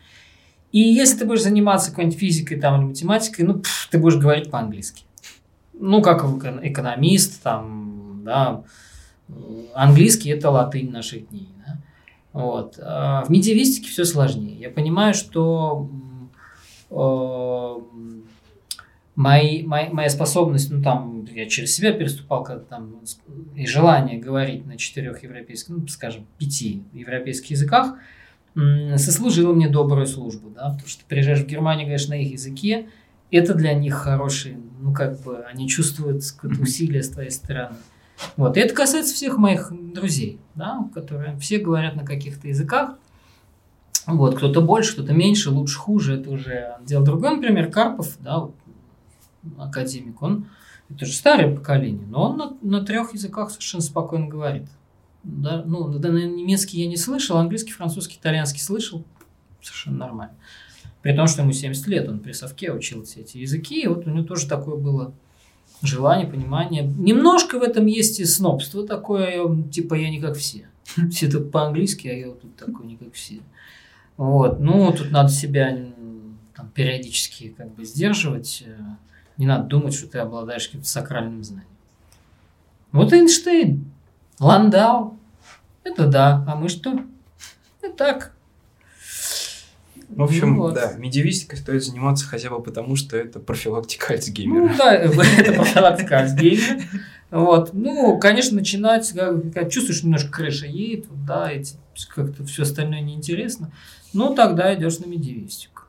[0.72, 4.50] И если ты будешь заниматься какой-нибудь физикой там, или математикой, ну, пф, ты будешь говорить
[4.50, 5.04] по-английски.
[5.78, 6.24] Ну, как
[6.62, 8.64] экономист, там, да,
[9.74, 11.48] английский это латынь наших дней.
[11.66, 11.78] Да?
[12.32, 12.78] Вот.
[12.82, 14.56] А в медиевистике все сложнее.
[14.58, 15.90] Я понимаю, что
[16.90, 17.74] э,
[19.14, 23.00] мои, мои, моя способность, ну там, я через себя переступал, когда там,
[23.54, 27.96] и желание говорить на четырех европейских, ну, скажем, пяти европейских языках,
[28.96, 32.88] сослужило мне добрую службу, да, потому что ты приезжаешь в Германию, говоришь на их языке,
[33.30, 37.76] это для них хороший, ну, как бы, они чувствуют какое-то усилие с твоей стороны.
[38.36, 42.96] Вот, и это касается всех моих друзей, да, которые все говорят на каких-то языках,
[44.06, 47.32] вот, кто-то больше, кто-то меньше, лучше, хуже, это уже дело другое.
[47.32, 48.54] Например, Карпов, да, вот,
[49.58, 50.46] академик, он
[50.88, 54.68] это же старое поколение, но он на, на трех языках совершенно спокойно говорит.
[55.24, 59.04] Да, ну, да, немецкий я не слышал, английский, французский, итальянский слышал,
[59.60, 60.34] совершенно нормально.
[61.06, 64.08] При том, что ему 70 лет, он при совке учил все эти языки, и вот
[64.08, 65.14] у него тоже такое было
[65.80, 66.82] желание, понимание.
[66.82, 70.68] Немножко в этом есть и снобство такое, типа я не как все.
[71.12, 73.38] Все тут по-английски, а я вот тут такой не как все.
[74.16, 75.78] Вот, ну, тут надо себя
[76.56, 78.76] там, периодически как бы сдерживать, э,
[79.36, 81.68] не надо думать, что ты обладаешь каким-то сакральным знанием.
[82.90, 83.84] Вот Эйнштейн,
[84.40, 85.20] Ландау.
[85.84, 86.44] Это да.
[86.48, 87.04] А мы что?
[87.80, 88.35] Это так.
[90.16, 90.74] В общем, ну, вот.
[90.74, 94.68] да, медиевистикой стоит заниматься хотя бы потому, что это профилактика Альцгеймера.
[94.68, 95.12] Ну да, это
[95.52, 96.80] профилактика Альцгеймера.
[97.30, 97.74] Вот.
[97.74, 99.12] Ну, конечно, начинать,
[99.52, 101.74] как, чувствуешь, немножко крыша едет, да, эти,
[102.08, 103.72] как-то все остальное неинтересно,
[104.14, 105.82] ну, тогда идешь на медиевистику.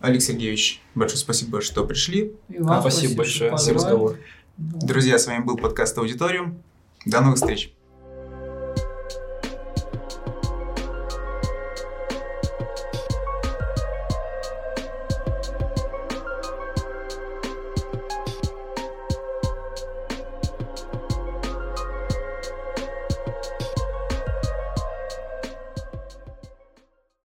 [0.00, 2.32] Олег Сергеевич, большое спасибо, что пришли.
[2.48, 4.18] И вам спасибо, спасибо большое за разговор.
[4.56, 6.60] Друзья, с вами был подкаст «Аудиториум».
[7.06, 7.72] До новых встреч!